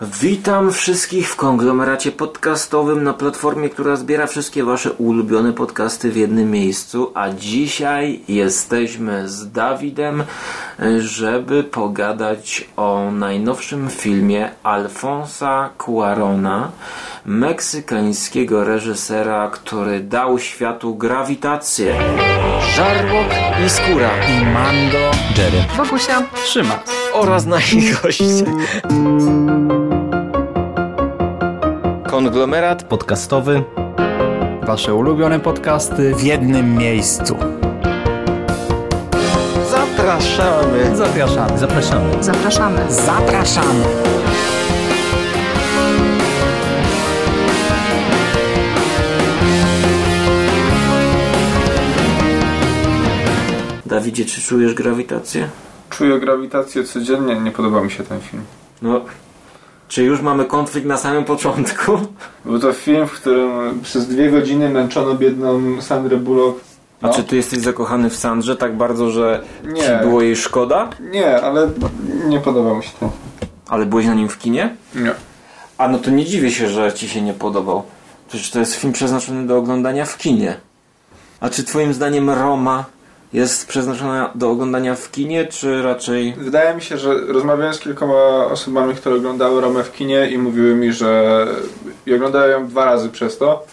Witam 0.00 0.72
wszystkich 0.72 1.28
w 1.28 1.36
konglomeracie 1.36 2.12
podcastowym 2.12 3.04
na 3.04 3.12
platformie, 3.14 3.70
która 3.70 3.96
zbiera 3.96 4.26
wszystkie 4.26 4.64
Wasze 4.64 4.92
ulubione 4.92 5.52
podcasty 5.52 6.10
w 6.10 6.16
jednym 6.16 6.50
miejscu. 6.50 7.12
A 7.14 7.30
dzisiaj 7.30 8.20
jesteśmy 8.28 9.28
z 9.28 9.52
Dawidem, 9.52 10.24
żeby 10.98 11.64
pogadać 11.64 12.68
o 12.76 13.10
najnowszym 13.10 13.90
filmie 13.90 14.50
Alfonsa 14.62 15.70
Cuarona, 15.84 16.70
meksykańskiego 17.26 18.64
reżysera, 18.64 19.50
który 19.50 20.00
dał 20.00 20.38
światu 20.38 20.94
grawitację. 20.94 21.94
Żarłok 22.74 23.28
i 23.66 23.70
skóra. 23.70 24.10
i 24.26 24.44
Mando, 24.44 25.10
Jerry 25.36 25.64
Bogusia. 25.76 26.22
trzyma. 26.44 26.78
oraz 27.12 27.46
nasi 27.46 27.92
goście. 28.02 28.44
Konglomerat 32.16 32.82
Podcastowy. 32.82 33.64
Wasze 34.62 34.94
ulubione 34.94 35.40
podcasty 35.40 36.14
w 36.14 36.22
jednym 36.22 36.74
miejscu. 36.74 37.36
zapraszamy. 39.70 40.96
Zapraszamy, 40.96 41.58
zapraszamy. 41.58 42.22
Zapraszamy. 42.22 42.92
Zapraszamy. 42.92 43.84
Dawidzie, 53.86 54.24
czy 54.24 54.40
czujesz 54.40 54.74
grawitację? 54.74 55.48
Czuję 55.90 56.20
grawitację 56.20 56.84
codziennie, 56.84 57.40
nie 57.40 57.50
podoba 57.50 57.80
mi 57.80 57.90
się 57.90 58.04
ten 58.04 58.20
film. 58.20 58.42
No, 58.82 59.00
czy 59.88 60.02
już 60.04 60.20
mamy 60.20 60.44
konflikt 60.44 60.86
na 60.86 60.96
samym 60.96 61.24
początku? 61.24 61.92
Był 62.44 62.58
to 62.58 62.72
film, 62.72 63.06
w 63.06 63.12
którym 63.12 63.80
przez 63.82 64.08
dwie 64.08 64.30
godziny 64.30 64.68
męczono 64.68 65.14
biedną 65.14 65.80
Sandrę 65.82 66.16
Bullock. 66.16 66.60
A 67.02 67.06
No. 67.06 67.14
czy 67.14 67.24
ty 67.24 67.36
jesteś 67.36 67.58
zakochany 67.58 68.10
w 68.10 68.16
Sandrze 68.16 68.56
tak 68.56 68.76
bardzo, 68.76 69.10
że 69.10 69.42
Nie. 69.64 69.82
ci 69.82 69.88
było 70.02 70.22
jej 70.22 70.36
szkoda? 70.36 70.88
Nie, 71.00 71.40
ale 71.42 71.68
nie 72.28 72.40
podobał 72.40 72.76
mi 72.76 72.82
się 72.82 72.90
ten 73.00 73.08
Ale 73.68 73.86
byłeś 73.86 74.06
na 74.06 74.14
nim 74.14 74.28
w 74.28 74.38
kinie? 74.38 74.76
Nie. 74.94 75.14
A 75.78 75.88
no 75.88 75.98
to 75.98 76.10
nie 76.10 76.24
dziwię 76.24 76.50
się, 76.50 76.68
że 76.68 76.92
ci 76.92 77.08
się 77.08 77.22
nie 77.22 77.34
podobał. 77.34 77.82
Przecież 78.28 78.50
to 78.50 78.58
jest 78.58 78.74
film 78.74 78.92
przeznaczony 78.92 79.46
do 79.46 79.56
oglądania 79.58 80.04
w 80.04 80.16
kinie. 80.18 80.56
A 81.40 81.48
czy 81.48 81.64
twoim 81.64 81.94
zdaniem 81.94 82.30
Roma 82.30 82.84
jest 83.36 83.68
przeznaczona 83.68 84.30
do 84.34 84.50
oglądania 84.50 84.94
w 84.94 85.10
kinie, 85.10 85.46
czy 85.46 85.82
raczej... 85.82 86.34
Wydaje 86.38 86.74
mi 86.74 86.82
się, 86.82 86.98
że 86.98 87.14
rozmawiałem 87.14 87.74
z 87.74 87.78
kilkoma 87.78 88.46
osobami, 88.46 88.94
które 88.94 89.16
oglądały 89.16 89.60
Romę 89.60 89.84
w 89.84 89.92
kinie 89.92 90.30
i 90.30 90.38
mówiły 90.38 90.74
mi, 90.74 90.92
że 90.92 91.46
i 92.06 92.14
oglądają 92.14 92.60
ją 92.60 92.68
dwa 92.68 92.84
razy 92.84 93.08
przez 93.08 93.38
to, 93.38 93.66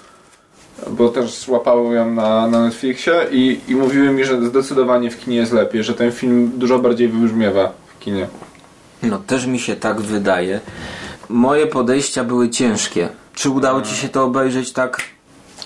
bo 0.90 1.10
też 1.10 1.40
złapały 1.40 1.96
ją 1.96 2.12
na, 2.12 2.48
na 2.48 2.62
Netflixie 2.62 3.14
i, 3.32 3.60
i 3.68 3.76
mówiły 3.76 4.10
mi, 4.10 4.26
że 4.26 4.46
zdecydowanie 4.46 5.12
w 5.12 5.20
kinie 5.20 5.38
jest 5.38 5.52
lepiej, 5.52 5.84
że 5.84 5.94
ten 5.94 6.12
film 6.12 6.52
dużo 6.56 6.80
bardziej 6.80 7.08
wybrzmiewa 7.08 7.72
w 7.88 8.00
kinie. 8.00 8.28
No 9.04 9.18
też 9.18 9.46
mi 9.46 9.60
się 9.60 9.76
tak 9.76 10.02
wydaje. 10.02 10.60
Moje 11.30 11.68
podejścia 11.68 12.24
były 12.24 12.50
ciężkie. 12.50 13.10
Czy 13.34 13.50
udało 13.50 13.82
ci 13.82 13.96
się 13.96 14.10
to 14.10 14.24
obejrzeć 14.24 14.72
tak 14.72 15.02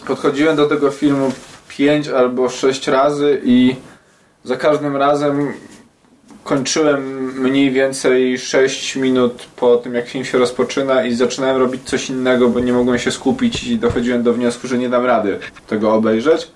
Podchodziłem 0.08 0.56
do 0.56 0.68
tego 0.68 0.92
filmu 0.92 1.32
pięć 1.78 2.08
albo 2.08 2.50
sześć 2.50 2.88
razy 2.88 3.42
i 3.44 3.76
za 4.44 4.56
każdym 4.56 4.96
razem 4.96 5.54
kończyłem 6.44 7.34
mniej 7.42 7.72
więcej 7.72 8.40
6 8.40 8.96
minut 8.96 9.48
po 9.56 9.78
tym, 9.78 9.94
jak 9.94 10.08
film 10.08 10.26
się 10.26 10.38
rozpoczyna 10.38 11.06
i 11.06 11.14
zaczynałem 11.14 11.58
robić 11.58 11.84
coś 11.84 12.10
innego, 12.10 12.50
bo 12.50 12.60
nie 12.60 12.74
mogłem 12.74 13.00
się 13.00 13.12
skupić 13.12 13.64
i 13.64 13.80
dochodziłem 13.80 14.24
do 14.24 14.34
wniosku, 14.34 14.68
że 14.68 14.78
nie 14.78 14.90
dam 14.90 15.06
rady 15.06 15.40
tego 15.68 15.94
obejrzeć. 15.94 16.52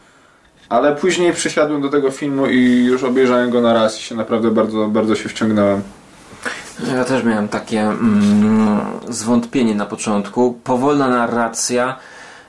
Ale 0.69 0.95
później 0.95 1.33
przysiadłem 1.33 1.81
do 1.81 1.89
tego 1.89 2.11
filmu 2.11 2.45
i 2.45 2.85
już 2.85 3.03
obejrzałem 3.03 3.49
go 3.49 3.61
na 3.61 3.73
raz 3.73 3.99
i 3.99 4.01
się 4.01 4.15
naprawdę 4.15 4.51
bardzo, 4.51 4.87
bardzo 4.87 5.15
się 5.15 5.29
wciągnąłem. 5.29 5.81
Ja 6.95 7.03
też 7.03 7.23
miałem 7.23 7.47
takie 7.47 7.81
mm, 7.81 8.79
zwątpienie 9.09 9.75
na 9.75 9.85
początku. 9.85 10.59
Powolna 10.63 11.07
narracja, 11.07 11.97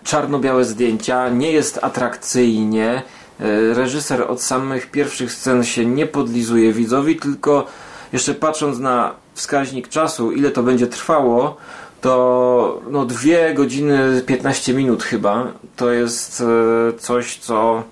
czarno-białe 0.04 0.64
zdjęcia, 0.64 1.28
nie 1.28 1.52
jest 1.52 1.78
atrakcyjnie. 1.82 3.02
E, 3.40 3.74
Reżyser 3.74 4.22
od 4.22 4.42
samych 4.42 4.90
pierwszych 4.90 5.32
scen 5.32 5.64
się 5.64 5.86
nie 5.86 6.06
podlizuje 6.06 6.72
widzowi, 6.72 7.16
tylko 7.16 7.66
jeszcze 8.12 8.34
patrząc 8.34 8.78
na 8.78 9.14
wskaźnik 9.34 9.88
czasu, 9.88 10.32
ile 10.32 10.50
to 10.50 10.62
będzie 10.62 10.86
trwało, 10.86 11.56
to 12.00 12.80
no 12.90 13.06
2 13.06 13.52
godziny 13.54 14.22
15 14.26 14.74
minut 14.74 15.02
chyba. 15.02 15.46
To 15.76 15.90
jest 15.90 16.40
e, 16.40 16.98
coś, 16.98 17.38
co 17.38 17.82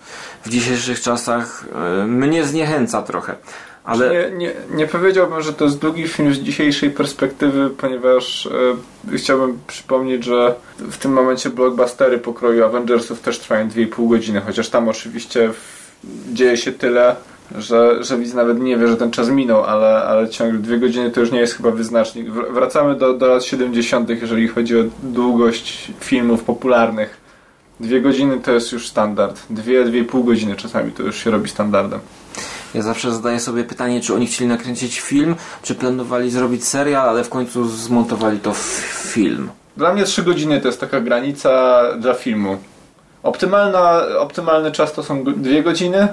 w 0.44 0.48
dzisiejszych 0.48 1.00
czasach 1.00 1.64
e, 2.02 2.06
mnie 2.06 2.44
zniechęca 2.44 3.02
trochę. 3.02 3.36
Ale 3.90 4.10
Nie, 4.10 4.36
nie, 4.36 4.52
nie 4.74 4.86
powiedziałbym, 4.86 5.42
że 5.42 5.52
to 5.52 5.64
jest 5.64 5.78
długi 5.78 6.08
film 6.08 6.34
z 6.34 6.38
dzisiejszej 6.38 6.90
perspektywy, 6.90 7.70
ponieważ 7.70 8.46
e, 9.12 9.16
chciałbym 9.16 9.58
przypomnieć, 9.66 10.24
że 10.24 10.54
w 10.78 10.98
tym 10.98 11.12
momencie 11.12 11.50
blockbustery 11.50 12.18
pokroju 12.18 12.64
Avengersów 12.64 13.20
też 13.20 13.38
trwają 13.38 13.68
2,5 13.68 14.08
godziny, 14.08 14.40
chociaż 14.40 14.68
tam 14.68 14.88
oczywiście 14.88 15.48
w, 15.52 15.90
dzieje 16.32 16.56
się 16.56 16.72
tyle, 16.72 17.16
że, 17.58 18.04
że 18.04 18.18
widz 18.18 18.34
nawet 18.34 18.60
nie 18.60 18.76
wie, 18.76 18.88
że 18.88 18.96
ten 18.96 19.10
czas 19.10 19.28
minął, 19.28 19.64
ale, 19.64 20.02
ale 20.02 20.28
ciągle 20.28 20.58
dwie 20.58 20.78
godziny 20.78 21.10
to 21.10 21.20
już 21.20 21.32
nie 21.32 21.40
jest 21.40 21.54
chyba 21.54 21.70
wyznacznik. 21.70 22.30
Wr- 22.30 22.52
Wracamy 22.52 22.94
do, 22.94 23.14
do 23.14 23.26
lat 23.26 23.44
70., 23.44 24.08
jeżeli 24.08 24.48
chodzi 24.48 24.78
o 24.78 24.82
długość 25.02 25.92
filmów 26.00 26.44
popularnych. 26.44 27.20
Dwie 27.80 28.00
godziny 28.00 28.40
to 28.40 28.52
jest 28.52 28.72
już 28.72 28.88
standard. 28.88 29.40
Dwie, 29.50 29.84
dwie 29.84 30.00
i 30.00 30.04
pół 30.04 30.24
godziny 30.24 30.56
czasami 30.56 30.92
to 30.92 31.02
już 31.02 31.16
się 31.16 31.30
robi 31.30 31.48
standardem. 31.48 32.00
Ja 32.74 32.82
zawsze 32.82 33.12
zadaję 33.12 33.40
sobie 33.40 33.64
pytanie, 33.64 34.00
czy 34.00 34.14
oni 34.14 34.26
chcieli 34.26 34.48
nakręcić 34.48 35.00
film, 35.00 35.36
czy 35.62 35.74
planowali 35.74 36.30
zrobić 36.30 36.64
serial, 36.64 37.08
ale 37.08 37.24
w 37.24 37.28
końcu 37.28 37.68
zmontowali 37.68 38.38
to 38.38 38.52
w 38.52 38.58
film. 39.12 39.50
Dla 39.76 39.92
mnie 39.92 40.04
3 40.04 40.22
godziny 40.22 40.60
to 40.60 40.68
jest 40.68 40.80
taka 40.80 41.00
granica 41.00 41.82
dla 41.98 42.14
filmu. 42.14 42.58
Optymalna, 43.22 44.02
optymalny 44.18 44.72
czas 44.72 44.92
to 44.92 45.02
są 45.02 45.24
2 45.24 45.62
godziny. 45.62 46.08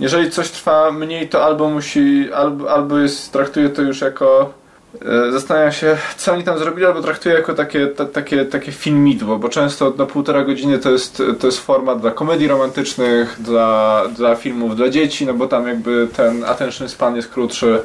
Jeżeli 0.00 0.30
coś 0.30 0.50
trwa 0.50 0.90
mniej, 0.92 1.28
to 1.28 1.44
albo 1.44 1.70
musi, 1.70 2.32
albo, 2.34 2.70
albo 2.70 2.98
jest, 2.98 3.32
traktuję 3.32 3.68
to 3.68 3.82
już 3.82 4.00
jako. 4.00 4.61
E, 5.00 5.32
Zastanawiam 5.32 5.72
się, 5.72 5.96
co 6.16 6.32
oni 6.32 6.44
tam 6.44 6.58
zrobili, 6.58 6.86
albo 6.86 7.02
traktuję 7.02 7.34
jako 7.34 7.54
takie, 7.54 7.86
ta, 7.86 8.04
takie, 8.04 8.44
takie 8.44 8.72
filmidło, 8.72 9.38
bo 9.38 9.48
często 9.48 9.94
na 9.98 10.06
półtora 10.06 10.44
godziny 10.44 10.78
to 10.78 10.90
jest, 10.90 11.22
to 11.40 11.46
jest 11.46 11.60
format 11.60 12.00
dla 12.00 12.10
komedii 12.10 12.48
romantycznych, 12.48 13.36
dla, 13.38 14.02
dla 14.16 14.34
filmów 14.34 14.76
dla 14.76 14.88
dzieci, 14.88 15.26
no 15.26 15.34
bo 15.34 15.46
tam 15.46 15.68
jakby 15.68 16.08
ten 16.16 16.44
attention 16.44 16.88
span 16.88 17.16
jest 17.16 17.28
krótszy. 17.28 17.82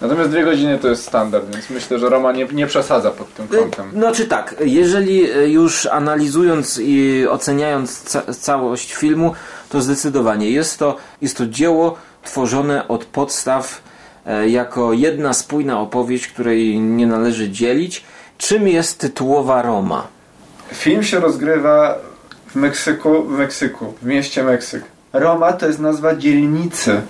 Natomiast 0.00 0.30
dwie 0.30 0.44
godziny 0.44 0.78
to 0.78 0.88
jest 0.88 1.06
standard, 1.06 1.50
więc 1.52 1.70
myślę, 1.70 1.98
że 1.98 2.08
Roma 2.08 2.32
nie, 2.32 2.46
nie 2.52 2.66
przesadza 2.66 3.10
pod 3.10 3.34
tym 3.34 3.48
kątem. 3.48 3.90
Znaczy 3.90 4.26
tak, 4.26 4.54
jeżeli 4.64 5.30
e, 5.30 5.48
już 5.48 5.86
analizując 5.86 6.78
i 6.82 7.26
oceniając 7.30 8.00
ca 8.00 8.22
całość 8.32 8.94
filmu, 8.94 9.34
to 9.68 9.82
zdecydowanie 9.82 10.50
jest 10.50 10.78
to, 10.78 10.96
jest 11.22 11.36
to 11.36 11.46
dzieło 11.46 11.96
tworzone 12.22 12.88
od 12.88 13.04
podstaw 13.04 13.82
e, 13.82 13.83
jako 14.46 14.92
jedna 14.92 15.32
spójna 15.32 15.80
opowieść, 15.80 16.26
której 16.28 16.80
nie 16.80 17.06
należy 17.06 17.50
dzielić. 17.50 18.04
Czym 18.38 18.68
jest 18.68 18.98
tytułowa 19.00 19.62
Roma? 19.62 20.06
Film 20.72 21.02
się 21.02 21.20
rozgrywa 21.20 21.98
w 22.46 22.54
Meksyku, 22.56 23.22
w 23.22 23.30
Meksyku, 23.30 23.94
w 24.02 24.06
mieście 24.06 24.42
Meksyk. 24.44 24.84
Roma 25.12 25.52
to 25.52 25.66
jest 25.66 25.78
nazwa 25.78 26.14
dzielnicy, 26.16 27.00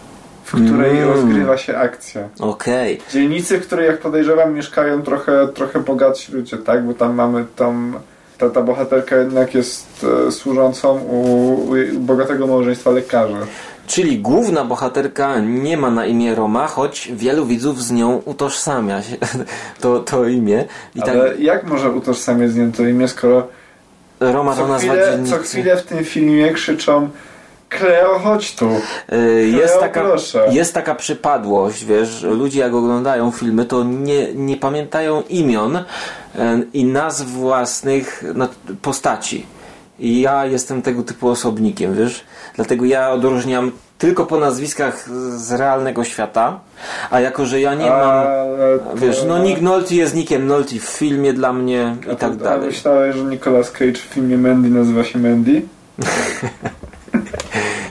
w 0.45 0.51
której 0.51 0.91
Mm. 0.99 1.09
rozgrywa 1.09 1.57
się 1.59 1.77
akcja. 1.79 2.29
Okej. 2.41 3.01
Dzielnicy, 3.13 3.59
w 3.59 3.67
której 3.67 3.87
jak 3.87 4.01
podejrzewam 4.01 4.55
mieszkają 4.55 5.03
trochę, 5.03 5.49
trochę 5.55 5.81
bogatsi 5.81 6.33
ludzie, 6.33 6.57
tak? 6.59 6.85
Bo 6.85 6.95
tam 6.95 7.15
mamy 7.15 7.45
tam... 7.57 7.95
Ta, 8.39 8.51
ta 8.51 8.63
bohaterka 8.63 9.17
jednak 9.17 9.55
jest 9.55 10.07
e, 10.29 10.33
służącą 10.33 10.99
u, 10.99 11.17
u 11.71 11.99
bogatego 11.99 12.47
małżeństwa 12.47 12.91
lekarzy. 12.91 13.37
Czyli 13.87 14.19
główna 14.19 14.65
bohaterka 14.65 15.39
nie 15.41 15.77
ma 15.77 15.91
na 15.91 16.07
imię 16.07 16.35
Roma, 16.35 16.67
choć 16.67 17.13
wielu 17.13 17.47
widzów 17.47 17.83
z 17.83 17.93
nią 17.93 18.23
utożsamia 18.25 19.03
się 19.03 19.17
to, 19.81 20.01
to 20.01 20.29
imię. 20.29 20.65
I 20.95 21.01
tak 21.01 21.09
Ale 21.09 21.37
jak 21.39 21.65
może 21.65 21.91
utożsamiać 21.91 22.51
z 22.51 22.57
nią 22.57 22.73
to 22.73 22.83
imię, 22.83 23.09
skoro 23.09 23.49
Roma 24.21 24.53
to 24.55 24.63
co 24.63 24.69
nazwa 24.69 24.93
chwilę, 24.93 25.19
co 25.31 25.39
chwilę 25.39 25.77
w 25.77 25.83
tym 25.83 26.05
filmie 26.05 26.53
krzyczą 26.53 27.09
Kleo, 27.79 28.19
chodź 28.19 28.55
tu! 28.55 28.69
Y, 29.13 29.49
Jest 29.49 29.73
Kleo, 29.75 29.81
taka, 29.81 30.01
proszę. 30.01 30.47
jest 30.51 30.75
taka 30.75 30.95
przypadłość, 30.95 31.85
wiesz, 31.85 32.23
ludzie 32.23 32.61
jak 32.61 32.75
oglądają 32.75 33.31
filmy, 33.31 33.65
to 33.65 33.85
nie, 33.85 34.35
nie 34.35 34.57
pamiętają 34.57 35.23
imion 35.29 35.77
y, 35.77 35.83
i 36.73 36.85
nazw 36.85 37.27
własnych 37.27 38.25
no, 38.35 38.49
postaci. 38.83 39.47
I 39.99 40.21
ja 40.21 40.47
jestem 40.47 40.83
tego 40.83 41.03
typu 41.03 41.29
osobnikiem, 41.29 41.95
wiesz? 41.95 42.25
Dlatego 42.57 42.85
ja 42.85 43.11
odróżniam 43.11 43.73
tylko 43.99 44.27
po 44.27 44.37
nazwiskach 44.41 45.09
z 45.37 45.53
realnego 45.53 46.05
świata, 46.05 46.61
a 47.11 47.21
jako, 47.21 47.47
że 47.47 47.61
ja 47.61 47.75
nie 47.75 47.91
mam, 47.91 48.01
Ale 48.01 48.79
to- 48.79 48.97
wiesz, 48.97 49.25
no 49.29 49.39
Nick 49.39 49.61
Nolte 49.61 49.95
jest 49.95 50.15
Nickiem 50.15 50.47
Nolte 50.47 50.75
w 50.79 50.83
filmie 50.85 51.33
dla 51.33 51.53
mnie 51.53 51.97
i 52.07 52.11
A 52.11 52.15
tak 52.15 52.19
to- 52.19 52.27
a 52.27 52.31
dalej. 52.51 52.67
Myślałeś, 52.67 53.17
że 53.17 53.23
Nicolas 53.25 53.71
Cage 53.71 53.93
w 53.93 53.97
filmie 53.99 54.39
Mandy 54.39 54.69
nazywa 54.71 55.05
się 55.05 55.19
Mandy? 55.19 55.63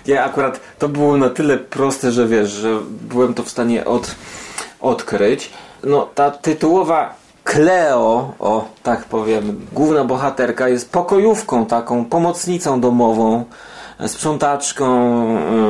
Ja 0.07 0.23
akurat 0.25 0.59
to 0.79 0.89
było 0.89 1.17
na 1.17 1.29
tyle 1.29 1.57
proste, 1.57 2.11
że 2.11 2.27
wiesz, 2.27 2.49
że 2.49 2.79
byłem 3.09 3.33
to 3.33 3.43
w 3.43 3.49
stanie 3.49 3.85
od, 3.85 4.15
odkryć. 4.81 5.49
No 5.83 6.09
ta 6.15 6.31
tytułowa 6.31 7.13
Cleo, 7.43 8.33
o 8.39 8.65
tak 8.83 9.03
powiem, 9.03 9.65
główna 9.73 10.03
bohaterka 10.03 10.69
jest 10.69 10.91
pokojówką 10.91 11.65
taką, 11.65 12.05
pomocnicą 12.05 12.81
domową, 12.81 13.45
sprzątaczką, 14.07 14.87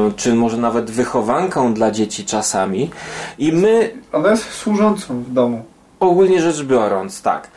y, 0.10 0.14
czy 0.16 0.34
może 0.34 0.58
nawet 0.58 0.92
wychowanką 0.92 1.74
dla 1.74 1.92
dzieci 1.92 2.26
czasami. 2.26 2.92
I 3.38 3.52
my 3.54 3.94
Ona 4.12 4.30
jest 4.30 4.52
służącą 4.52 5.24
w 5.24 5.34
domu. 5.34 5.64
ogólnie 6.00 6.42
rzecz 6.42 6.64
biorąc, 6.64 7.22
tak. 7.22 7.48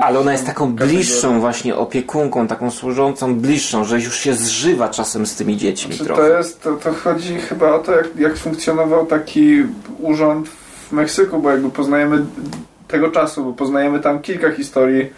Ale 0.00 0.18
ona 0.18 0.32
jest 0.32 0.46
taką 0.46 0.72
bliższą 0.74 1.40
właśnie 1.40 1.76
opiekunką, 1.76 2.46
taką 2.46 2.70
służącą 2.70 3.34
bliższą, 3.34 3.84
że 3.84 4.00
już 4.00 4.16
się 4.18 4.34
zżywa 4.34 4.88
czasem 4.88 5.26
z 5.26 5.36
tymi 5.36 5.56
dziećmi 5.56 5.94
Czy 5.94 6.04
trochę. 6.04 6.22
to 6.22 6.28
jest, 6.28 6.62
to, 6.62 6.72
to 6.72 6.92
chodzi 6.92 7.38
chyba 7.38 7.74
o 7.74 7.78
to, 7.78 7.92
jak, 7.92 8.16
jak 8.16 8.36
funkcjonował 8.36 9.06
taki 9.06 9.64
urząd 9.98 10.48
w 10.48 10.92
Meksyku, 10.92 11.38
bo 11.38 11.50
jakby 11.50 11.70
poznajemy 11.70 12.24
tego 12.88 13.10
czasu, 13.10 13.44
bo 13.44 13.52
poznajemy 13.52 14.00
tam 14.00 14.20
kilka 14.20 14.50
historii 14.50 15.10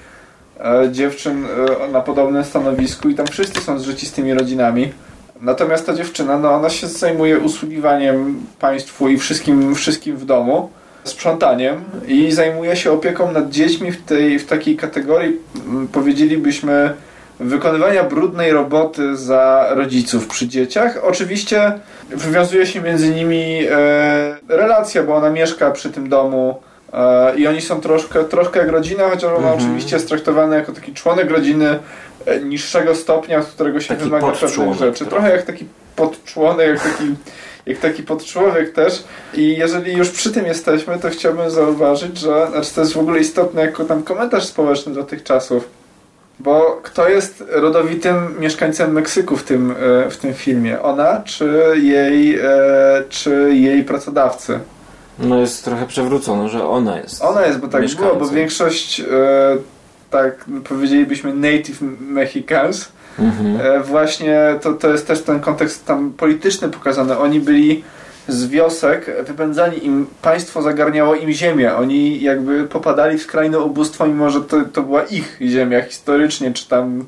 e, 0.60 0.88
dziewczyn 0.92 1.44
e, 1.44 1.88
na 1.88 2.00
podobnym 2.00 2.44
stanowisku 2.44 3.08
i 3.08 3.14
tam 3.14 3.26
wszyscy 3.26 3.60
są 3.60 3.78
zżyci 3.78 4.06
z 4.06 4.12
tymi 4.12 4.34
rodzinami. 4.34 4.92
Natomiast 5.40 5.86
ta 5.86 5.94
dziewczyna, 5.94 6.38
no 6.38 6.50
ona 6.54 6.70
się 6.70 6.86
zajmuje 6.86 7.38
usługiwaniem 7.38 8.40
państwu 8.60 9.08
i 9.08 9.18
wszystkim, 9.18 9.74
wszystkim 9.74 10.16
w 10.16 10.24
domu, 10.24 10.70
sprzątaniem 11.04 11.84
i 12.06 12.32
zajmuje 12.32 12.76
się 12.76 12.92
opieką 12.92 13.32
nad 13.32 13.50
dziećmi 13.50 13.92
w, 13.92 14.02
tej, 14.02 14.38
w 14.38 14.46
takiej 14.46 14.76
kategorii, 14.76 15.36
mm, 15.66 15.88
powiedzielibyśmy, 15.88 16.94
wykonywania 17.40 18.04
brudnej 18.04 18.52
roboty 18.52 19.16
za 19.16 19.66
rodziców 19.70 20.26
przy 20.26 20.48
dzieciach. 20.48 20.98
Oczywiście 21.02 21.72
wywiązuje 22.10 22.66
się 22.66 22.80
między 22.80 23.10
nimi 23.10 23.60
e, 23.70 24.36
relacja, 24.48 25.02
bo 25.02 25.14
ona 25.14 25.30
mieszka 25.30 25.70
przy 25.70 25.90
tym 25.90 26.08
domu 26.08 26.60
e, 26.92 27.36
i 27.36 27.46
oni 27.46 27.60
są 27.60 27.80
troszkę, 27.80 28.24
troszkę 28.24 28.60
jak 28.60 28.68
rodzina, 28.68 29.04
chociaż 29.10 29.24
ona 29.24 29.36
Mhm. 29.36 29.58
oczywiście 29.58 29.96
jest 29.96 30.08
traktowany 30.08 30.56
jako 30.56 30.72
taki 30.72 30.92
członek 30.94 31.30
rodziny 31.30 31.78
e, 32.26 32.40
niższego 32.40 32.94
stopnia, 32.94 33.42
z 33.42 33.46
którego 33.46 33.80
się 33.80 33.88
Taki 33.88 34.04
wymaga 34.04 34.26
pewnych 34.26 34.50
rzeczy. 34.78 34.98
trochę. 34.98 35.10
Trochę 35.10 35.30
jak 35.30 35.42
taki 35.42 35.66
podczłonek, 35.96 36.68
jak 36.68 36.82
taki, 36.82 37.14
jak 37.66 37.78
taki 37.78 38.02
podczłowiek 38.02 38.72
też. 38.72 39.04
I 39.34 39.56
jeżeli 39.56 39.92
już 39.92 40.10
przy 40.10 40.32
tym 40.32 40.46
jesteśmy, 40.46 40.98
to 40.98 41.10
chciałbym 41.10 41.50
zauważyć, 41.50 42.18
że 42.18 42.46
znaczy 42.50 42.74
to 42.74 42.80
jest 42.80 42.92
w 42.92 42.98
ogóle 42.98 43.20
istotne 43.20 43.62
jako 43.62 43.84
tam 43.84 44.02
komentarz 44.02 44.44
społeczny 44.44 44.94
do 44.94 45.04
tych 45.04 45.22
czasów. 45.22 45.68
Bo 46.38 46.80
kto 46.82 47.08
jest 47.08 47.44
rodowitym 47.48 48.40
mieszkańcem 48.40 48.92
Meksyku 48.92 49.36
w 49.36 49.42
tym, 49.42 49.70
e, 49.70 50.10
w 50.10 50.16
tym 50.16 50.34
filmie? 50.34 50.82
Ona 50.82 51.22
czy 51.24 51.74
jej, 51.82 52.38
e, 52.38 52.42
czy 53.08 53.50
jej 53.54 53.84
pracodawcy? 53.84 54.60
No 55.18 55.40
jest 55.40 55.64
trochę 55.64 55.86
przewrócone, 55.86 56.48
że 56.48 56.68
ona 56.68 56.98
jest. 57.00 57.22
Ona 57.22 57.46
jest, 57.46 57.58
bo 57.58 57.68
tak 57.68 57.94
było, 57.94 58.16
bo 58.16 58.28
większość, 58.28 59.00
e, 59.00 59.04
tak 60.10 60.44
powiedzielibyśmy, 60.68 61.34
native 61.34 61.80
Mexicans, 62.00 62.88
Mhm. 63.18 63.60
e, 63.60 63.80
właśnie 63.80 64.54
to, 64.60 64.72
to 64.72 64.92
jest 64.92 65.06
też 65.06 65.22
ten 65.22 65.40
kontekst 65.40 65.86
tam 65.86 66.12
polityczny 66.12 66.68
pokazany. 66.68 67.18
Oni 67.18 67.40
byli 67.40 67.84
z 68.28 68.46
wiosek, 68.46 69.10
wypędzani 69.26 69.86
im, 69.86 70.06
państwo 70.22 70.62
zagarniało 70.62 71.14
im 71.14 71.32
ziemię. 71.32 71.74
Oni 71.74 72.22
jakby 72.22 72.64
popadali 72.64 73.18
w 73.18 73.22
skrajne 73.22 73.58
ubóstwo, 73.58 74.06
mimo 74.06 74.30
że 74.30 74.40
to, 74.40 74.56
to 74.72 74.82
była 74.82 75.02
ich 75.02 75.38
ziemia 75.42 75.82
historycznie, 75.82 76.52
czy 76.52 76.68
tam 76.68 77.04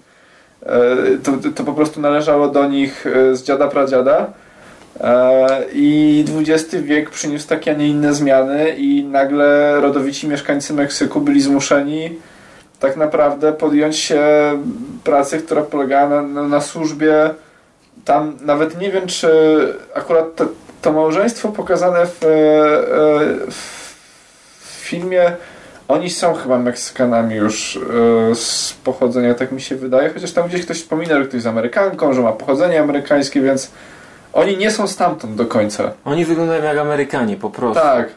e, 0.63 0.97
to, 1.23 1.33
to 1.55 1.65
po 1.65 1.73
prostu 1.73 2.01
należało 2.01 2.49
do 2.49 2.69
nich 2.69 3.07
e, 3.07 3.37
z 3.37 3.43
dziada 3.43 3.69
pradziada. 3.69 4.33
I 5.73 6.25
XX 6.37 6.75
wiek 6.75 7.11
przyniósł 7.11 7.49
takie, 7.49 7.71
a 7.71 7.75
nie 7.75 7.89
inne 7.89 8.15
zmiany 8.15 8.75
i 8.77 9.05
nagle 9.05 9.81
rodowici 9.81 10.29
mieszkańcy 10.29 10.75
Meksyku 10.75 11.21
byli 11.21 11.41
zmuszeni 11.41 12.11
tak 12.81 12.97
naprawdę 12.97 13.53
podjąć 13.53 13.97
się 13.97 14.23
pracy, 15.05 15.39
która 15.39 15.63
polegała 15.63 16.09
na, 16.09 16.23
na, 16.23 16.43
na 16.43 16.61
służbie. 16.61 17.31
Tam 18.05 18.37
nawet 18.41 18.81
nie 18.81 18.91
wiem, 18.91 19.07
czy 19.07 19.29
akurat 19.95 20.35
to, 20.37 20.47
to 20.83 20.93
małżeństwo 20.93 21.49
pokazane 21.49 22.07
w, 22.07 22.25
e, 22.25 22.29
w 23.51 23.87
filmie, 24.63 25.33
oni 25.89 26.11
są 26.11 26.35
chyba 26.35 26.59
Meksykanami 26.59 27.35
już 27.35 27.77
e, 27.77 27.81
z 28.35 28.73
pochodzenia, 28.85 29.35
tak 29.35 29.53
mi 29.53 29.61
się 29.61 29.77
wydaje, 29.77 30.11
chociaż 30.11 30.33
tam 30.33 30.49
gdzieś 30.49 30.63
ktoś 30.63 30.77
wspomina, 30.77 31.15
że 31.15 31.23
ktoś 31.23 31.35
jest 31.35 31.47
Amerykanką, 31.47 32.13
że 32.13 32.23
ma 32.23 32.33
pochodzenie 32.33 32.81
amerykańskie, 32.81 33.41
więc 33.41 33.71
oni 34.33 34.57
nie 34.57 34.71
są 34.71 34.87
stamtąd 34.87 35.35
do 35.35 35.47
końca. 35.47 35.93
Oni 36.05 36.25
wyglądają 36.25 36.65
jak 36.65 36.79
Amerykanie 36.79 37.37
po 37.37 37.51
prostu. 37.51 37.83
Tak. 37.83 38.09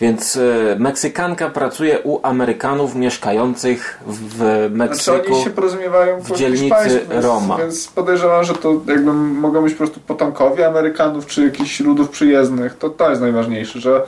Więc 0.00 0.36
e, 0.36 0.76
Meksykanka 0.78 1.50
pracuje 1.50 1.98
u 1.98 2.20
Amerykanów 2.22 2.94
mieszkających 2.94 4.00
w 4.06 4.36
Znaczy 4.36 4.70
Meksyku. 4.70 5.34
oni 5.34 5.44
się 5.44 5.50
porozumiewają 5.50 6.20
w 6.20 6.32
dzielnicy 6.36 6.62
hiszpańsku, 6.64 7.10
więc, 7.10 7.24
Roma. 7.24 7.56
więc 7.56 7.88
podejrzewam, 7.88 8.44
że 8.44 8.54
to 8.54 8.80
jakby 8.86 9.12
mogą 9.12 9.62
być 9.62 9.72
po 9.72 9.78
prostu 9.78 10.00
potomkowie 10.00 10.66
Amerykanów 10.66 11.26
czy 11.26 11.44
jakichś 11.44 11.80
ludów 11.80 12.08
przyjezdnych. 12.08 12.78
To 12.78 12.90
to 12.90 13.10
jest 13.10 13.22
najważniejsze, 13.22 13.80
że 13.80 14.02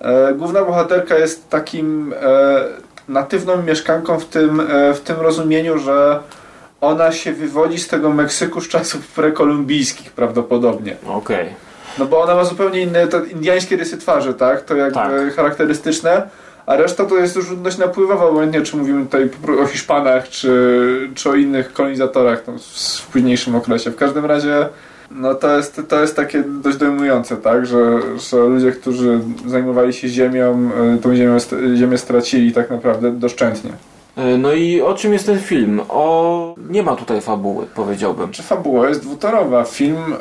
e, 0.00 0.34
główna 0.34 0.64
bohaterka 0.64 1.18
jest 1.18 1.48
takim 1.48 2.14
e, 2.22 2.64
natywną 3.08 3.62
mieszkanką 3.62 4.20
w 4.20 4.24
tym, 4.24 4.60
e, 4.60 4.94
w 4.94 5.00
tym 5.00 5.20
rozumieniu, 5.20 5.78
że 5.78 6.20
ona 6.80 7.12
się 7.12 7.32
wywodzi 7.32 7.78
z 7.78 7.88
tego 7.88 8.10
Meksyku 8.10 8.60
z 8.60 8.68
czasów 8.68 9.06
prekolumbijskich 9.08 10.12
prawdopodobnie. 10.12 10.96
Okej. 11.06 11.69
No 11.98 12.06
bo 12.06 12.20
ona 12.20 12.34
ma 12.34 12.44
zupełnie 12.44 12.80
inne, 12.80 13.06
to 13.06 13.24
indiańskie 13.24 13.76
rysy 13.76 13.98
twarzy, 13.98 14.34
tak? 14.34 14.60
To 14.64 14.76
jakby 14.76 14.94
Tak. 14.94 15.34
charakterystyczne. 15.34 16.22
A 16.66 16.76
reszta 16.76 17.04
to 17.04 17.16
jest 17.16 17.36
już 17.36 17.50
ludność 17.50 17.78
napływowa, 17.78 18.24
obojętnie 18.24 18.62
czy 18.62 18.76
mówimy 18.76 19.04
tutaj 19.04 19.30
o 19.62 19.66
Hiszpanach, 19.66 20.28
czy, 20.28 21.10
czy 21.14 21.30
o 21.30 21.34
innych 21.34 21.72
kolonizatorach 21.72 22.42
tam 22.42 22.58
w, 22.58 23.06
późniejszym 23.12 23.54
okresie. 23.54 23.90
W 23.90 23.96
każdym 23.96 24.24
razie 24.24 24.68
no 25.10 25.34
to 25.34 25.56
jest, 25.56 25.82
to 25.88 26.00
jest 26.00 26.16
takie 26.16 26.42
dość 26.62 26.76
dojmujące, 26.76 27.36
tak? 27.36 27.66
Że, 27.66 28.00
że 28.30 28.36
ludzie, 28.36 28.72
którzy 28.72 29.20
zajmowali 29.46 29.92
się 29.92 30.08
ziemią, 30.08 30.70
y, 30.96 30.98
tą 31.02 31.16
ziemię, 31.16 31.36
ziemię 31.76 31.98
stracili 31.98 32.52
tak 32.52 32.70
naprawdę 32.70 33.12
doszczętnie. 33.12 33.70
E, 34.20 34.36
No 34.38 34.52
i 34.52 34.80
o 34.80 34.94
czym 34.94 35.12
jest 35.12 35.26
ten 35.26 35.40
film? 35.40 35.80
O... 35.88 36.54
Nie 36.70 36.82
ma 36.82 36.96
tutaj 36.96 37.20
fabuły, 37.20 37.66
powiedziałbym. 37.74 38.30
Czy 38.32 38.42
fabuła 38.42 38.88
jest 38.88 39.02
dwutorowa? 39.02 39.64
Film 39.64 40.14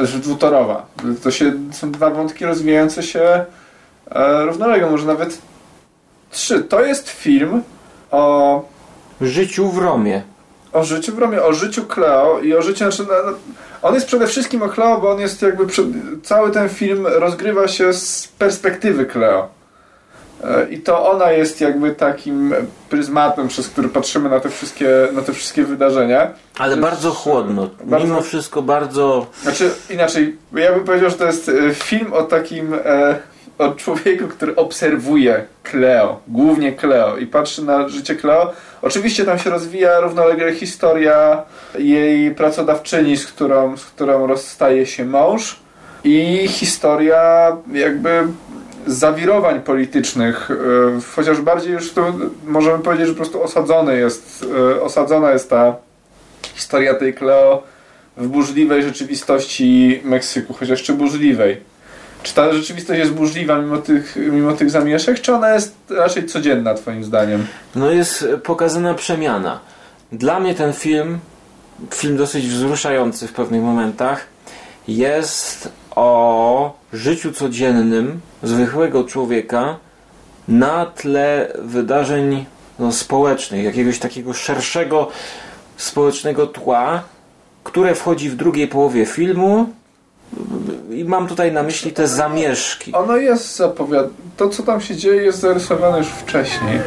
e, 0.00 0.06
że 0.06 0.18
dwutorowa. 0.18 0.86
To 1.22 1.30
się, 1.30 1.52
są 1.72 1.90
dwa 1.92 2.10
wątki 2.10 2.44
rozwijające 2.44 3.02
się 3.02 3.44
e, 4.10 4.44
równolegle, 4.44 4.90
może 4.90 5.06
nawet 5.06 5.38
trzy. 6.30 6.62
To 6.62 6.84
jest 6.84 7.08
film 7.08 7.62
o, 8.10 8.64
Życiu 9.20 9.68
w 9.68 9.78
Romie. 9.78 10.22
o 10.72 10.84
życiu 10.84 11.14
w 11.14 11.18
Romie, 11.18 11.42
o 11.42 11.52
życiu 11.52 11.82
Cleo 11.86 12.38
i 12.38 12.54
o 12.54 12.62
życiu... 12.62 12.78
Znaczy, 12.78 13.06
no, 13.08 13.32
on 13.82 13.94
jest 13.94 14.06
przede 14.06 14.26
wszystkim 14.26 14.62
o 14.62 14.68
Cleo, 14.68 15.00
bo 15.00 15.10
on 15.10 15.20
jest 15.20 15.42
jakby... 15.42 15.66
Przed, 15.66 15.86
cały 16.22 16.50
ten 16.50 16.68
film 16.68 17.06
rozgrywa 17.06 17.68
się 17.68 17.92
z 17.92 18.28
perspektywy 18.38 19.06
Cleo. 19.06 19.48
E, 20.44 20.68
I 20.70 20.78
to 20.80 21.10
ona 21.10 21.32
jest 21.32 21.60
jakby 21.60 21.94
takim 21.94 22.54
pryzmatem, 22.90 23.48
przez 23.48 23.68
który 23.68 23.88
patrzymy 23.88 24.28
na 24.28 24.40
te 24.40 24.48
wszystkie, 24.48 24.88
na 25.12 25.22
te 25.22 25.32
wszystkie 25.32 25.64
wydarzenia. 25.64 26.30
Ale 26.58 26.70
jest 26.70 26.80
bardzo 26.82 27.10
chłodno. 27.10 27.70
bardzo- 27.84 28.06
Mimo 28.06 28.20
wszystko 28.22 28.62
bardzo... 28.62 29.26
Znaczy, 29.42 29.70
inaczej, 29.90 30.36
ja 30.52 30.72
bym 30.72 30.84
powiedział, 30.84 31.10
że 31.10 31.16
to 31.16 31.26
jest 31.26 31.48
e, 31.48 31.74
film 31.74 32.12
o 32.12 32.22
takim, 32.22 32.74
e, 32.84 33.16
o 33.58 33.68
człowieku, 33.72 34.28
który 34.28 34.56
obserwuje 34.56 35.44
Cleo, 35.62 36.20
głównie 36.28 36.72
Cleo 36.72 37.16
i 37.16 37.26
patrzy 37.26 37.64
na 37.64 37.88
życie 37.88 38.14
Cleo. 38.16 38.52
Oczywiście 38.82 39.24
tam 39.24 39.38
się 39.38 39.50
rozwija 39.50 40.00
równolegle 40.00 40.52
historia 40.54 41.42
jej 41.78 42.34
pracodawczyni, 42.34 43.16
z 43.16 43.26
którą, 43.26 43.76
z 43.76 43.84
którą 43.84 44.26
rozstaje 44.26 44.86
się 44.86 45.04
mąż 45.04 45.56
i 46.04 46.48
historia 46.48 47.56
jakby 47.72 48.26
zawirowań 48.86 49.60
politycznych, 49.60 50.50
e, 50.50 50.54
chociaż 51.16 51.40
bardziej 51.40 51.72
już 51.72 51.92
to 51.92 52.12
możemy 52.44 52.78
powiedzieć, 52.78 53.06
że 53.06 53.12
po 53.12 53.16
prostu 53.16 53.42
osadzony 53.42 53.98
jest, 53.98 54.46
e, 54.76 54.82
osadzona 54.82 55.30
jest 55.30 55.50
ta 55.50 55.76
historia 56.54 56.94
tej 56.94 57.14
Cleo 57.14 57.62
w 58.16 58.26
burzliwej 58.26 58.82
rzeczywistości 58.82 60.00
Meksyku, 60.04 60.54
chociaż 60.54 60.82
czy 60.82 60.92
burzliwej. 60.94 61.60
Czy 62.22 62.34
ta 62.34 62.52
rzeczywistość 62.52 62.98
jest 62.98 63.12
burzliwa 63.12 63.58
mimo 63.58 63.78
tych, 63.78 64.16
mimo 64.16 64.52
tych 64.52 64.70
zamieszek, 64.70 65.20
czy 65.20 65.34
ona 65.34 65.54
jest 65.54 65.74
raczej 65.90 66.26
codzienna 66.26 66.74
twoim 66.74 67.04
zdaniem? 67.04 67.46
No 67.74 67.90
jest 67.90 68.26
pokazana 68.44 68.94
przemiana. 68.94 69.60
Dla 70.12 70.40
mnie 70.40 70.54
ten 70.54 70.72
film, 70.72 71.18
film 71.94 72.16
dosyć 72.16 72.48
wzruszający 72.48 73.28
w 73.28 73.32
pewnych 73.32 73.62
momentach, 73.62 74.26
jest 74.88 75.68
o 75.98 76.72
życiu 76.92 77.32
codziennym 77.32 78.20
zwykłego 78.42 79.04
człowieka 79.04 79.76
na 80.48 80.86
tle 80.86 81.52
wydarzeń 81.58 82.46
no, 82.78 82.92
społecznych, 82.92 83.64
jakiegoś 83.64 83.98
takiego 83.98 84.34
szerszego 84.34 85.08
społecznego 85.76 86.46
tła, 86.46 87.02
które 87.64 87.94
wchodzi 87.94 88.30
w 88.30 88.36
drugiej 88.36 88.68
połowie 88.68 89.06
filmu. 89.06 89.66
I 90.90 91.04
mam 91.04 91.26
tutaj 91.26 91.52
na 91.52 91.62
myśli 91.62 91.92
te 91.92 92.08
zamieszki. 92.08 92.92
Ono 92.92 93.16
jest 93.16 93.56
zapowiad... 93.56 94.06
To, 94.36 94.48
co 94.48 94.62
tam 94.62 94.80
się 94.80 94.96
dzieje, 94.96 95.22
jest 95.22 95.40
zarysowane 95.40 95.98
już 95.98 96.08
wcześniej. 96.08 96.80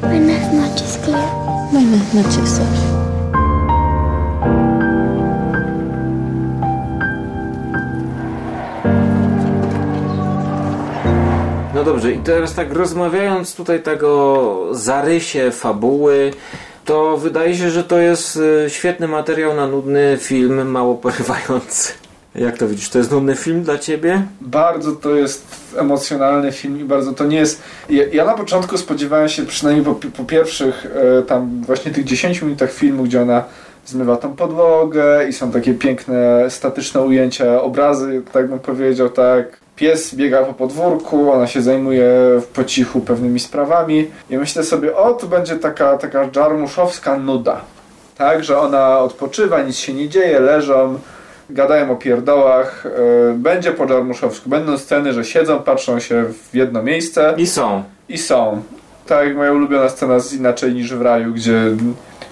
Buenas 0.00 0.52
noches, 0.52 0.98
Cleo. 1.04 1.68
Buenas 1.72 2.14
noches, 2.14 2.60
No 11.80 11.84
dobrze, 11.84 12.12
i 12.12 12.18
teraz 12.18 12.54
tak 12.54 12.72
rozmawiając 12.72 13.54
tutaj 13.54 13.82
tego 13.82 14.68
zarysie 14.70 15.50
fabuły, 15.50 16.30
to 16.84 17.16
wydaje 17.16 17.56
się, 17.56 17.70
że 17.70 17.84
to 17.84 17.98
jest 17.98 18.36
y, 18.36 18.70
świetny 18.70 19.08
materiał 19.08 19.54
na 19.54 19.66
nudny 19.66 20.18
film, 20.20 20.70
mało 20.70 20.94
porywający. 20.94 21.92
Jak 22.34 22.58
to 22.58 22.68
widzisz, 22.68 22.88
to 22.88 22.98
jest 22.98 23.10
nudny 23.10 23.36
film 23.36 23.62
dla 23.62 23.78
ciebie? 23.78 24.22
Bardzo 24.40 24.92
to 24.92 25.14
jest 25.14 25.46
emocjonalny 25.76 26.52
film 26.52 26.80
i 26.80 26.84
bardzo 26.84 27.12
to 27.12 27.24
nie 27.24 27.36
jest... 27.36 27.62
Ja, 27.90 28.04
ja 28.12 28.24
na 28.24 28.34
początku 28.34 28.78
spodziewałem 28.78 29.28
się, 29.28 29.46
przynajmniej 29.46 29.84
po, 29.84 29.94
po 29.94 30.24
pierwszych 30.24 30.86
e, 31.18 31.22
tam 31.22 31.62
właśnie 31.66 31.92
tych 31.92 32.04
10 32.04 32.42
minutach 32.42 32.72
filmu, 32.72 33.04
gdzie 33.04 33.22
ona 33.22 33.44
zmywa 33.86 34.16
tą 34.16 34.36
podłogę 34.36 35.28
i 35.28 35.32
są 35.32 35.50
takie 35.50 35.74
piękne, 35.74 36.50
statyczne 36.50 37.00
ujęcia, 37.00 37.62
obrazy, 37.62 38.22
tak 38.32 38.48
bym 38.48 38.58
powiedział, 38.58 39.10
tak. 39.10 39.60
Pies 39.80 40.14
biega 40.14 40.42
po 40.44 40.54
podwórku, 40.54 41.32
ona 41.32 41.46
się 41.46 41.62
zajmuje 41.62 42.10
po 42.54 42.64
cichu 42.64 43.00
pewnymi 43.00 43.40
sprawami 43.40 44.10
i 44.30 44.38
myślę 44.38 44.64
sobie, 44.64 44.96
o, 44.96 45.14
tu 45.14 45.28
będzie 45.28 45.56
taka, 45.56 45.98
taka 45.98 46.30
dżarmuszowska 46.30 47.18
nuda. 47.18 47.60
Tak, 48.18 48.44
że 48.44 48.58
ona 48.58 48.98
odpoczywa, 48.98 49.62
nic 49.62 49.76
się 49.76 49.94
nie 49.94 50.08
dzieje, 50.08 50.40
leżą, 50.40 50.98
gadają 51.50 51.90
o 51.90 51.96
pierdołach, 51.96 52.86
e, 52.86 52.90
będzie 53.34 53.72
po 53.72 53.86
dżarmuszowsku. 53.86 54.50
Będą 54.50 54.78
sceny, 54.78 55.12
że 55.12 55.24
siedzą, 55.24 55.58
patrzą 55.58 56.00
się 56.00 56.24
w 56.24 56.54
jedno 56.54 56.82
miejsce 56.82 57.34
I 57.36 57.46
są. 57.46 57.84
i 58.08 58.18
są. 58.18 58.62
Tak 59.06 59.26
jak 59.26 59.36
moja 59.36 59.52
ulubiona 59.52 59.88
scena 59.88 60.18
z 60.18 60.32
Inaczej 60.32 60.74
niż 60.74 60.94
w 60.94 61.02
raju, 61.02 61.32
gdzie 61.32 61.54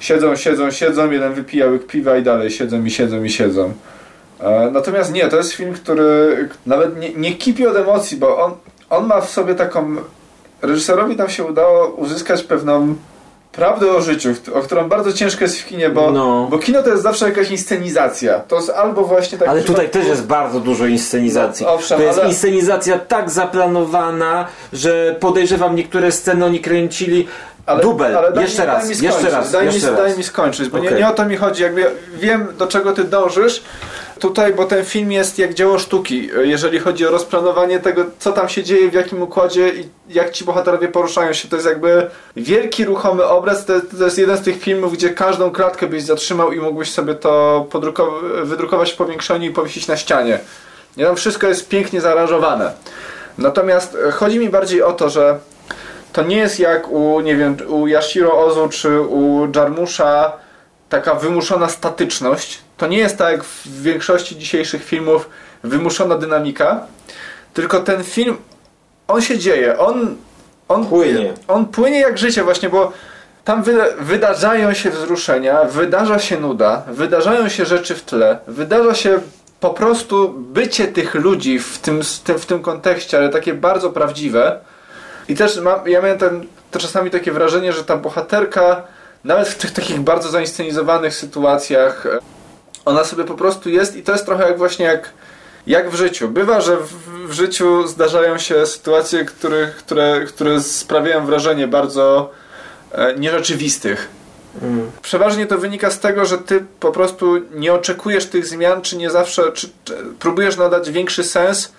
siedzą, 0.00 0.36
siedzą, 0.36 0.70
siedzą, 0.70 1.10
jeden 1.10 1.34
wypija 1.34 1.66
łyk 1.66 1.86
piwa 1.86 2.16
i 2.16 2.22
dalej 2.22 2.50
siedzą 2.50 2.84
i 2.84 2.90
siedzą 2.90 3.24
i 3.24 3.30
siedzą. 3.30 3.72
E, 4.40 4.70
Natomiast 4.72 5.12
nie, 5.12 5.28
to 5.28 5.36
jest 5.36 5.52
film, 5.52 5.74
który 5.74 6.48
nawet 6.66 6.96
nie, 7.00 7.14
nie 7.14 7.34
kipi 7.34 7.66
od 7.66 7.76
emocji, 7.76 8.16
bo 8.16 8.44
on, 8.44 8.52
on 8.90 9.06
ma 9.06 9.20
w 9.20 9.30
sobie 9.30 9.54
taką... 9.54 9.96
Reżyserowi 10.62 11.16
tam 11.16 11.28
się 11.30 11.44
udało 11.44 11.86
uzyskać 11.86 12.42
pewną 12.42 12.94
prawdę 13.52 13.90
o 13.92 14.00
życiu, 14.00 14.28
o 14.54 14.60
którą 14.60 14.88
bardzo 14.88 15.12
ciężko 15.12 15.44
jest 15.44 15.60
w 15.60 15.66
kinie, 15.66 15.90
bo, 15.90 16.10
No. 16.10 16.46
bo 16.50 16.58
kino 16.58 16.82
to 16.82 16.90
jest 16.90 17.02
zawsze 17.02 17.28
jakaś 17.28 17.50
inscenizacja. 17.50 18.38
To 18.38 18.56
jest 18.56 18.70
albo 18.70 19.04
właśnie 19.04 19.38
tak... 19.38 19.48
Ale 19.48 19.62
tutaj 19.62 19.86
przypadku- 19.86 19.92
też 19.92 20.06
jest 20.06 20.26
bardzo 20.26 20.60
dużo 20.60 20.86
inscenizacji. 20.86 21.66
No, 21.66 21.72
owszem, 21.72 21.98
to 21.98 22.04
jest 22.04 22.18
ale- 22.18 22.28
inscenizacja 22.28 22.98
tak 22.98 23.30
zaplanowana, 23.30 24.46
że 24.72 25.16
podejrzewam 25.20 25.76
niektóre 25.76 26.12
sceny 26.12 26.44
oni 26.44 26.60
kręcili. 26.60 27.28
Dubel, 27.82 28.16
daj 28.34 28.44
jeszcze 28.44 28.62
mi, 28.62 28.66
raz, 28.66 28.88
daj 28.88 28.96
mi 28.98 29.04
jeszcze 29.06 29.30
raz, 29.30 29.52
daj, 29.52 29.66
jeszcze 29.66 29.80
mi, 29.80 29.86
raz. 29.96 29.96
daj 30.06 30.16
mi 30.18 30.24
skończyć, 30.24 30.68
bo 30.68 30.78
nie, 30.78 30.88
Okej. 30.88 31.00
nie 31.00 31.08
o 31.08 31.12
to 31.12 31.24
mi 31.24 31.36
chodzi. 31.36 31.62
Jakby 31.62 31.80
ja 31.80 31.88
wiem, 32.18 32.46
do 32.58 32.66
czego 32.66 32.92
ty 32.92 33.04
dążysz 33.04 33.62
tutaj, 34.18 34.54
bo 34.54 34.64
ten 34.64 34.84
film 34.84 35.12
jest 35.12 35.38
jak 35.38 35.54
dzieło 35.54 35.78
sztuki, 35.78 36.30
jeżeli 36.42 36.78
chodzi 36.78 37.06
o 37.06 37.10
rozplanowanie 37.10 37.80
tego, 37.80 38.04
co 38.18 38.32
tam 38.32 38.48
się 38.48 38.62
dzieje, 38.62 38.90
w 38.90 38.94
jakim 38.94 39.22
układzie 39.22 39.68
i 39.68 39.88
jak 40.08 40.30
ci 40.30 40.44
bohaterowie 40.44 40.88
poruszają 40.88 41.32
się. 41.32 41.48
To 41.48 41.56
jest 41.56 41.68
jakby 41.68 42.10
wielki, 42.36 42.84
ruchomy 42.84 43.24
obraz. 43.24 43.64
To, 43.64 43.80
to 43.98 44.04
jest 44.04 44.18
jeden 44.18 44.36
z 44.36 44.40
tych 44.40 44.60
filmów, 44.60 44.92
gdzie 44.92 45.10
każdą 45.10 45.50
klatkę 45.50 45.86
byś 45.86 46.02
zatrzymał 46.02 46.52
i 46.52 46.60
mógłbyś 46.60 46.90
sobie 46.90 47.14
to 47.14 47.66
wydrukować 48.44 48.92
w 48.92 48.96
powiększeniu 48.96 49.50
i 49.50 49.52
powiesić 49.52 49.88
na 49.88 49.96
ścianie. 49.96 50.40
Nie, 50.96 51.04
tam 51.04 51.16
wszystko 51.16 51.46
jest 51.46 51.68
pięknie 51.68 52.00
zaaranżowane. 52.00 52.72
Natomiast 53.38 53.96
e, 54.08 54.10
chodzi 54.10 54.38
mi 54.38 54.48
bardziej 54.48 54.82
o 54.82 54.92
to, 54.92 55.10
że 55.10 55.38
to 56.12 56.22
nie 56.22 56.36
jest 56.36 56.60
jak 56.60 56.88
u, 56.88 57.20
nie 57.20 57.36
wiem, 57.36 57.56
u 57.68 57.86
Yashiro 57.86 58.44
Ozu 58.46 58.68
czy 58.68 59.00
u 59.00 59.48
Jarmusza 59.56 60.32
taka 60.88 61.14
wymuszona 61.14 61.68
statyczność. 61.68 62.58
To 62.78 62.86
nie 62.86 62.98
jest 62.98 63.18
tak 63.18 63.32
jak 63.32 63.44
w 63.44 63.82
większości 63.82 64.38
dzisiejszych 64.38 64.84
filmów 64.84 65.30
wymuszona 65.62 66.18
dynamika, 66.18 66.86
tylko 67.54 67.80
ten 67.80 68.04
film, 68.04 68.36
on 69.08 69.22
się 69.22 69.38
dzieje, 69.38 69.78
on, 69.78 70.16
on 70.68 70.86
Płynie. 70.86 71.32
On 71.48 71.66
płynie 71.66 72.00
jak 72.00 72.18
życie 72.18 72.44
właśnie, 72.44 72.68
bo 72.68 72.92
tam 73.44 73.62
wyda 73.62 73.84
wydarzają 74.00 74.74
się 74.74 74.90
wzruszenia, 74.90 75.64
wydarza 75.64 76.18
się 76.18 76.40
nuda, 76.40 76.82
wydarzają 76.88 77.48
się 77.48 77.64
rzeczy 77.64 77.94
w 77.94 78.02
tle, 78.02 78.38
wydarza 78.46 78.94
się 78.94 79.20
po 79.60 79.70
prostu 79.70 80.34
bycie 80.38 80.88
tych 80.88 81.14
ludzi 81.14 81.58
w 81.58 81.78
tym, 81.78 82.00
w 82.38 82.46
tym, 82.46 82.62
kontekście, 82.62 83.18
ale 83.18 83.28
takie 83.28 83.54
bardzo 83.54 83.90
prawdziwe. 83.90 84.60
I 85.28 85.34
też 85.34 85.60
mam, 85.60 85.88
ja 85.88 86.00
miałem 86.00 86.18
ten, 86.18 86.46
to 86.70 86.78
czasami 86.78 87.10
takie 87.10 87.32
wrażenie, 87.32 87.72
że 87.72 87.84
ta 87.84 87.96
bohaterka, 87.96 88.82
nawet 89.24 89.48
w 89.48 89.58
tych 89.58 89.72
takich 89.72 90.00
bardzo 90.00 90.28
zainscenizowanych 90.28 91.14
sytuacjach, 91.14 92.06
ona 92.88 93.04
sobie 93.04 93.24
po 93.24 93.34
prostu 93.34 93.70
jest 93.70 93.96
i 93.96 94.02
to 94.02 94.12
jest 94.12 94.26
trochę 94.26 94.48
jak 94.48 94.58
właśnie 94.58 94.86
jak, 94.86 95.10
jak 95.66 95.90
w 95.90 95.94
życiu. 95.94 96.28
Bywa, 96.28 96.60
że 96.60 96.76
w, 96.76 96.92
w 97.28 97.32
życiu 97.32 97.86
zdarzają 97.86 98.38
się 98.38 98.66
sytuacje, 98.66 99.24
które, 99.24 99.70
które, 99.78 100.24
które 100.28 100.60
sprawiają 100.60 101.26
wrażenie 101.26 101.68
bardzo 101.68 102.30
e, 102.92 103.14
nierzeczywistych. 103.14 104.08
Przeważnie 105.02 105.46
to 105.46 105.58
wynika 105.58 105.90
z 105.90 106.00
tego, 106.00 106.24
że 106.24 106.38
ty 106.38 106.64
po 106.80 106.92
prostu 106.92 107.36
nie 107.54 107.72
oczekujesz 107.72 108.26
tych 108.26 108.46
zmian, 108.46 108.82
czy 108.82 108.96
nie 108.96 109.10
zawsze, 109.10 109.52
czy, 109.52 109.68
czy 109.84 109.96
próbujesz 110.18 110.56
nadać 110.56 110.90
większy 110.90 111.24
sens 111.24 111.72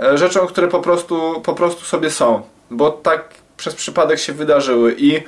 e, 0.00 0.18
rzeczom, 0.18 0.46
które 0.46 0.68
po 0.68 0.80
prostu, 0.80 1.40
po 1.44 1.54
prostu 1.54 1.84
sobie 1.84 2.10
są, 2.10 2.42
bo 2.70 2.90
tak 2.90 3.28
przez 3.56 3.74
przypadek 3.74 4.18
się 4.18 4.32
wydarzyły 4.32 4.94
i 4.98 5.22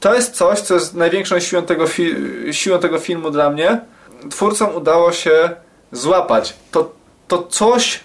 to 0.00 0.14
jest 0.14 0.34
coś, 0.34 0.60
co 0.60 0.74
jest 0.74 0.94
największą 0.94 1.40
siłą 1.40 1.62
tego, 1.62 1.84
siłą 2.50 2.78
tego 2.78 2.98
filmu 2.98 3.30
dla 3.30 3.50
mnie. 3.50 3.80
Twórcom 4.30 4.74
udało 4.74 5.12
się 5.12 5.50
złapać 5.92 6.54
to, 6.70 6.92
to 7.28 7.42
coś, 7.42 8.00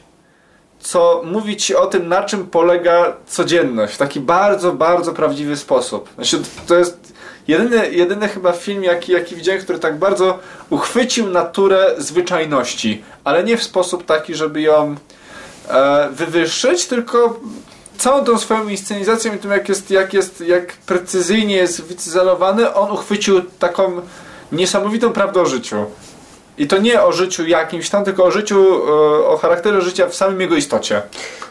co 0.80 1.22
mówi 1.26 1.58
ci 1.58 1.76
o 1.76 1.88
tym, 1.88 2.08
na 2.08 2.24
czym 2.24 2.48
polega 2.48 3.14
codzienność 3.28 3.94
w 3.94 3.98
taki 3.98 4.20
bardzo, 4.20 4.72
bardzo 4.72 5.14
prawdziwy 5.14 5.58
sposób. 5.58 6.10
Znaczy, 6.16 6.42
to 6.68 6.76
jest 6.76 7.14
jedyny, 7.48 7.92
jedyny 7.92 8.28
chyba 8.28 8.52
film, 8.52 8.84
jaki, 8.84 9.12
jaki 9.12 9.36
widziałem, 9.36 9.62
który 9.62 9.80
tak 9.80 10.00
bardzo 10.00 10.40
uchwycił 10.70 11.30
naturę 11.30 11.96
zwyczajności, 11.98 13.04
ale 13.24 13.44
nie 13.44 13.58
w 13.58 13.64
sposób 13.64 14.06
taki, 14.06 14.36
żeby 14.36 14.62
ją 14.62 14.96
e, 15.70 16.10
wywyższyć, 16.12 16.86
tylko 16.86 17.40
całą 17.98 18.24
tą 18.24 18.38
swoją 18.38 18.68
inscenizacją 18.68 19.36
i 19.36 19.38
tym, 19.38 19.52
jak 19.52 19.70
jest, 19.70 19.92
jak 19.92 20.14
jest, 20.14 20.42
jak 20.42 20.74
precyzyjnie 20.74 21.56
jest 21.56 21.82
wycyzelowany, 21.82 22.74
on 22.74 22.92
uchwycił 22.92 23.42
taką 23.42 24.02
niesamowitą 24.52 25.14
prawdę 25.14 25.42
o 25.42 25.46
życiu. 25.46 25.86
I 26.62 26.68
to 26.68 26.78
nie 26.78 27.02
o 27.04 27.12
życiu 27.12 27.48
jakimś 27.48 27.90
tam, 27.90 28.04
tylko 28.04 28.24
o 28.24 28.32
życiu, 28.32 28.60
e, 28.60 29.26
o 29.28 29.38
charakterze 29.38 29.82
życia 29.82 30.08
w 30.08 30.16
samym 30.16 30.42
jego 30.42 30.56
istocie. 30.56 31.02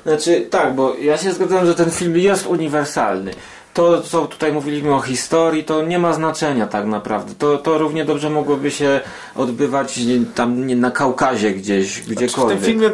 Znaczy, 0.06 0.46
tak, 0.50 0.74
bo 0.74 0.94
ja 0.94 1.16
się 1.18 1.32
zgadzam, 1.32 1.66
że 1.66 1.74
ten 1.74 1.90
film 1.90 2.18
jest 2.18 2.46
uniwersalny. 2.46 3.34
To, 3.74 4.02
co 4.02 4.26
tutaj 4.26 4.52
mówiliśmy 4.52 4.94
o 4.94 5.00
historii, 5.00 5.64
to 5.64 5.82
nie 5.82 5.98
ma 5.98 6.12
znaczenia 6.12 6.66
tak 6.66 6.86
naprawdę. 6.86 7.34
To, 7.38 7.58
to 7.58 7.78
równie 7.78 8.04
dobrze 8.04 8.30
mogłoby 8.30 8.70
się 8.70 9.00
odbywać 9.36 10.00
tam 10.34 10.66
nie, 10.66 10.76
na 10.76 10.90
Kaukazie 10.90 11.50
gdzieś, 11.50 11.92
Znaczy, 11.94 12.10
w 12.10 12.14
gdziekolwiek. 12.14 12.58
tym 12.58 12.66
filmie 12.66 12.90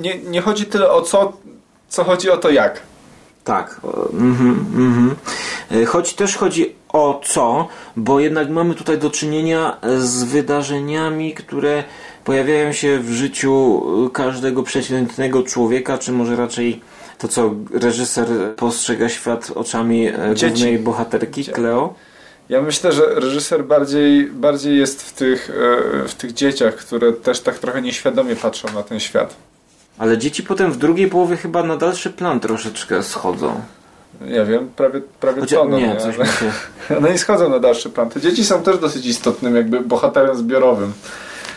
nie, 0.00 0.18
nie 0.18 0.40
chodzi 0.40 0.66
tyle 0.66 0.90
o 0.90 1.02
co, 1.02 1.32
co 1.88 2.04
chodzi 2.04 2.30
o 2.30 2.36
to 2.36 2.50
jak. 2.50 2.82
Tak. 3.44 3.80
Mhm, 4.12 4.66
mhm. 4.76 5.16
E, 5.82 5.84
Choć 5.84 6.14
też 6.14 6.36
chodzi 6.36 6.74
o 6.96 7.20
co, 7.24 7.68
bo 7.96 8.20
jednak 8.20 8.50
mamy 8.50 8.74
tutaj 8.74 8.98
do 8.98 9.10
czynienia 9.10 9.76
z 9.98 10.24
wydarzeniami, 10.24 11.34
które 11.34 11.84
pojawiają 12.24 12.72
się 12.72 12.98
w 12.98 13.10
życiu 13.12 13.82
e, 14.06 14.10
każdego 14.10 14.62
przeciętnego 14.62 15.42
człowieka, 15.42 15.98
czy 15.98 16.12
może 16.12 16.36
raczej 16.36 16.80
to, 17.18 17.28
co 17.28 17.54
reżyser 17.72 18.26
postrzega 18.56 19.08
świat 19.08 19.50
oczami 19.54 20.08
e, 20.08 20.34
Dzieci. 20.34 20.52
głównej 20.52 20.78
bohaterki, 20.78 21.44
Cleo. 21.44 21.94
Ja 22.48 22.62
myślę, 22.62 22.92
że 22.92 23.14
reżyser 23.14 23.64
bardziej, 23.64 24.26
bardziej 24.26 24.78
jest 24.78 25.02
w 25.02 25.12
tych, 25.12 25.50
e, 26.04 26.08
w 26.08 26.14
tych 26.14 26.32
dzieciach, 26.32 26.76
które 26.76 27.12
też 27.12 27.40
tak 27.40 27.58
trochę 27.58 27.82
nieświadomie 27.82 28.36
patrzą 28.36 28.68
na 28.74 28.82
ten 28.82 29.00
świat. 29.00 29.36
Ale 29.98 30.18
dzieci 30.18 30.42
potem 30.42 30.72
w 30.72 30.76
drugiej 30.76 31.08
połowie 31.08 31.36
chyba 31.36 31.62
na 31.62 31.76
dalszy 31.76 32.10
plan 32.10 32.40
troszeczkę 32.40 33.02
schodzą. 33.02 33.60
Ja 34.28 34.44
wiem, 34.44 34.68
prawie, 34.76 35.00
prawie 35.20 35.40
Chociaż 35.40 35.58
toną, 35.58 35.78
nie, 35.78 35.88
nie? 35.88 35.96
coś 35.96 36.16
Ale- 36.16 36.26
się... 36.26 36.52
One 36.98 37.10
nie 37.10 37.18
schodzą 37.18 37.48
na 37.48 37.58
dalszy 37.58 37.90
plan. 37.90 38.10
Te 38.10 38.20
dzieci 38.20 38.44
są 38.44 38.62
też 38.62 38.78
dosyć 38.78 39.06
istotnym 39.06 39.56
jakby 39.56 39.80
bohaterem 39.80 40.36
zbiorowym. 40.36 40.92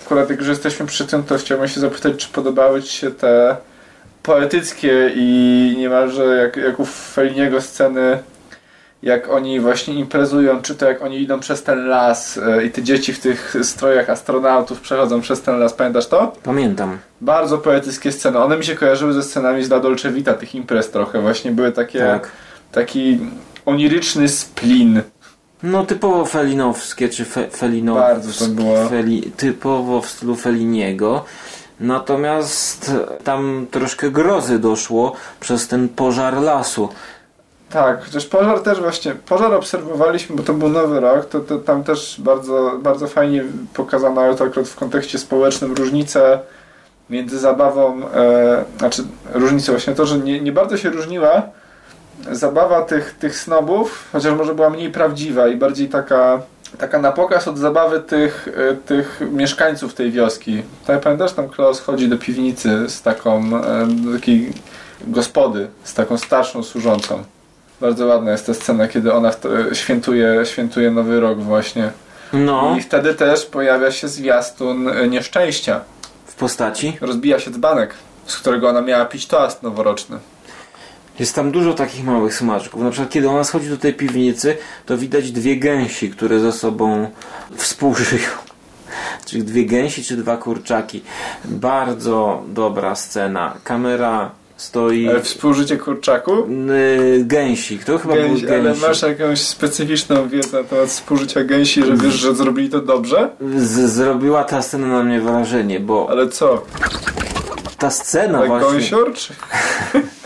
akurat 0.05 0.29
jak 0.29 0.39
już 0.39 0.47
jesteśmy 0.47 0.85
przy 0.85 1.05
tym, 1.05 1.23
to 1.23 1.37
chciałbym 1.37 1.67
się 1.67 1.79
zapytać, 1.79 2.15
czy 2.15 2.29
podobały 2.29 2.83
Ci 2.83 2.97
się 2.97 3.11
te 3.11 3.55
poetyckie 4.23 5.11
i 5.15 5.75
niemalże 5.77 6.23
jak, 6.25 6.57
jak 6.57 6.79
u 6.79 6.85
Feliniego 6.85 7.61
sceny, 7.61 8.19
jak 9.03 9.29
oni 9.29 9.59
właśnie 9.59 9.93
imprezują, 9.93 10.61
czy 10.61 10.75
to 10.75 10.85
jak 10.85 11.01
oni 11.01 11.21
idą 11.21 11.39
przez 11.39 11.63
ten 11.63 11.87
las 11.87 12.37
e, 12.37 12.65
i 12.65 12.71
te 12.71 12.83
dzieci 12.83 13.13
w 13.13 13.19
tych 13.19 13.55
strojach 13.63 14.09
astronautów 14.09 14.81
przechodzą 14.81 15.21
przez 15.21 15.41
ten 15.41 15.59
las, 15.59 15.73
pamiętasz 15.73 16.07
to? 16.07 16.33
Pamiętam. 16.43 16.97
Bardzo 17.21 17.57
poetyckie 17.57 18.11
sceny. 18.11 18.39
One 18.39 18.57
mi 18.57 18.65
się 18.65 18.75
kojarzyły 18.75 19.13
ze 19.13 19.23
scenami 19.23 19.63
z 19.63 19.69
La 19.69 19.79
Dolce 19.79 20.11
Vita, 20.11 20.33
tych 20.33 20.55
imprez 20.55 20.91
trochę. 20.91 21.21
Właśnie 21.21 21.51
były 21.51 21.71
takie, 21.71 21.99
Tak. 21.99 22.31
Taki 22.71 23.19
oniryczny 23.65 24.29
splin. 24.29 25.01
No 25.63 25.85
typowo 25.85 26.25
felinowskie, 26.25 27.09
czy 27.09 27.25
fe, 27.25 27.49
felinow... 27.49 27.97
Bardzo 27.97 28.45
to 28.45 28.51
było. 28.51 28.85
Feli, 28.89 29.21
typowo 29.21 30.01
w 30.01 30.09
stylu 30.09 30.35
Feliniego. 30.35 31.25
Natomiast 31.79 32.91
tam 33.23 33.67
troszkę 33.71 34.11
grozy 34.11 34.59
doszło 34.59 35.15
przez 35.39 35.67
ten 35.67 35.89
pożar 35.89 36.37
lasu. 36.37 36.89
Tak, 37.69 38.05
chociaż 38.05 38.25
pożar 38.25 38.59
też 38.59 38.79
właśnie, 38.79 39.15
pożar 39.15 39.53
obserwowaliśmy, 39.53 40.35
bo 40.35 40.43
to 40.43 40.53
był 40.53 40.69
nowy 40.69 40.99
rok, 40.99 41.25
to, 41.25 41.39
to 41.39 41.57
tam 41.57 41.83
też 41.83 42.21
bardzo, 42.21 42.79
bardzo 42.83 43.07
fajnie 43.07 43.43
pokazano, 43.73 44.21
ale 44.21 44.35
to 44.35 44.43
akurat 44.43 44.67
w 44.67 44.75
kontekście 44.75 45.17
społecznym, 45.17 45.73
różnice 45.73 46.39
między 47.09 47.39
zabawą, 47.39 48.09
e, 48.09 48.65
znaczy 48.77 49.03
różnice 49.33 49.71
właśnie 49.71 49.95
to, 49.95 50.05
że 50.05 50.19
nie, 50.19 50.41
nie 50.41 50.51
bardzo 50.51 50.77
się 50.77 50.89
różniła 50.89 51.43
zabawa 52.31 52.81
tych, 52.81 53.15
tych 53.19 53.37
snobów, 53.37 54.07
chociaż 54.11 54.33
może 54.33 54.55
była 54.55 54.69
mniej 54.69 54.91
prawdziwa 54.91 55.47
i 55.47 55.55
bardziej 55.55 55.89
taka, 55.89 56.41
taka 56.77 56.99
na 56.99 57.11
pokaz 57.11 57.47
od 57.47 57.57
zabawy 57.57 57.99
tych, 57.99 58.47
e, 58.71 58.75
tych 58.75 59.21
mieszkańców 59.31 59.93
tej 59.93 60.11
wioski. 60.11 60.61
Tak 60.87 61.01
pamiętasz, 61.01 61.33
tam 61.33 61.49
Klaus 61.49 61.79
chodzi 61.79 62.07
do 62.09 62.17
piwnicy 62.17 62.89
z 62.89 63.01
taką, 63.01 63.41
e, 63.45 63.87
do 63.87 64.13
takiej 64.13 64.53
gospody, 65.07 65.67
z 65.83 65.93
taką 65.93 66.17
starszą 66.17 66.63
służącą. 66.63 67.23
Bardzo 67.81 68.05
ładna 68.05 68.31
jest 68.31 68.45
ta 68.45 68.53
scena, 68.53 68.87
kiedy 68.87 69.13
ona 69.13 69.31
to, 69.31 69.49
świętuje, 69.73 70.45
świętuje 70.45 70.91
Nowy 70.91 71.19
Rok 71.19 71.39
właśnie. 71.39 71.91
No, 72.33 72.75
I 72.77 72.81
wtedy 72.81 73.13
też 73.13 73.45
pojawia 73.45 73.91
się 73.91 74.07
zwiastun 74.07 74.87
e, 74.87 75.07
nieszczęścia. 75.07 75.81
w 76.25 76.35
postaci. 76.35 76.97
Rozbija 77.01 77.39
się 77.39 77.51
dzbanek, 77.51 77.93
z 78.25 78.37
którego 78.37 78.69
ona 78.69 78.81
miała 78.81 79.05
pić 79.05 79.27
toast 79.27 79.63
noworoczny. 79.63 80.17
Jest 81.19 81.35
tam 81.35 81.51
dużo 81.51 81.73
takich 81.73 82.03
małych 82.05 82.33
smaczków. 82.35 82.81
Na 82.81 82.89
przykład, 82.91 83.09
kiedy 83.11 83.29
ona 83.29 83.43
schodzi 83.43 83.69
do 83.69 83.77
tej 83.77 83.93
piwnicy, 83.93 84.57
to 84.85 84.97
widać 84.97 85.31
dwie 85.31 85.57
gęsi, 85.57 86.09
które 86.09 86.39
ze 86.39 86.51
sobą 86.51 87.09
współżyją. 87.55 88.21
Czy 89.25 89.37
dwie 89.37 89.65
gęsi, 89.65 90.03
czy 90.03 90.17
dwa 90.17 90.37
kurczaki. 90.37 91.01
Bardzo 91.45 92.43
dobra 92.47 92.95
scena. 92.95 93.53
Kamera 93.63 94.31
stoi. 94.57 95.07
Ale 95.09 95.21
współżycie 95.21 95.77
kurczaku? 95.77 96.31
y, 96.33 97.23
Gęsi. 97.25 97.77
Kto 97.79 97.97
chyba 97.97 98.13
Gęsi, 98.15 98.45
był 98.45 98.53
ale 98.53 98.63
gęsi? 98.63 98.81
masz 98.81 99.01
jakąś 99.01 99.39
specyficzną 99.41 100.29
wiedzę 100.29 100.57
na 100.61 100.67
temat 100.67 100.89
współżycia 100.89 101.43
gęsi, 101.43 101.83
że 101.85 101.97
wiesz, 101.97 102.13
że 102.13 102.35
zrobili 102.35 102.69
to 102.69 102.79
dobrze? 102.81 103.29
Z, 103.57 103.91
zrobiła 103.91 104.43
ta 104.43 104.61
scena 104.61 104.87
na 104.87 105.03
mnie 105.03 105.21
wrażenie, 105.21 105.79
bo 105.79 106.07
Ale 106.09 106.27
co? 106.29 106.61
ta 107.77 107.89
scena 107.89 108.39
Tak 108.39 108.47
właśnie. 108.47 108.69
gąsior? 108.71 109.13
Czy... 109.13 109.33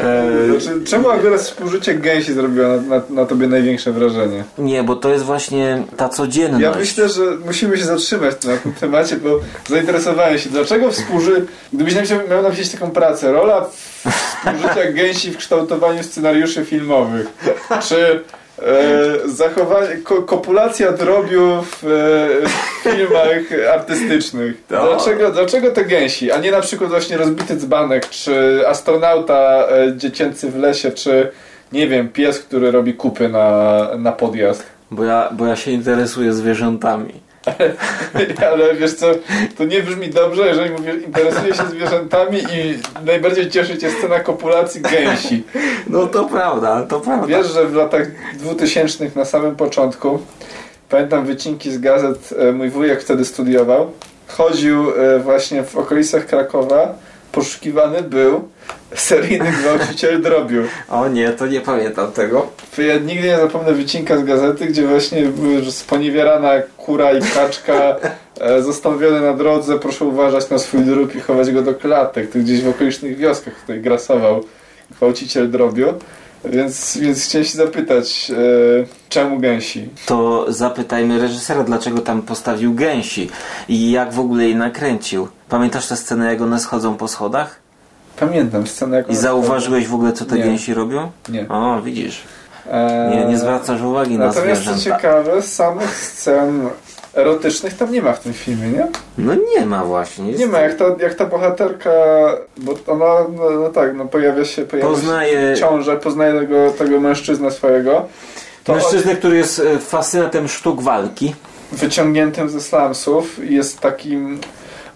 E, 0.00 0.60
Znaczy, 0.60 0.84
czemu 0.84 1.10
akurat 1.10 1.40
współżycie 1.40 1.94
gęsi 1.94 2.32
zrobiło 2.32 2.68
na, 2.68 2.76
na, 2.76 3.02
na 3.10 3.26
tobie 3.26 3.46
największe 3.46 3.92
wrażenie? 3.92 4.44
nie, 4.58 4.82
bo 4.82 4.96
to 4.96 5.10
jest 5.10 5.24
właśnie 5.24 5.82
ta 5.96 6.08
codzienność. 6.08 6.62
Ja 6.62 6.72
myślę, 6.78 7.08
że 7.08 7.22
musimy 7.46 7.78
się 7.78 7.84
zatrzymać 7.84 8.44
na 8.44 8.56
tym 8.56 8.72
temacie, 8.72 9.16
bo 9.16 9.40
zainteresowałem 9.68 10.38
się, 10.38 10.50
dlaczego 10.50 10.90
współży... 10.90 11.46
Gdybyś 11.72 11.94
miał 12.30 12.42
napisać 12.42 12.68
taką 12.68 12.90
pracę, 12.90 13.32
rola 13.32 13.66
współżycia 14.10 14.92
gęsi 14.92 15.30
w 15.30 15.36
kształtowaniu 15.36 16.02
scenariuszy 16.02 16.64
filmowych, 16.64 17.26
czy 17.88 18.24
e, 18.62 19.28
zachowanie, 19.28 19.96
ko, 19.96 20.22
kopulacja 20.22 20.92
drobiu 20.92 21.62
w 21.62 21.84
e, 21.84 22.90
filmach 22.90 23.70
artystycznych. 23.74 24.56
To. 24.68 24.86
Dlaczego, 24.86 25.30
dlaczego 25.30 25.70
te 25.70 25.84
gęsi, 25.84 26.32
a 26.32 26.38
nie 26.38 26.50
na 26.50 26.60
przykład 26.60 26.90
właśnie 26.90 27.16
rozbity 27.16 27.56
dzbanek, 27.56 28.08
czy 28.08 28.62
astronauta 28.68 29.66
e, 29.68 29.96
dziecięcy 29.96 30.50
w 30.50 30.56
lesie, 30.56 30.90
czy 30.90 31.30
nie 31.72 31.88
wiem, 31.88 32.08
pies, 32.08 32.38
który 32.38 32.70
robi 32.70 32.94
kupy 32.94 33.28
na, 33.28 33.88
na 33.98 34.12
podjazd. 34.12 34.66
Bo 34.90 35.04
ja, 35.04 35.28
bo 35.32 35.46
ja 35.46 35.56
się 35.56 35.70
interesuję 35.70 36.32
zwierzętami. 36.32 37.27
Ale 38.52 38.74
wiesz 38.74 38.94
co, 38.94 39.06
to 39.58 39.64
nie 39.64 39.82
brzmi 39.82 40.08
dobrze, 40.08 40.46
jeżeli 40.46 40.70
mówię, 40.70 40.94
interesuję 41.06 41.54
się 41.54 41.66
zwierzętami 41.66 42.38
i 42.38 42.78
najbardziej 43.04 43.50
cieszy 43.50 43.78
cię 43.78 43.90
scena 43.90 44.20
kopulacji 44.20 44.80
gęsi. 44.80 45.44
No 45.86 46.06
to 46.06 46.24
prawda, 46.24 46.82
to 46.82 47.00
prawda. 47.00 47.26
Wiesz, 47.26 47.46
że 47.46 47.66
w 47.66 47.74
latach 47.74 48.06
2000 48.34 49.10
na 49.16 49.24
samym 49.24 49.56
początku, 49.56 50.18
pamiętam 50.88 51.26
wycinki 51.26 51.70
z 51.70 51.78
gazet, 51.78 52.34
e, 52.38 52.52
mój 52.52 52.70
wujek 52.70 53.02
wtedy 53.02 53.24
studiował, 53.24 53.92
chodził 54.28 54.90
e, 54.90 55.18
właśnie 55.18 55.62
w 55.62 55.76
okolicach 55.76 56.26
Krakowa, 56.26 56.94
poszukiwany 57.32 58.02
był 58.02 58.48
seryjny 58.94 59.52
gwałciciel 59.52 60.22
drobiu. 60.22 60.62
O 60.88 61.08
nie, 61.08 61.30
to 61.30 61.46
nie 61.46 61.60
pamiętam 61.60 62.12
tego. 62.12 62.46
Ja 62.78 62.98
nigdy 62.98 63.28
nie 63.28 63.36
zapomnę 63.36 63.72
wycinka 63.72 64.18
z 64.18 64.24
gazety, 64.24 64.66
gdzie 64.66 64.86
właśnie 64.86 65.22
sponiewierana 65.70 66.52
kura 66.76 67.12
i 67.12 67.22
kaczka 67.22 67.96
e, 68.40 68.62
zostawione 68.62 69.20
na 69.20 69.34
drodze, 69.34 69.78
proszę 69.78 70.04
uważać 70.04 70.50
na 70.50 70.58
swój 70.58 70.80
drób 70.80 71.14
i 71.14 71.20
chować 71.20 71.50
go 71.50 71.62
do 71.62 71.74
klatek. 71.74 72.30
To 72.30 72.38
gdzieś 72.38 72.62
w 72.62 72.68
okolicznych 72.68 73.16
wioskach 73.16 73.60
tutaj 73.60 73.80
grasował 73.80 74.44
gwałciciel 74.90 75.50
drobiu. 75.50 75.94
Więc, 76.44 76.98
więc 77.00 77.24
chciałem 77.24 77.44
się 77.44 77.56
zapytać, 77.56 78.30
e, 78.30 78.34
czemu 79.08 79.38
gęsi? 79.38 79.88
To 80.06 80.46
zapytajmy 80.52 81.18
reżysera, 81.18 81.64
dlaczego 81.64 82.00
tam 82.00 82.22
postawił 82.22 82.74
gęsi 82.74 83.30
i 83.68 83.90
jak 83.90 84.12
w 84.12 84.20
ogóle 84.20 84.44
jej 84.44 84.56
nakręcił. 84.56 85.28
Pamiętasz 85.48 85.86
tę 85.86 85.96
scenę, 85.96 86.32
jak 86.32 86.40
one 86.40 86.60
schodzą 86.60 86.96
po 86.96 87.08
schodach? 87.08 87.67
Pamiętam 88.20 88.66
scenę 88.66 88.96
jak 88.96 89.10
I 89.10 89.16
zauważyłeś 89.16 89.86
w 89.86 89.94
ogóle, 89.94 90.12
co 90.12 90.24
te 90.24 90.36
Nie. 90.36 90.42
gęsi 90.44 90.74
robią? 90.74 91.10
Nie. 91.28 91.48
O, 91.48 91.82
widzisz. 91.82 92.22
E, 92.70 93.10
Nie, 93.14 93.24
nie 93.24 93.38
zwracasz 93.38 93.80
uwagi 93.82 94.18
na 94.18 94.26
Natomiast 94.26 94.64
co 94.64 94.70
zwierzęta. 94.74 94.96
ciekawe, 94.96 95.42
samych 95.42 95.96
scen 95.96 96.68
erotycznych 97.14 97.74
tam 97.76 97.92
nie 97.92 98.02
ma 98.02 98.12
w 98.12 98.20
tym 98.20 98.32
filmie, 98.32 98.68
nie? 98.68 98.86
No 99.18 99.32
nie 99.56 99.66
ma 99.66 99.84
właśnie. 99.84 100.26
Jest... 100.28 100.40
Nie 100.40 100.46
ma, 100.46 100.58
jak 100.60 100.74
ta, 100.74 100.84
jak 101.00 101.14
ta 101.14 101.26
bohaterka, 101.26 101.90
bo 102.56 102.74
ona, 102.86 103.04
no, 103.36 103.50
no 103.50 103.68
tak, 103.68 103.94
no 103.96 104.04
pojawia 104.04 104.44
się, 104.44 104.62
pojawia 104.62 104.88
Poznaje- 104.90 105.54
się 105.56 105.60
ciąże, 105.60 105.96
poznaje 105.96 106.40
tego, 106.40 106.70
tego 106.70 107.00
mężczyznę 107.00 107.50
swojego, 107.50 108.06
to 108.64 108.74
Mężczyznę, 108.74 109.16
który 109.16 109.36
jest 109.36 109.58
e, 109.60 109.78
fascynatem 109.78 110.48
sztuk 110.48 110.82
walki. 110.82 111.34
wyciągniętym 111.72 112.48
ze 112.48 112.60
slumsów 112.60 113.50
jest 113.50 113.80
takim, 113.80 114.38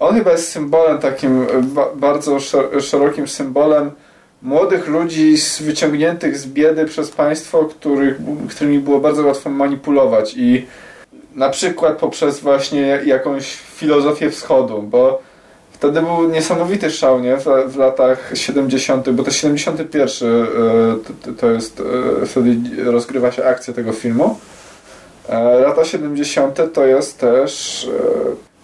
on 0.03 0.15
chyba 0.15 0.31
jest 0.31 0.49
symbolem 0.49 0.99
takim, 0.99 1.43
e, 1.43 1.47
ba, 1.63 1.87
bardzo 1.95 2.37
szer- 2.37 2.81
szerokim 2.81 3.29
symbolem 3.29 3.91
młodych 4.43 4.89
ludzi 4.89 5.39
z, 5.39 5.63
wyciągniętych 5.63 6.39
z 6.39 6.47
biedy 6.47 6.85
przez 6.85 7.11
państwo, 7.11 7.65
których, 7.65 8.17
którymi 8.51 8.79
było 8.79 9.01
bardzo 9.01 9.27
łatwo 9.27 9.51
manipulować 9.51 10.35
i 10.37 10.67
na 11.35 11.51
przykład 11.51 11.99
poprzez 11.99 12.41
właśnie 12.41 13.01
jakąś 13.05 13.57
filozofię 13.57 14.31
wschodu, 14.31 14.83
bo 14.83 15.23
wtedy 15.73 16.03
był 16.03 16.29
niesamowity 16.29 16.91
szał, 16.91 17.21
nie? 17.21 17.37
W, 17.37 17.47
w 17.67 17.77
latach 17.77 18.31
70., 18.35 19.11
bo 19.11 19.23
to 19.23 19.31
71 19.31 20.29
e, 20.33 20.47
to, 21.25 21.33
to 21.41 21.51
jest, 21.51 21.83
e, 22.23 22.27
wtedy 22.27 22.57
rozgrywa 22.85 23.33
się 23.33 23.45
akcja 23.45 23.75
tego 23.75 23.93
filmu. 23.93 24.39
Lata 25.63 25.85
70. 25.85 26.73
to 26.73 26.87
jest 26.87 27.19
też 27.19 27.87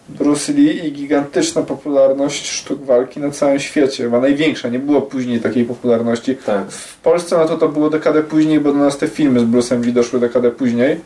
Bruce 0.08 0.52
Lee 0.52 0.86
i 0.86 0.92
gigantyczna 0.92 1.62
popularność 1.62 2.50
sztuk 2.50 2.84
walki 2.84 3.20
na 3.20 3.30
całym 3.30 3.60
świecie, 3.60 4.04
chyba 4.04 4.20
największa, 4.20 4.68
nie 4.68 4.78
było 4.78 5.02
później 5.02 5.40
takiej 5.40 5.64
popularności. 5.64 6.36
Tak. 6.36 6.70
W 6.70 6.96
Polsce 7.00 7.38
no 7.38 7.46
to 7.46 7.56
to 7.56 7.68
było 7.68 7.90
dekadę 7.90 8.22
później, 8.22 8.60
bo 8.60 8.72
do 8.72 8.78
nas 8.78 8.98
te 8.98 9.08
filmy 9.08 9.40
z 9.40 9.44
Bruce'em 9.44 9.84
Lee 9.84 9.92
doszły 9.92 10.20
dekadę 10.20 10.50
później, 10.50 11.00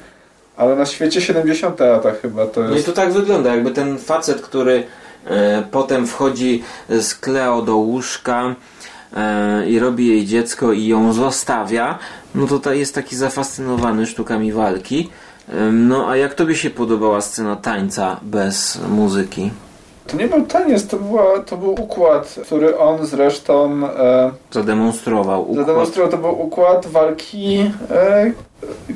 ale 0.57 0.77
na 0.77 0.87
świecie 0.87 1.21
70 1.21 1.81
lata 1.81 2.13
chyba 2.23 2.47
to 2.47 2.63
No 2.63 2.71
i 2.71 2.75
jest. 2.75 2.87
to 2.87 2.93
tak 2.93 3.13
wygląda, 3.13 3.55
jakby 3.55 3.71
ten 3.71 3.99
facet, 3.99 4.41
który 4.41 4.85
e, 5.27 5.63
potem 5.71 6.07
wchodzi 6.07 6.63
z 6.89 7.15
Kleo 7.15 7.63
do 7.63 7.77
łóżka 7.77 8.55
e, 9.17 9.69
i 9.69 9.79
robi 9.79 10.09
jej 10.09 10.27
dziecko 10.27 10.73
i 10.73 10.87
ją 10.87 11.13
zostawia, 11.13 11.99
no 12.35 12.47
to 12.47 12.59
ta 12.59 12.75
jest 12.75 12.95
taki 12.95 13.17
zafascynowany 13.17 14.07
sztukami 14.07 14.53
walki. 14.53 15.11
No 15.73 16.09
a 16.09 16.17
jak 16.17 16.35
tobie 16.35 16.55
się 16.55 16.71
podobała 16.71 17.21
scena 17.21 17.57
tańca 17.57 18.21
bez 18.23 18.79
muzyki? 18.89 19.51
To 20.07 20.17
nie 20.17 20.29
był 20.29 20.47
taniec, 20.47 20.87
to, 20.87 20.97
była, 20.97 21.39
to 21.39 21.57
był 21.57 21.71
układ, 21.71 22.35
który 22.47 22.79
on 22.79 23.07
zresztą 23.07 23.87
e, 23.87 24.31
Zademonstrował 24.51 25.43
układ. 25.43 25.57
zademonstrował. 25.57 26.11
To 26.11 26.19
był 26.19 26.41
układ 26.41 26.87
walki 26.87 27.71
e, 27.91 28.33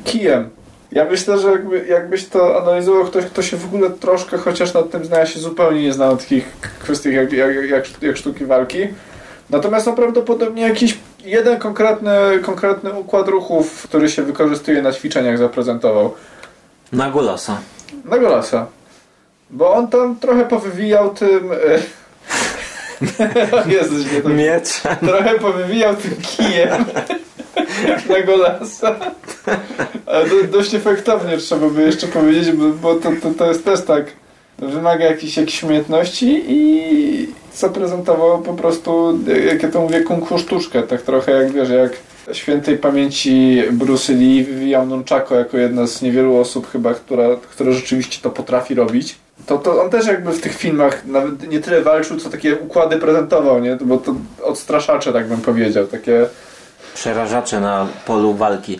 kijem. 0.03 0.49
Ja 0.91 1.05
myślę, 1.05 1.39
że 1.39 1.51
jakby, 1.51 1.85
jakbyś 1.87 2.27
to 2.27 2.61
analizował 2.61 3.05
ktoś, 3.05 3.25
kto 3.25 3.41
się 3.41 3.57
w 3.57 3.65
ogóle 3.65 3.89
troszkę 3.89 4.37
chociaż 4.37 4.73
nad 4.73 4.89
tym 4.89 5.05
zna, 5.05 5.17
ja 5.19 5.25
się 5.25 5.39
zupełnie 5.39 5.81
nie 5.81 5.93
zna 5.93 6.11
na 6.11 6.15
takich 6.17 6.57
kwestiach 6.79 7.13
jak, 7.13 7.33
jak, 7.33 7.69
jak, 7.69 7.85
jak 8.01 8.17
sztuki 8.17 8.45
walki. 8.45 8.87
Natomiast 9.49 9.85
no 9.87 9.93
prawdopodobnie 9.93 10.61
jakiś 10.61 10.97
jeden 11.25 11.59
konkretny, 11.59 12.11
konkretny 12.41 12.93
układ 12.93 13.27
ruchów, 13.27 13.83
który 13.83 14.09
się 14.09 14.23
wykorzystuje 14.23 14.81
na 14.81 14.93
ćwiczeniach 14.93 15.37
zaprezentował. 15.37 16.13
Na 16.91 17.11
Golasa. 17.11 17.61
Na 18.05 18.17
Golasa. 18.17 18.67
Bo 19.49 19.73
on 19.73 19.87
tam 19.87 20.15
trochę 20.15 20.45
powywijał 20.45 21.13
tym... 21.13 21.51
e, 21.51 21.79
Jezus, 23.75 24.11
nie 24.11 24.21
to... 24.21 24.29
Mieczem. 24.29 24.95
Trochę 24.95 25.39
powywijał 25.39 25.95
tym 25.95 26.15
kijem 26.21 26.85
na 28.09 28.21
Golasa. 28.21 28.95
Ale 30.05 30.29
do, 30.29 30.43
dość 30.43 30.75
efektownie 30.75 31.37
trzeba 31.37 31.69
by 31.69 31.83
jeszcze 31.83 32.07
powiedzieć, 32.07 32.51
bo, 32.51 32.69
bo 32.69 32.95
to, 32.95 33.09
to, 33.21 33.31
to 33.37 33.45
jest 33.45 33.65
też 33.65 33.81
tak. 33.85 34.05
Wymaga 34.57 35.05
jakichś, 35.05 35.37
jakichś 35.37 35.63
umiejętności 35.63 36.43
i 36.47 37.33
zaprezentował 37.55 38.41
po 38.41 38.53
prostu, 38.53 39.19
jak 39.49 39.63
ja 39.63 39.71
to 39.71 39.81
mówię, 39.81 40.01
kung 40.01 40.27
fu 40.27 40.39
sztuczkę. 40.39 40.83
Tak 40.83 41.01
trochę 41.01 41.31
jak 41.31 41.51
wiesz, 41.51 41.69
jak 41.69 41.91
świętej 42.33 42.77
pamięci 42.77 43.63
Bruce 43.71 44.13
Lee 44.13 44.43
wywijał 44.43 44.85
nunchako 44.85 45.35
jako 45.35 45.57
jedna 45.57 45.87
z 45.87 46.01
niewielu 46.01 46.37
osób 46.37 46.71
chyba, 46.71 46.93
która, 46.93 47.23
która 47.51 47.71
rzeczywiście 47.71 48.21
to 48.21 48.29
potrafi 48.29 48.75
robić. 48.75 49.15
To, 49.45 49.57
to 49.57 49.83
on 49.83 49.89
też 49.89 50.07
jakby 50.07 50.31
w 50.31 50.41
tych 50.41 50.55
filmach 50.57 51.05
nawet 51.05 51.49
nie 51.51 51.59
tyle 51.59 51.81
walczył, 51.81 52.17
co 52.17 52.29
takie 52.29 52.55
układy 52.55 52.97
prezentował, 52.97 53.59
nie? 53.59 53.75
Bo 53.75 53.97
to 53.97 54.15
odstraszacze, 54.43 55.13
tak 55.13 55.27
bym 55.27 55.41
powiedział. 55.41 55.87
Takie 55.87 56.27
Przerażacze 56.93 57.59
na 57.59 57.87
polu 58.05 58.33
walki. 58.33 58.79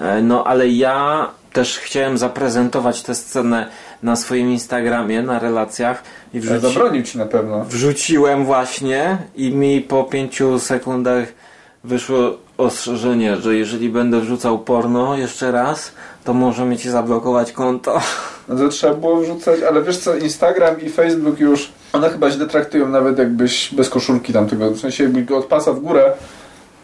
E, 0.00 0.22
No 0.22 0.44
ale 0.44 0.68
ja 0.68 1.28
też 1.52 1.78
chciałem 1.78 2.18
zaprezentować 2.18 3.02
tę 3.02 3.14
scenę 3.14 3.68
na 4.02 4.16
swoim 4.16 4.50
Instagramie, 4.50 5.22
na 5.22 5.38
relacjach 5.38 6.02
i 6.34 6.40
wrzuci... 6.40 6.60
zabronił 6.60 7.02
ci 7.02 7.18
na 7.18 7.26
pewno. 7.26 7.64
wrzuciłem 7.64 8.44
właśnie 8.44 9.18
i 9.36 9.50
mi 9.50 9.80
po 9.80 10.04
pięciu 10.04 10.58
sekundach 10.58 11.24
wyszło 11.84 12.43
ostrzeżenie, 12.58 13.36
że 13.36 13.54
jeżeli 13.56 13.88
będę 13.88 14.20
wrzucał 14.20 14.58
porno 14.58 15.16
jeszcze 15.16 15.52
raz, 15.52 15.92
to 16.24 16.34
może 16.34 16.64
mi 16.64 16.78
ci 16.78 16.90
zablokować 16.90 17.52
konto. 17.52 18.00
No 18.48 18.56
to 18.56 18.68
trzeba 18.68 18.94
było 18.94 19.16
wrzucać, 19.16 19.60
ale 19.68 19.82
wiesz 19.82 19.98
co, 19.98 20.16
Instagram 20.16 20.80
i 20.80 20.88
Facebook 20.90 21.40
już, 21.40 21.72
one 21.92 22.10
chyba 22.10 22.30
źle 22.30 22.46
traktują 22.46 22.88
nawet 22.88 23.18
jakbyś 23.18 23.74
bez 23.74 23.90
koszulki 23.90 24.32
tam 24.32 24.48
tego, 24.48 24.70
w 24.70 24.80
sensie 24.80 25.04
jakby 25.04 25.22
go 25.22 25.36
od 25.36 25.44
pasa 25.44 25.72
w 25.72 25.80
górę 25.80 26.12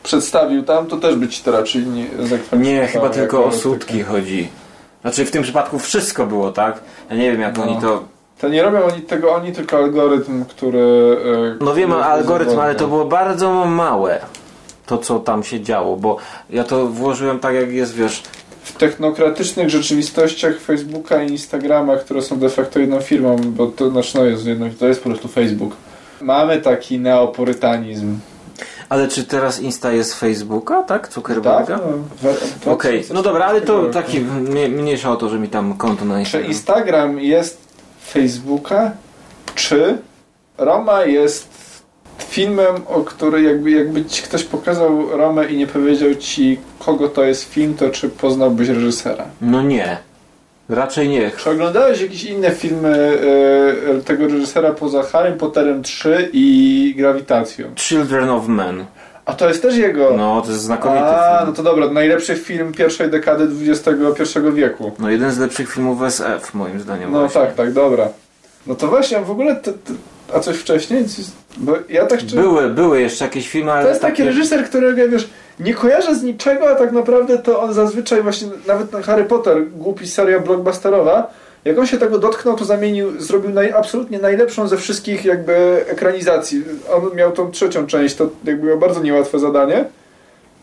przedstawił 0.02 0.62
tam, 0.62 0.86
to 0.86 0.96
też 0.96 1.14
by 1.14 1.28
ci 1.28 1.42
to 1.42 1.52
raczej 1.52 1.86
nie 1.86 2.06
Nie, 2.52 2.86
chyba 2.86 3.08
tylko 3.08 3.44
o 3.44 3.52
sutki 3.52 4.02
chodzi. 4.02 4.48
Znaczy 5.02 5.24
w 5.24 5.30
tym 5.30 5.42
przypadku 5.42 5.78
wszystko 5.78 6.26
było, 6.26 6.52
tak? 6.52 6.80
Ja 7.10 7.16
nie 7.16 7.32
wiem 7.32 7.40
jak 7.40 7.56
No. 7.58 7.62
oni 7.62 7.80
to... 7.80 8.04
To 8.40 8.48
nie 8.48 8.62
robią 8.62 8.84
oni 8.84 9.02
tego, 9.02 9.34
oni 9.34 9.52
tylko 9.52 9.76
algorytm, 9.76 10.44
który... 10.44 11.16
e, 11.60 11.64
No 11.64 11.74
wiem 11.74 11.92
algorytm, 11.92 12.58
ale 12.60 12.74
to 12.74 12.86
było 12.88 13.04
bardzo 13.04 13.64
małe. 13.64 14.20
To 14.90 14.98
co 14.98 15.18
tam 15.18 15.42
się 15.44 15.60
działo, 15.60 15.96
bo 15.96 16.16
ja 16.50 16.64
to 16.64 16.86
włożyłem 16.86 17.38
tak 17.38 17.54
jak 17.54 17.72
jest, 17.72 17.94
wiesz, 17.94 18.22
W 18.62 18.72
technokratycznych 18.72 19.70
rzeczywistościach 19.70 20.60
Facebooka 20.60 21.22
i 21.22 21.30
Instagrama, 21.30 21.96
które 21.96 22.22
są 22.22 22.38
de 22.38 22.48
facto 22.48 22.78
jedną 22.80 23.00
firmą, 23.00 23.36
bo 23.44 23.66
to, 23.66 23.90
znaczy 23.90 24.18
no 24.18 24.24
jest 24.24 24.46
jedno, 24.46 24.66
to 24.78 24.88
jest 24.88 25.02
po 25.02 25.08
prostu 25.10 25.28
Facebook. 25.28 25.72
Mamy 26.20 26.60
taki 26.60 26.98
neopurytanizm. 26.98 28.18
ale 28.88 29.08
czy 29.08 29.24
teraz 29.24 29.60
Insta 29.60 29.92
jest 29.92 30.14
Facebooka, 30.14 30.82
tak? 30.82 31.02
Tak? 31.02 31.12
Zuckerberga? 31.12 31.76
No, 31.76 31.92
w- 32.30 32.60
w- 32.64 32.68
Okej, 32.68 33.04
no 33.14 33.22
dobra, 33.22 33.44
ale 33.44 33.60
to 33.60 33.82
2004 33.82 33.92
taki 34.06 34.20
mnie- 34.50 34.68
mniejsza 34.68 35.12
o 35.12 35.16
to, 35.16 35.28
że 35.28 35.38
mi 35.38 35.48
tam 35.48 35.74
konto 35.76 36.04
na 36.04 36.14
Czy 36.14 36.20
Instagram. 36.20 36.50
Instagram 36.50 37.18
jest 37.20 37.58
Facebooka, 38.06 38.90
czy 39.54 39.98
Roma 40.58 41.04
jest 41.04 41.48
filmem, 42.22 42.74
o 42.88 43.00
który 43.00 43.42
jakby, 43.42 43.70
jakby 43.70 44.04
ci 44.04 44.22
ktoś 44.22 44.44
pokazał 44.44 45.10
Romę 45.10 45.46
i 45.46 45.56
nie 45.56 45.66
powiedział 45.66 46.14
ci, 46.14 46.58
kogo 46.78 47.08
to 47.08 47.24
jest 47.24 47.44
film, 47.44 47.74
to 47.74 47.90
czy 47.90 48.08
poznałbyś 48.08 48.68
reżysera? 48.68 49.24
No 49.40 49.62
nie. 49.62 49.98
Raczej 50.68 51.08
nie. 51.08 51.30
Czy 51.30 51.50
oglądałeś 51.50 52.00
jakieś 52.00 52.24
inne 52.24 52.50
filmy 52.50 53.20
e, 53.98 54.02
tego 54.02 54.26
reżysera 54.26 54.72
poza 54.72 55.02
Harry 55.02 55.32
Potterem 55.32 55.82
3 55.82 56.30
i 56.32 56.94
Grawitacją? 56.96 57.66
Children 57.76 58.30
of 58.30 58.48
Men. 58.48 58.84
A 59.24 59.32
to 59.32 59.48
jest 59.48 59.62
też 59.62 59.76
jego? 59.76 60.10
No, 60.16 60.40
to 60.40 60.50
jest 60.50 60.62
znakomity 60.62 61.04
A, 61.04 61.38
no 61.40 61.44
film. 61.44 61.56
to 61.56 61.62
dobra, 61.62 61.90
najlepszy 61.90 62.36
film 62.36 62.72
pierwszej 62.72 63.10
dekady 63.10 63.48
XXI 63.68 64.38
wieku. 64.54 64.92
No 64.98 65.10
jeden 65.10 65.32
z 65.32 65.38
lepszych 65.38 65.72
filmów 65.72 66.02
SF, 66.02 66.54
moim 66.54 66.80
zdaniem. 66.80 67.12
No 67.12 67.20
właśnie. 67.20 67.40
tak, 67.40 67.54
tak, 67.54 67.72
dobra. 67.72 68.08
No 68.66 68.74
to 68.74 68.88
właśnie, 68.88 69.20
w 69.20 69.30
ogóle, 69.30 69.56
to, 69.56 69.72
to, 69.72 69.92
a 70.34 70.40
coś 70.40 70.56
wcześniej? 70.56 71.04
Bo 71.56 71.72
ja 71.88 72.06
tak 72.06 72.20
szczerze... 72.20 72.36
Były, 72.36 72.70
były 72.70 73.00
jeszcze 73.00 73.24
jakieś 73.24 73.48
filmy, 73.48 73.72
ale 73.72 73.82
To 73.82 73.88
jest 73.88 74.00
taki 74.00 74.12
takie... 74.12 74.24
reżyser, 74.24 74.64
którego 74.64 75.00
ja 75.00 75.08
wiesz, 75.08 75.30
nie 75.60 75.74
kojarzę 75.74 76.14
z 76.14 76.22
niczego, 76.22 76.70
a 76.70 76.74
tak 76.74 76.92
naprawdę 76.92 77.38
to 77.38 77.60
on 77.60 77.74
zazwyczaj 77.74 78.22
właśnie, 78.22 78.48
nawet 78.66 78.90
ten 78.90 79.02
Harry 79.02 79.24
Potter, 79.24 79.68
głupi 79.70 80.08
seria 80.08 80.40
blockbusterowa, 80.40 81.30
jak 81.64 81.78
on 81.78 81.86
się 81.86 81.98
tego 81.98 82.18
dotknął, 82.18 82.56
to 82.56 82.64
zamienił, 82.64 83.20
zrobił 83.20 83.50
naj, 83.50 83.72
absolutnie 83.72 84.18
najlepszą 84.18 84.68
ze 84.68 84.76
wszystkich 84.76 85.24
jakby 85.24 85.84
ekranizacji. 85.88 86.64
On 86.92 87.16
miał 87.16 87.32
tą 87.32 87.50
trzecią 87.50 87.86
część, 87.86 88.14
to 88.14 88.28
jakby 88.44 88.66
miał 88.66 88.78
bardzo 88.78 89.02
niełatwe 89.02 89.38
zadanie, 89.38 89.84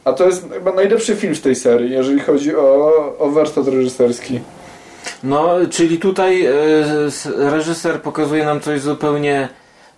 a 0.03 0.13
to 0.13 0.25
jest 0.25 0.45
chyba 0.53 0.71
najlepszy 0.73 1.15
film 1.15 1.35
z 1.35 1.41
tej 1.41 1.55
serii, 1.55 1.91
jeżeli 1.91 2.19
chodzi 2.19 2.55
o, 2.55 2.93
o 3.19 3.29
warsztat 3.29 3.67
reżyserski. 3.67 4.39
No, 5.23 5.55
czyli 5.69 5.97
tutaj 5.97 6.45
e, 6.45 6.51
reżyser 7.35 8.01
pokazuje 8.01 8.45
nam 8.45 8.61
coś 8.61 8.81
zupełnie 8.81 9.49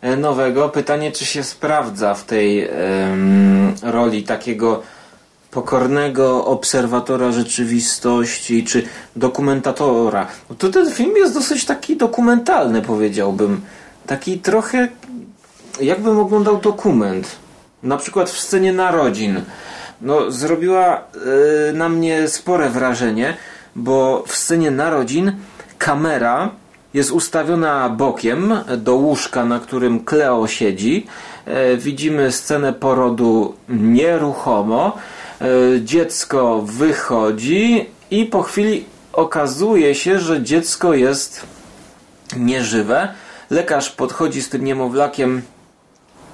e, 0.01 0.17
nowego. 0.17 0.69
Pytanie, 0.69 1.11
czy 1.11 1.25
się 1.25 1.43
sprawdza 1.43 2.13
w 2.13 2.23
tej 2.23 2.69
roli 3.83 4.23
takiego 4.23 4.83
pokornego 5.51 6.45
obserwatora 6.45 7.31
rzeczywistości, 7.31 8.63
czy 8.63 8.83
dokumentatora. 9.15 10.27
To 10.57 10.69
ten 10.69 10.91
film 10.91 11.17
jest 11.17 11.33
dosyć 11.33 11.65
taki 11.65 11.97
dokumentalny, 11.97 12.81
powiedziałbym. 12.81 13.61
Taki 14.07 14.39
trochę 14.39 14.87
jakbym 15.81 16.19
oglądał 16.19 16.57
dokument. 16.57 17.35
Na 17.83 17.97
przykład 17.97 18.29
w 18.29 18.39
scenie 18.39 18.73
narodzin. 18.73 19.41
No, 20.01 20.31
zrobiła 20.31 20.97
e, 20.97 21.73
na 21.73 21.89
mnie 21.89 22.27
spore 22.27 22.69
wrażenie, 22.69 23.37
bo 23.79 24.23
w 24.27 24.35
scenie 24.35 24.71
narodzin 24.71 25.31
kamera 25.77 26.51
jest 26.93 27.11
ustawiona 27.11 27.89
bokiem 27.89 28.53
do 28.77 28.95
łóżka, 28.95 29.45
na 29.45 29.59
którym 29.59 30.05
Cleo 30.05 30.47
siedzi. 30.47 31.07
E, 31.45 31.77
widzimy 31.77 32.31
scenę 32.31 32.73
porodu 32.73 33.55
nieruchomo. 33.69 34.97
E, 35.41 35.45
dziecko 35.81 36.61
wychodzi 36.61 37.85
i 38.11 38.25
po 38.25 38.43
chwili 38.43 38.85
okazuje 39.13 39.95
się, 39.95 40.19
że 40.19 40.43
dziecko 40.43 40.93
jest 40.93 41.45
nieżywe. 42.37 43.13
Lekarz 43.49 43.89
podchodzi 43.89 44.41
z 44.41 44.49
tym 44.49 44.63
niemowlakiem 44.63 45.41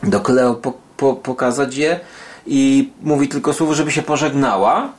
do 0.04 0.20
Kleo 0.20 0.54
po, 0.54 0.74
po, 0.98 1.14
pokazać 1.14 1.76
je 1.76 2.00
i 2.48 2.90
mówi 3.02 3.28
tylko 3.28 3.54
słowo, 3.54 3.74
żeby 3.74 3.92
się 3.92 4.02
pożegnała. 4.02 4.90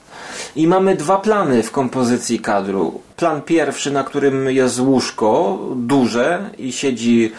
I 0.57 0.66
mamy 0.66 0.96
dwa 0.96 1.18
plany 1.18 1.62
w 1.62 1.70
kompozycji 1.70 2.38
kadru. 2.40 3.01
Plan 3.16 3.42
pierwszy, 3.42 3.90
na 3.90 4.05
którym 4.05 4.51
jest 4.51 4.81
łóżko 4.81 5.59
duże 5.77 6.51
i 6.59 6.72
siedzi 6.72 7.33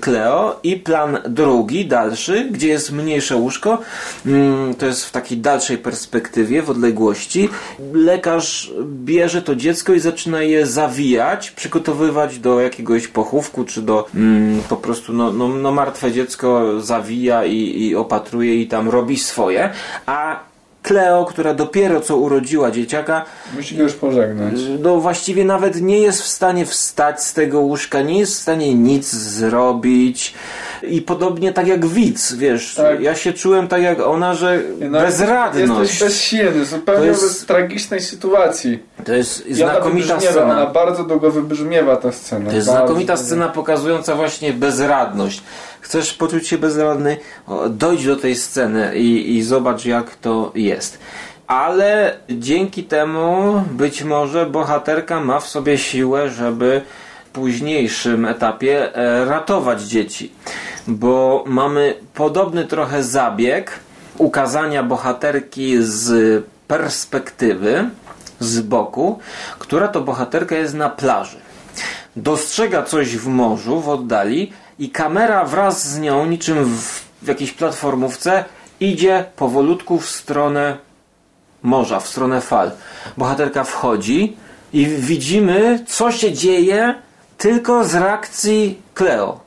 Kleo 0.00 0.60
i 0.62 0.76
plan 0.76 1.18
drugi, 1.28 1.86
dalszy, 1.86 2.48
gdzie 2.50 2.68
jest 2.68 2.92
mniejsze 2.92 3.36
łóżko. 3.36 3.78
Mm, 4.26 4.74
To 4.74 4.86
jest 4.86 5.04
w 5.04 5.10
takiej 5.10 5.38
dalszej 5.38 5.78
perspektywie, 5.78 6.62
w 6.62 6.70
odległości. 6.70 7.48
Lekarz 7.92 8.72
bierze 8.84 9.42
to 9.42 9.56
dziecko 9.56 9.92
i 9.92 10.00
zaczyna 10.00 10.42
je 10.42 10.66
zawijać, 10.66 11.50
przygotowywać 11.50 12.38
do 12.38 12.60
jakiegoś 12.60 13.08
pochówku, 13.08 13.64
czy 13.64 13.82
do 13.82 14.06
mm, 14.14 14.62
po 14.68 14.76
prostu 14.76 15.12
no, 15.12 15.32
no, 15.32 15.48
no 15.48 15.72
martwe 15.72 16.12
dziecko 16.12 16.80
zawija 16.80 17.44
i, 17.44 17.86
i 17.86 17.96
opatruje 17.96 18.62
i 18.62 18.66
tam 18.66 18.88
robi 18.88 19.18
swoje. 19.18 19.70
A 20.06 20.47
Kleo, 20.88 21.24
która 21.24 21.54
dopiero 21.54 22.00
co 22.00 22.16
urodziła 22.16 22.70
dzieciaka, 22.70 23.24
Musi 23.56 23.76
go 23.76 23.82
już 23.82 23.92
pożegnać. 23.94 24.54
no 24.80 25.00
właściwie 25.00 25.44
nawet 25.44 25.80
nie 25.80 25.98
jest 25.98 26.22
w 26.22 26.26
stanie 26.26 26.66
wstać 26.66 27.22
z 27.22 27.32
tego 27.32 27.60
łóżka, 27.60 28.02
nie 28.02 28.18
jest 28.18 28.32
w 28.34 28.42
stanie 28.42 28.74
nic 28.74 29.12
zrobić. 29.12 30.34
I 30.82 31.02
podobnie 31.02 31.52
tak 31.52 31.66
jak 31.66 31.86
widz, 31.86 32.32
wiesz, 32.34 32.74
Tak. 32.74 33.00
ja 33.00 33.14
się 33.14 33.32
czułem 33.32 33.68
tak 33.68 33.82
jak 33.82 34.00
ona, 34.00 34.34
że 34.34 34.60
No, 34.90 35.00
bezradność. 35.00 35.90
Jesteś 35.90 36.00
bezsilny, 36.08 36.64
zupełnie 36.64 37.06
jest- 37.06 37.22
bez 37.22 37.46
tragicznej 37.46 38.00
sytuacji. 38.00 38.78
To 39.04 39.12
jest 39.14 39.44
ona 39.46 39.54
znakomita 39.56 40.12
Ona 40.12 40.20
scena. 40.20 40.66
bardzo 40.66 41.04
długo 41.04 41.30
wybrzmiewa 41.30 41.96
ta 41.96 42.12
scena. 42.12 42.50
To 42.50 42.56
jest 42.56 42.68
Bardzo 42.68 42.80
znakomita 42.86 43.14
długo. 43.14 43.26
scena 43.26 43.48
pokazująca 43.48 44.14
właśnie 44.14 44.52
bezradność. 44.52 45.42
Chcesz 45.80 46.14
poczuć 46.14 46.48
się 46.48 46.58
bezradny? 46.58 47.16
Dojdź 47.70 48.06
do 48.06 48.16
tej 48.16 48.36
sceny 48.36 48.96
i, 48.96 49.36
i 49.36 49.42
zobacz 49.42 49.84
jak 49.84 50.14
to 50.16 50.52
jest. 50.54 50.98
ale 51.46 52.16
dzięki 52.30 52.84
temu 52.84 53.62
być 53.70 54.02
może 54.04 54.46
bohaterka 54.46 55.20
ma 55.20 55.40
w 55.40 55.48
sobie 55.48 55.78
siłę, 55.78 56.30
żeby 56.30 56.80
późniejszym 57.38 58.24
etapie 58.24 58.94
e, 58.94 59.24
ratować 59.24 59.82
dzieci. 59.82 60.32
Bo 60.86 61.44
mamy 61.46 61.94
podobny 62.14 62.64
trochę 62.64 63.02
zabieg 63.02 63.80
ukazania 64.18 64.82
bohaterki 64.82 65.76
z 65.80 66.44
perspektywy, 66.68 67.90
z 68.40 68.60
boku, 68.60 69.18
która 69.58 69.88
to 69.88 70.00
bohaterka 70.00 70.54
jest 70.54 70.74
na 70.74 70.90
plaży. 70.90 71.38
Dostrzega 72.16 72.82
coś 72.82 73.16
w 73.16 73.26
morzu, 73.26 73.80
w 73.80 73.88
oddali 73.88 74.52
i 74.78 74.90
kamera 74.90 75.44
wraz 75.44 75.88
z 75.88 75.98
nią, 75.98 76.26
niczym 76.26 76.64
w, 76.64 77.04
w 77.22 77.28
jakiejś 77.28 77.52
platformówce, 77.52 78.44
idzie 78.80 79.24
powolutku 79.36 79.98
w 79.98 80.08
stronę 80.08 80.76
morza, 81.62 82.00
w 82.00 82.08
stronę 82.08 82.40
fal. 82.40 82.70
Bohaterka 83.16 83.64
wchodzi 83.64 84.36
i 84.72 84.86
widzimy, 84.86 85.84
co 85.86 86.12
się 86.12 86.32
dzieje 86.32 86.94
tylko 87.38 87.84
z 87.84 87.94
reakcji 87.94 88.82
Cleo. 88.94 89.40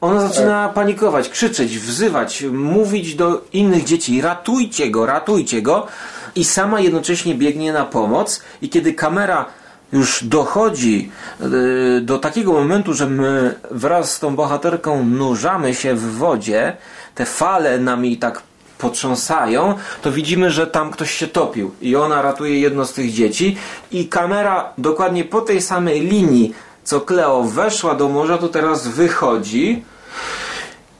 Ona 0.00 0.28
zaczyna 0.28 0.68
panikować, 0.68 1.28
krzyczeć, 1.28 1.78
wzywać, 1.78 2.44
mówić 2.52 3.14
do 3.14 3.44
innych 3.52 3.84
dzieci: 3.84 4.20
ratujcie 4.20 4.90
go, 4.90 5.06
ratujcie 5.06 5.62
go. 5.62 5.86
I 6.34 6.44
sama 6.44 6.80
jednocześnie 6.80 7.34
biegnie 7.34 7.72
na 7.72 7.84
pomoc. 7.84 8.42
I 8.62 8.68
kiedy 8.68 8.92
kamera 8.92 9.44
już 9.92 10.24
dochodzi 10.24 11.10
yy, 11.40 12.00
do 12.00 12.18
takiego 12.18 12.52
momentu, 12.52 12.94
że 12.94 13.06
my 13.06 13.54
wraz 13.70 14.12
z 14.12 14.20
tą 14.20 14.36
bohaterką 14.36 15.04
nurzamy 15.04 15.74
się 15.74 15.94
w 15.94 16.16
wodzie, 16.16 16.76
te 17.14 17.24
fale 17.26 17.78
nami 17.78 18.16
tak 18.16 18.42
potrząsają, 18.78 19.74
to 20.02 20.12
widzimy, 20.12 20.50
że 20.50 20.66
tam 20.66 20.90
ktoś 20.90 21.10
się 21.10 21.26
topił 21.26 21.70
i 21.82 21.96
ona 21.96 22.22
ratuje 22.22 22.60
jedno 22.60 22.84
z 22.84 22.92
tych 22.92 23.12
dzieci 23.12 23.56
i 23.90 24.08
kamera 24.08 24.72
dokładnie 24.78 25.24
po 25.24 25.40
tej 25.40 25.62
samej 25.62 26.00
linii, 26.00 26.54
co 26.88 27.00
Cleo 27.00 27.42
weszła 27.42 27.94
do 27.94 28.08
morza, 28.08 28.38
to 28.38 28.48
teraz 28.48 28.88
wychodzi 28.88 29.82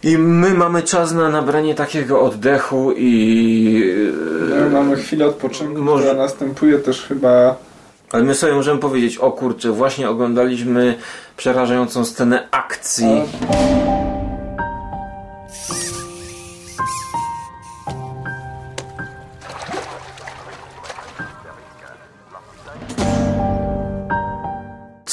i 0.03 0.19
my 0.19 0.55
mamy 0.55 0.83
czas 0.83 1.13
na 1.13 1.29
nabranie 1.29 1.75
takiego 1.75 2.21
oddechu 2.21 2.93
i... 2.97 3.95
No, 4.51 4.71
mamy 4.71 4.97
chwilę 4.97 5.27
odpoczynku, 5.27 5.83
Może- 5.83 6.05
która 6.05 6.23
następuje 6.23 6.79
też 6.79 7.03
chyba... 7.03 7.57
Ale 8.11 8.23
my 8.25 8.35
sobie 8.35 8.53
możemy 8.55 8.81
powiedzieć, 8.81 9.19
o 9.19 9.33
kurczę, 9.33 9.71
właśnie 9.71 10.11
oglądaliśmy 10.11 10.95
przerażającą 11.37 12.05
scenę 12.05 12.49
akcji. 12.51 13.23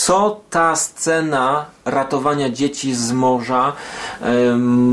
Co 0.06 0.42
ta 0.50 0.76
scena 0.76 1.66
ratowania 1.86 2.50
dzieci 2.50 2.96
z 2.96 3.12
morza 3.12 3.74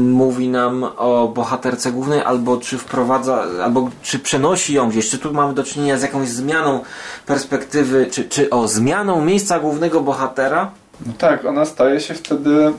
mówi 0.05 0.49
nam 0.49 0.85
o 0.97 1.29
bohaterce 1.35 1.93
głównej, 1.93 2.21
albo 2.23 2.57
czy 2.57 2.79
wprowadza, 2.79 3.45
albo 3.65 3.91
czy 4.03 4.19
przenosi 4.19 4.75
ją 4.75 4.89
gdzieś, 4.91 5.11
czy 5.11 5.19
tu 5.19 5.35
mamy 5.35 5.55
do 5.55 5.65
czynienia 5.65 5.99
z 5.99 6.03
jakąś 6.03 6.29
zmianą 6.29 6.81
perspektywy, 7.27 8.07
czy, 8.11 8.25
czy 8.25 8.51
o 8.51 8.69
zmianą 8.69 9.25
miejsca 9.25 9.61
głównego 9.61 10.01
bohatera? 10.01 10.71
No 11.07 11.13
tak, 11.19 11.45
ona 11.45 11.65
staje 11.65 12.01
się 12.01 12.15
wtedy 12.15 12.73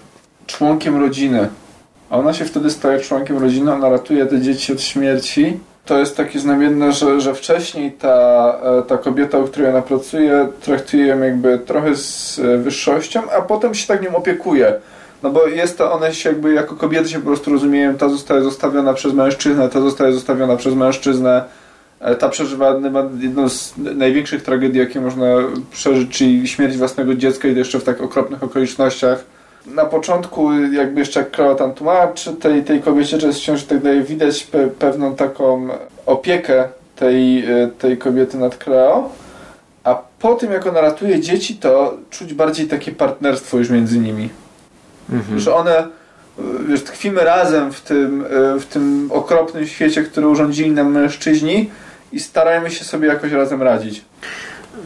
członkiem 0.47 0.99
rodziny. 0.99 1.49
A 2.09 2.17
ona 2.17 2.33
się 2.33 2.45
wtedy 2.45 2.69
staje 2.69 2.99
członkiem 2.99 3.37
rodziny, 3.37 3.73
ona 3.73 3.89
ratuje 3.89 4.25
te 4.25 4.41
dzieci 4.41 4.73
od 4.73 4.81
śmierci. 4.81 5.59
To 5.85 5.99
jest 5.99 6.17
takie 6.17 6.39
znamienne, 6.39 6.91
że, 6.91 7.21
że 7.21 7.35
wcześniej 7.35 7.91
ta, 7.91 8.57
e, 8.63 8.81
ta 8.81 8.97
kobieta, 8.97 9.37
u 9.37 9.47
której 9.47 9.69
ona 9.69 9.81
pracuje, 9.81 10.47
traktuje 10.61 11.07
ją 11.07 11.19
jakby 11.19 11.59
trochę 11.59 11.95
z 11.95 12.39
e, 12.39 12.57
wyższością, 12.57 13.21
a 13.37 13.41
potem 13.41 13.75
się 13.75 13.87
tak 13.87 14.01
nią 14.01 14.15
opiekuje. 14.15 14.73
No 15.23 15.29
bo 15.29 15.47
jest 15.47 15.77
to, 15.77 15.91
one 15.93 16.13
się 16.13 16.29
jakby 16.29 16.53
jako 16.53 16.75
kobiety 16.75 17.09
się 17.09 17.19
po 17.19 17.25
prostu 17.25 17.51
rozumieją, 17.51 17.95
ta 17.95 18.09
zostaje 18.09 18.41
zostawiona 18.41 18.93
przez 18.93 19.13
mężczyznę, 19.13 19.69
ta 19.69 19.81
zostaje 19.81 20.13
zostawiona 20.13 20.55
przez 20.55 20.73
mężczyznę. 20.73 21.43
E, 21.99 22.15
Ta 22.15 22.29
przeżywa 22.29 22.79
jedną 23.19 23.49
z 23.49 23.73
największych 23.77 24.43
tragedii, 24.43 24.79
jakie 24.79 25.01
można 25.01 25.25
przeżyć, 25.71 26.17
czyli 26.17 26.47
śmierć 26.47 26.77
własnego 26.77 27.15
dziecka 27.15 27.47
i 27.47 27.51
to 27.51 27.59
jeszcze 27.59 27.79
w 27.79 27.83
tak 27.83 28.01
okropnych 28.01 28.43
okolicznościach. 28.43 29.23
Na 29.67 29.85
początku, 29.85 30.53
jakby 30.53 30.99
jeszcze 30.99 31.19
jak 31.19 31.31
Cleo 31.31 31.55
tam 31.55 31.73
tłumaczy 31.73 32.33
tej, 32.33 32.63
tej 32.63 32.81
kobiecie, 32.81 33.19
że 33.19 33.27
jest 33.27 33.39
w 33.39 33.43
ciąży, 33.43 33.65
tak 33.65 33.81
dalej, 33.81 34.03
widać 34.03 34.43
pe, 34.43 34.67
pewną 34.67 35.15
taką 35.15 35.67
opiekę 36.05 36.67
tej, 36.95 37.45
e, 37.45 37.67
tej 37.67 37.97
kobiety 37.97 38.37
nad 38.37 38.57
Cleo. 38.57 39.09
A 39.83 40.01
po 40.19 40.35
tym, 40.35 40.51
jak 40.51 40.67
ona 40.67 40.81
ratuje 40.81 41.19
dzieci, 41.19 41.55
to 41.55 41.97
czuć 42.09 42.33
bardziej 42.33 42.67
takie 42.67 42.91
partnerstwo 42.91 43.57
już 43.57 43.69
między 43.69 43.99
nimi. 43.99 44.29
Że 45.39 45.55
one, 45.55 45.77
e, 45.77 45.87
wiesz, 46.67 46.83
tkwimy 46.83 47.23
razem 47.23 47.73
w 47.73 47.81
tym, 47.81 48.25
e, 48.25 48.59
w 48.59 48.65
tym 48.65 49.09
okropnym 49.13 49.67
świecie, 49.67 50.03
który 50.03 50.27
urządzili 50.27 50.71
nam 50.71 50.91
mężczyźni 50.91 51.69
i 52.11 52.19
starajmy 52.19 52.71
się 52.71 52.85
sobie 52.85 53.07
jakoś 53.07 53.31
razem 53.31 53.61
radzić. 53.61 54.01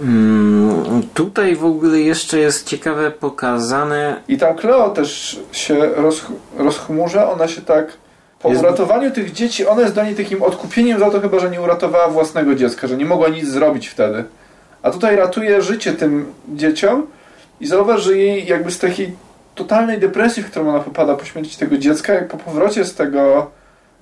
Mm, 0.01 1.01
tutaj 1.13 1.55
w 1.55 1.65
ogóle 1.65 1.99
jeszcze 1.99 2.39
jest 2.39 2.67
ciekawe 2.67 3.11
pokazane 3.11 4.21
I 4.27 4.37
tam 4.37 4.55
Cleo 4.55 4.89
też 4.89 5.39
się 5.51 5.89
roz, 5.95 6.25
rozchmurza, 6.57 7.31
ona 7.31 7.47
się 7.47 7.61
tak 7.61 7.93
po 8.39 8.49
Jest- 8.49 8.61
uratowaniu 8.61 9.11
tych 9.11 9.31
dzieci, 9.31 9.67
ona 9.67 9.81
jest 9.81 9.93
dla 9.93 10.03
niej 10.03 10.15
takim 10.15 10.43
odkupieniem 10.43 10.99
za 10.99 11.11
to 11.11 11.21
chyba, 11.21 11.39
że 11.39 11.49
nie 11.49 11.61
uratowała 11.61 12.07
własnego 12.07 12.55
dziecka, 12.55 12.87
że 12.87 12.97
nie 12.97 13.05
mogła 13.05 13.29
nic 13.29 13.47
zrobić 13.47 13.87
wtedy. 13.87 14.23
A 14.81 14.91
tutaj 14.91 15.15
ratuje 15.15 15.61
życie 15.61 15.93
tym 15.93 16.33
dzieciom 16.49 17.07
i 17.59 17.67
zauważ, 17.67 18.01
że 18.01 18.17
jej 18.17 18.47
jakby 18.47 18.71
z 18.71 18.79
takiej 18.79 19.15
totalnej 19.55 19.99
depresji, 19.99 20.43
w 20.43 20.51
którą 20.51 20.69
ona 20.69 20.79
popada 20.79 21.15
po 21.15 21.25
śmierci 21.25 21.57
tego 21.57 21.77
dziecka, 21.77 22.13
jak 22.13 22.27
po 22.27 22.37
powrocie 22.37 22.85
z 22.85 22.95
tego, 22.95 23.51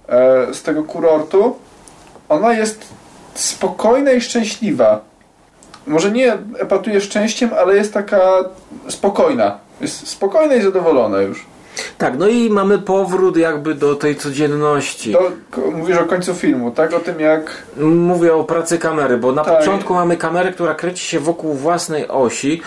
e, 0.09 0.53
z 0.53 0.63
tego 0.63 0.83
kurortu, 0.83 1.55
ona 2.29 2.53
jest 2.53 2.85
spokojna 3.33 4.11
i 4.11 4.21
szczęśliwa. 4.21 5.01
Może 5.87 6.11
nie 6.11 6.37
epatuje 6.57 7.01
szczęściem, 7.01 7.49
ale 7.59 7.75
jest 7.75 7.93
taka 7.93 8.19
spokojna. 8.87 9.57
Jest 9.81 10.07
spokojna 10.07 10.55
i 10.55 10.61
zadowolona 10.61 11.21
już. 11.21 11.45
Tak, 11.97 12.17
no 12.17 12.27
i 12.27 12.49
mamy 12.49 12.79
powrót 12.79 13.37
jakby 13.37 13.75
do 13.75 13.95
tej 13.95 14.15
codzienności. 14.15 15.15
Mówisz 15.73 15.97
o 15.97 16.05
końcu 16.05 16.33
filmu, 16.33 16.71
tak? 16.71 16.93
O 16.93 16.99
tym 16.99 17.19
jak... 17.19 17.63
Mówię 17.77 18.33
o 18.35 18.43
pracy 18.43 18.77
kamery, 18.77 19.17
bo 19.17 19.31
na 19.31 19.43
Tak. 19.43 19.57
początku 19.59 19.93
mamy 19.93 20.17
kamerę, 20.17 20.51
która 20.51 20.75
kręci 20.75 21.05
się 21.05 21.19
wokół 21.19 21.53
własnej 21.53 22.07
osi, 22.07 22.61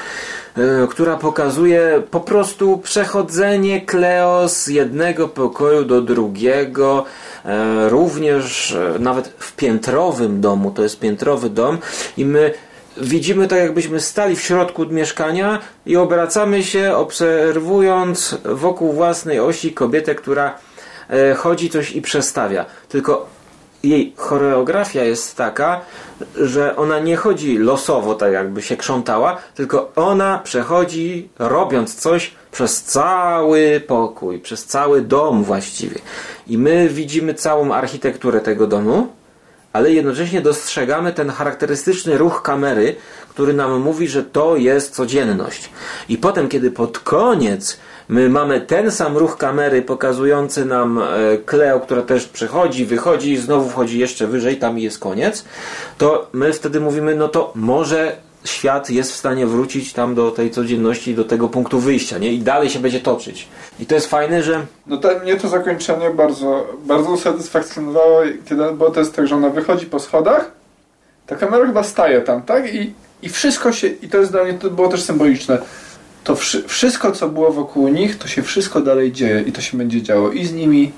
e, 0.57 0.87
która 0.91 1.17
pokazuje 1.17 2.03
po 2.11 2.21
prostu 2.21 2.79
przechodzenie 2.79 3.81
Cleo 3.81 4.49
z 4.49 4.67
jednego 4.67 5.29
pokoju 5.29 5.85
do 5.85 6.01
drugiego, 6.03 7.05
e, 7.45 7.89
również 7.89 8.73
e, 8.73 8.99
nawet 8.99 9.29
w 9.39 9.57
piętrowym 9.57 10.41
domu, 10.41 10.71
to 10.71 10.83
jest 10.83 11.01
piętrowy 11.01 11.51
dom 11.51 11.79
i 12.17 12.25
my 12.25 12.55
widzimy 13.01 13.49
tak 13.49 13.59
jakbyśmy 13.59 14.01
stali 14.01 14.37
w 14.37 14.43
środku 14.43 14.87
mieszkania 14.87 15.59
i 15.87 15.97
obracamy 15.97 16.63
się 16.63 16.97
obserwując 16.97 18.39
wokół 18.45 18.93
własnej 18.93 19.41
osi 19.41 19.73
kobietę, 19.73 20.15
która 20.15 20.59
e, 21.11 21.35
chodzi 21.35 21.71
coś 21.71 21.93
i 21.93 22.03
przestawia. 22.03 22.65
Tylko 22.89 23.29
jej 23.83 24.13
choreografia 24.17 25.05
jest 25.05 25.37
taka, 25.37 25.81
że 26.37 26.77
ona 26.77 26.99
nie 26.99 27.17
chodzi 27.17 27.59
losowo, 27.59 28.15
tak 28.15 28.33
jakby 28.33 28.63
się 28.63 28.77
krzątała, 28.77 29.37
tylko 29.55 29.93
ona 29.97 30.41
przechodzi 30.45 31.29
robiąc 31.39 31.95
coś 31.95 32.35
przez 32.53 32.83
cały 32.83 33.83
pokój, 33.87 34.39
przez 34.39 34.65
cały 34.65 35.03
dom 35.03 35.45
właściwie. 35.45 35.99
I 36.47 36.59
my 36.59 36.89
widzimy 36.89 37.35
całą 37.35 37.73
architekturę 37.73 38.41
tego 38.41 38.67
domu, 38.67 39.09
ale 39.79 39.93
jednocześnie 39.93 40.41
dostrzegamy 40.41 41.13
ten 41.13 41.31
charakterystyczny 41.31 42.19
ruch 42.19 42.43
kamery, 42.43 42.97
który 43.29 43.53
nam 43.53 43.81
mówi, 43.81 44.09
że 44.09 44.23
to 44.23 44.57
jest 44.57 44.95
codzienność. 44.95 45.71
I 46.09 46.19
potem, 46.19 46.49
kiedy 46.49 46.71
pod 46.71 46.99
koniec 46.99 47.79
my 48.09 48.29
mamy 48.29 48.61
ten 48.61 48.91
sam 48.91 49.17
ruch 49.17 49.37
kamery 49.37 49.83
pokazujący 49.83 50.65
nam 50.65 50.99
e, 50.99 51.05
Cleo, 51.47 51.81
która 51.81 52.03
też 52.03 52.27
przychodzi, 52.27 52.87
wychodzi, 52.87 53.37
znowu 53.37 53.69
wchodzi 53.69 53.99
jeszcze 53.99 54.27
wyżej, 54.27 54.57
tam 54.57 54.79
jest 54.79 54.99
koniec, 54.99 55.45
to 55.99 56.29
my 56.33 56.53
wtedy 56.53 56.81
mówimy, 56.81 57.15
no 57.15 57.29
to 57.29 57.53
może 57.55 58.17
świat 58.45 58.91
jest 58.91 59.13
w 59.13 59.17
stanie 59.17 59.47
wrócić 59.47 59.93
tam 59.93 60.15
do 60.15 60.31
tej 60.31 60.51
codzienności, 60.51 61.15
do 61.15 61.25
tego 61.25 61.49
punktu 61.49 61.79
wyjścia, 61.79 62.19
nie? 62.19 62.33
I 62.33 62.39
dalej 62.39 62.71
się 62.71 62.79
będzie 62.79 63.01
toczyć. 63.01 63.49
I 63.81 63.87
to 63.87 63.95
jest 63.95 64.07
fajne, 64.07 64.43
że 64.43 64.67
No 64.87 64.97
to, 64.97 65.09
mnie 65.23 65.37
to 65.37 65.49
zakończenie 65.49 66.11
bardzo, 66.11 66.67
bardzo 66.87 67.11
usatysfakcjonowało, 67.11 68.21
kiedy, 68.49 68.73
bo 68.73 68.91
to 68.91 69.01
jest 69.01 69.17
tak, 69.17 69.27
że 69.27 69.37
ona 69.37 69.51
wychodzi 69.51 69.87
po 69.87 69.99
schodach, 69.99 70.51
ta 71.27 71.37
kamera 71.37 71.67
chyba 71.67 71.83
staje 71.83 72.21
tam, 72.21 72.43
tak? 72.43 72.75
I, 72.75 72.93
i 73.23 73.29
wszystko 73.29 73.73
się, 73.73 73.87
i 73.87 74.09
to 74.09 74.19
jest 74.19 74.31
dla 74.33 74.45
mnie, 74.45 74.55
to 74.55 74.71
było 74.71 74.89
też 74.89 75.03
symboliczne, 75.03 75.59
to 76.25 76.37
wszy, 76.37 76.63
wszystko, 76.69 77.13
co 77.13 77.29
było 77.29 77.53
wokół 77.53 77.89
nich, 77.89 78.19
to 78.19 78.29
się 78.29 78.43
wszystko 78.43 78.81
dalej 78.81 79.13
dzieje 79.13 79.45
i 79.47 79.53
to 79.53 79.61
się 79.61 79.79
będzie 79.79 80.03
działo 80.03 80.31
i 80.31 80.45
z 80.45 80.53
nimi, 80.53 80.93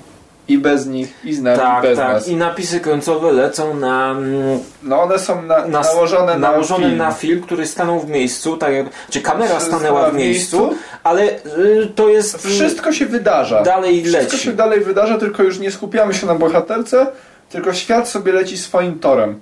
I 0.51 0.57
bez 0.57 0.85
nich, 0.85 1.13
i 1.23 1.33
z 1.33 1.41
nami, 1.41 1.57
Tak, 1.57 1.83
i 1.83 1.87
bez 1.87 1.97
tak. 1.97 2.13
nas. 2.13 2.27
I 2.27 2.35
napisy 2.35 2.79
końcowe 2.79 3.31
lecą 3.31 3.73
na, 3.73 4.11
mm, 4.11 4.59
No 4.83 5.01
one 5.01 5.19
są 5.19 5.41
na, 5.41 5.67
na 5.67 5.79
nałożone, 5.81 6.37
nałożone 6.37 6.83
na 6.83 6.87
film. 6.89 6.97
na 6.97 7.11
film, 7.11 7.41
który 7.41 7.67
stanął 7.67 7.99
w 7.99 8.09
miejscu, 8.09 8.57
tak 8.57 8.71
czy 9.09 9.21
kamera 9.21 9.59
stanęła 9.59 10.09
w 10.09 10.13
miejscu, 10.13 10.73
ale 11.03 11.23
y, 11.45 11.91
to 11.95 12.09
jest 12.09 12.37
Wszystko 12.47 12.91
się 12.93 13.05
wydarza. 13.05 13.63
dalej 13.63 14.01
Wszystko 14.03 14.21
leci. 14.23 14.37
się 14.37 14.51
dalej 14.53 14.79
wydarza, 14.81 15.17
tylko 15.17 15.43
już 15.43 15.59
nie 15.59 15.71
skupiamy 15.71 16.13
się 16.13 16.27
na 16.27 16.35
bohaterce, 16.35 17.07
tylko 17.49 17.73
świat 17.73 18.09
sobie 18.09 18.31
leci 18.31 18.57
swoim 18.57 18.99
torem. 18.99 19.39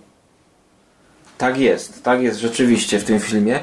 Tak 1.37 1.57
jest, 1.57 2.03
tak 2.03 2.21
jest 2.21 2.39
rzeczywiście 2.39 2.99
w 2.99 3.03
tym 3.03 3.19
filmie. 3.19 3.59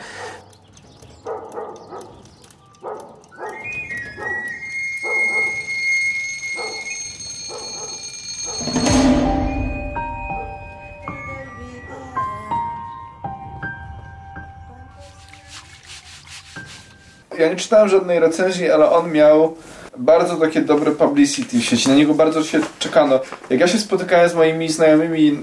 Ja 17.47 17.53
nie 17.53 17.59
czytałem 17.59 17.89
żadnej 17.89 18.21
recenzji, 18.21 18.71
ale 18.71 18.91
on 18.91 19.13
miał 19.13 19.55
bardzo 19.99 20.37
takie 20.37 20.61
dobre 20.61 20.93
publicity 20.93 21.59
w 21.59 21.65
sieci. 21.65 21.89
Na 21.89 21.95
niego 21.95 22.15
bardzo 22.15 22.45
się 22.45 22.61
czekano. 22.79 23.21
Jak 23.51 23.61
ja 23.61 23.69
się 23.69 23.79
spotykałem 23.79 24.29
z 24.29 24.35
moimi 24.35 24.69
znajomymi, 24.69 25.39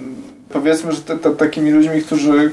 powiedzmy, 0.49 0.91
że 0.91 1.01
te, 1.01 1.17
te, 1.17 1.31
takimi 1.31 1.71
ludźmi, 1.71 2.01
którzy, 2.01 2.51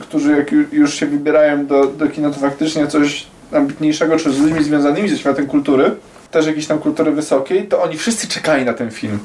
którzy 0.00 0.36
jak 0.36 0.52
ju- 0.52 0.64
już 0.72 0.94
się 0.94 1.06
wybierają 1.06 1.66
do, 1.66 1.84
do 1.86 2.08
kina, 2.08 2.30
to 2.30 2.40
faktycznie 2.40 2.86
coś 2.86 3.26
ambitniejszego, 3.52 4.16
czy 4.16 4.32
z 4.32 4.38
ludźmi 4.40 4.64
związanymi 4.64 5.08
ze 5.08 5.18
światem 5.18 5.46
kultury, 5.46 5.90
też 6.30 6.46
jakiejś 6.46 6.66
tam 6.66 6.78
kultury 6.78 7.10
wysokiej, 7.10 7.68
to 7.68 7.82
oni 7.82 7.96
wszyscy 7.96 8.28
czekali 8.28 8.64
na 8.64 8.72
ten 8.74 8.90
film. 8.90 9.18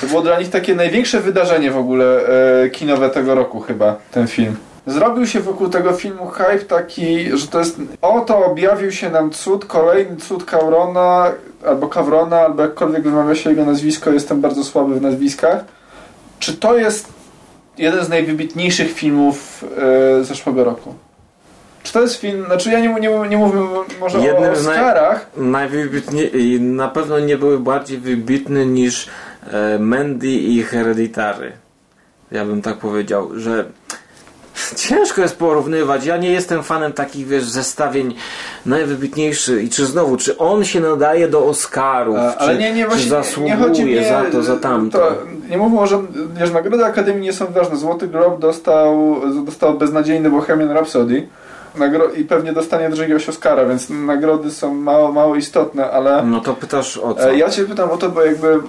To 0.00 0.06
było 0.06 0.22
dla 0.22 0.38
nich 0.38 0.50
takie 0.50 0.74
największe 0.74 1.20
wydarzenie 1.20 1.70
w 1.70 1.76
ogóle 1.76 2.20
e, 2.64 2.70
kinowe 2.70 3.10
tego 3.10 3.34
roku 3.34 3.60
chyba, 3.60 3.96
ten 4.10 4.26
film. 4.26 4.56
Zrobił 4.86 5.26
się 5.26 5.40
wokół 5.40 5.68
tego 5.68 5.92
filmu 5.92 6.26
hype 6.26 6.58
taki, 6.58 7.38
że 7.38 7.46
to 7.46 7.58
jest 7.58 7.76
oto 8.02 8.46
objawił 8.46 8.92
się 8.92 9.10
nam 9.10 9.30
cud, 9.30 9.64
kolejny 9.64 10.16
cud 10.16 10.44
Kaurona, 10.44 11.32
albo 11.66 11.88
Kawrona, 11.88 12.40
albo 12.40 12.62
jakkolwiek 12.62 13.02
wymawia 13.02 13.34
się 13.34 13.50
jego 13.50 13.64
nazwisko, 13.64 14.10
jestem 14.10 14.40
bardzo 14.40 14.64
słaby 14.64 14.94
w 14.94 15.02
nazwiskach. 15.02 15.64
Czy 16.38 16.56
to 16.56 16.76
jest 16.76 17.12
jeden 17.78 18.04
z 18.04 18.08
najwybitniejszych 18.08 18.92
filmów 18.92 19.64
e, 20.20 20.24
zeszłego 20.24 20.64
roku? 20.64 20.94
Czy 21.82 21.92
to 21.92 22.00
jest 22.00 22.16
film, 22.16 22.44
znaczy 22.46 22.70
ja 22.70 22.80
nie, 22.80 22.88
nie, 22.88 23.28
nie 23.28 23.36
mówię 23.36 23.58
może 24.00 24.18
Jednym 24.18 24.50
o 24.50 24.54
naj- 24.54 24.58
Oscarach, 24.58 25.30
i 26.34 26.60
na 26.60 26.88
pewno 26.88 27.18
nie 27.18 27.38
były 27.38 27.58
bardziej 27.58 27.98
wybitne 27.98 28.66
niż 28.66 29.08
e, 29.52 29.78
Mandy 29.78 30.28
i 30.28 30.62
Hereditary. 30.62 31.52
Ja 32.30 32.44
bym 32.44 32.62
tak 32.62 32.76
powiedział, 32.76 33.30
że 33.34 33.64
ciężko 34.76 35.20
jest 35.20 35.36
porównywać. 35.36 36.06
Ja 36.06 36.16
nie 36.16 36.30
jestem 36.30 36.62
fanem 36.62 36.92
takich, 36.92 37.26
wiesz, 37.26 37.44
zestawień 37.44 38.14
najwybitniejszy 38.66 39.62
i 39.62 39.68
czy 39.70 39.86
znowu, 39.86 40.16
czy 40.16 40.38
on 40.38 40.64
się 40.64 40.80
nadaje 40.80 41.28
do 41.28 41.46
Oscarów, 41.46 42.16
A, 42.16 42.36
ale 42.36 42.52
czy, 42.54 42.60
nie, 42.60 42.72
nie, 42.72 42.82
czy 42.82 42.88
właśnie 42.88 43.10
zasługuje 43.10 43.54
nie 43.56 43.62
chodzi 43.62 43.84
mnie, 43.84 44.08
za 44.08 44.22
to, 44.32 44.42
za 44.42 44.56
tamto. 44.56 44.98
To, 44.98 45.12
nie 45.50 45.58
mówmy 45.58 45.80
o 45.80 45.86
żadnym, 45.86 46.34
wiesz, 46.40 46.50
nagrody 46.50 46.84
Akademii 46.84 47.22
nie 47.22 47.32
są 47.32 47.46
ważne. 47.46 47.76
Złoty 47.76 48.08
Glob 48.08 48.40
dostał, 48.40 49.20
dostał 49.44 49.78
beznadziejny 49.78 50.30
Bohemian 50.30 50.70
Rhapsody 50.70 51.26
Nagro 51.78 52.08
i 52.08 52.24
pewnie 52.24 52.52
dostanie 52.52 52.90
drugiego 52.90 53.20
Oscara, 53.28 53.64
więc 53.64 53.90
nagrody 53.90 54.50
są 54.50 54.74
mało, 54.74 55.12
mało 55.12 55.36
istotne, 55.36 55.90
ale 55.90 56.22
No 56.22 56.40
to 56.40 56.54
pytasz 56.54 56.98
o 56.98 57.14
co? 57.14 57.30
e, 57.30 57.36
ja 57.36 57.50
Cię 57.50 57.64
pytam 57.64 57.90
o 57.90 57.96
to, 57.96 58.08
bo 58.08 58.22
jakby 58.24 58.60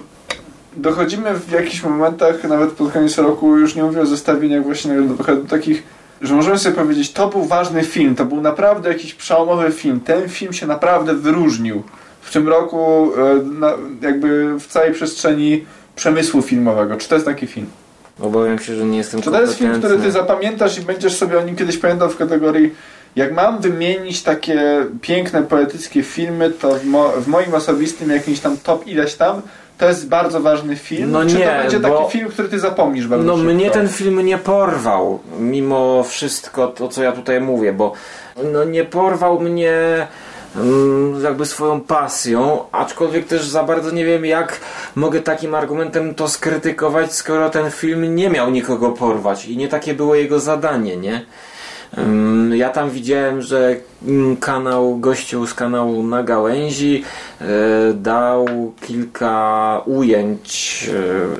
dochodzimy 0.76 1.34
w 1.34 1.50
jakichś 1.50 1.82
momentach, 1.82 2.44
nawet 2.44 2.70
pod 2.70 2.92
koniec 2.92 3.18
roku, 3.18 3.56
już 3.56 3.74
nie 3.74 3.82
mówię 3.82 4.00
o 4.00 4.06
zestawieniach 4.06 4.64
właśnie 4.64 4.92
nagrody, 4.92 5.42
do 5.42 5.48
takich 5.48 5.82
że 6.22 6.34
możemy 6.34 6.58
sobie 6.58 6.76
powiedzieć, 6.76 7.12
to 7.12 7.28
był 7.28 7.44
ważny 7.44 7.84
film, 7.84 8.14
to 8.14 8.24
był 8.24 8.40
naprawdę 8.40 8.88
jakiś 8.88 9.14
przełomowy 9.14 9.72
film. 9.72 10.00
Ten 10.00 10.28
film 10.28 10.52
się 10.52 10.66
naprawdę 10.66 11.14
wyróżnił 11.14 11.82
w 12.20 12.32
tym 12.32 12.48
roku 12.48 13.12
e, 14.02 14.06
jakby 14.06 14.58
w 14.58 14.66
całej 14.66 14.92
przestrzeni 14.92 15.64
przemysłu 15.96 16.42
filmowego. 16.42 16.96
Czy 16.96 17.08
to 17.08 17.14
jest 17.14 17.26
taki 17.26 17.46
film? 17.46 17.66
Obawiam 18.20 18.58
się, 18.58 18.76
że 18.76 18.84
nie 18.84 18.98
jestem 18.98 19.22
Czy 19.22 19.30
to 19.30 19.40
jest 19.40 19.54
film, 19.54 19.78
który 19.78 19.98
ty 19.98 20.12
zapamiętasz 20.12 20.78
i 20.78 20.80
będziesz 20.80 21.16
sobie 21.16 21.38
o 21.38 21.42
nim 21.42 21.56
kiedyś 21.56 21.78
pamiętał 21.78 22.10
w 22.10 22.16
kategorii 22.16 22.70
jak 23.16 23.32
mam 23.32 23.60
wymienić 23.60 24.22
takie 24.22 24.86
piękne, 25.00 25.42
poetyckie 25.42 26.02
filmy, 26.02 26.50
to 26.50 26.74
w, 26.74 26.84
mo 26.84 27.08
w 27.08 27.28
moim 27.28 27.54
osobistym 27.54 28.10
jakimś 28.10 28.40
tam 28.40 28.56
top 28.56 28.86
ileś 28.86 29.14
tam 29.14 29.42
to 29.78 29.88
jest 29.88 30.08
bardzo 30.08 30.40
ważny 30.40 30.76
film. 30.76 31.10
No 31.10 31.20
Czy 31.26 31.36
nie, 31.36 31.46
to 31.46 31.62
będzie 31.62 31.80
bo- 31.80 31.98
taki 31.98 32.12
film, 32.12 32.28
który 32.30 32.48
ty 32.48 32.60
zapomnisz 32.60 33.06
bardzo 33.08 33.26
No 33.26 33.36
szybko? 33.36 33.52
mnie 33.54 33.70
ten 33.70 33.88
film 33.88 34.20
nie 34.26 34.38
porwał, 34.38 35.18
mimo 35.38 36.02
wszystko 36.02 36.66
to, 36.68 36.88
co 36.88 37.02
ja 37.02 37.12
tutaj 37.12 37.40
mówię, 37.40 37.72
bo 37.72 37.92
no 38.52 38.64
nie 38.64 38.84
porwał 38.84 39.40
mnie 39.40 40.06
mm, 40.56 41.22
jakby 41.24 41.46
swoją 41.46 41.80
pasją, 41.80 42.58
aczkolwiek 42.72 43.26
też 43.26 43.46
za 43.48 43.62
bardzo 43.62 43.90
nie 43.90 44.04
wiem 44.04 44.24
jak 44.24 44.60
mogę 44.94 45.20
takim 45.20 45.54
argumentem 45.54 46.14
to 46.14 46.28
skrytykować, 46.28 47.12
skoro 47.14 47.50
ten 47.50 47.70
film 47.70 48.14
nie 48.16 48.30
miał 48.30 48.50
nikogo 48.50 48.90
porwać 48.90 49.44
i 49.46 49.56
nie 49.56 49.68
takie 49.68 49.94
było 49.94 50.14
jego 50.14 50.40
zadanie, 50.40 50.96
nie? 50.96 51.24
Ja 52.54 52.68
tam 52.68 52.90
widziałem, 52.90 53.42
że 53.42 53.76
mm, 54.06 54.36
kanał, 54.36 54.98
gościu 54.98 55.46
z 55.46 55.54
kanału 55.54 56.02
na 56.02 56.22
gałęzi 56.22 57.04
e, 57.40 57.44
dał 57.94 58.46
kilka 58.80 59.82
ujęć 59.86 60.90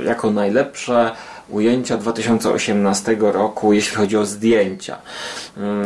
e, 0.00 0.04
jako 0.04 0.30
najlepsze 0.30 1.10
ujęcia 1.48 1.96
2018 1.96 3.16
roku, 3.20 3.72
jeśli 3.72 3.96
chodzi 3.96 4.16
o 4.16 4.26
zdjęcia. 4.26 4.96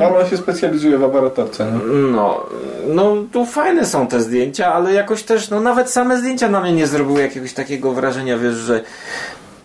Ale 0.01 0.19
on 0.19 0.27
się 0.27 0.37
specjalizuje 0.37 0.99
w 0.99 1.05
aparatorce. 1.05 1.65
Nie? 1.65 1.95
no, 2.13 2.47
no 2.89 3.17
tu 3.33 3.47
fajne 3.47 3.87
są 3.87 4.07
te 4.07 4.21
zdjęcia, 4.21 4.75
ale 4.75 4.93
jakoś 4.93 5.23
też, 5.23 5.51
no 5.51 5.61
nawet 5.61 5.91
same 5.91 6.19
zdjęcia 6.19 6.49
na 6.49 6.61
mnie 6.61 6.73
nie 6.73 6.87
zrobiły 6.87 7.21
jakiegoś 7.21 7.53
takiego 7.53 7.93
wrażenia, 7.93 8.39
wiesz, 8.39 8.55
że 8.55 8.81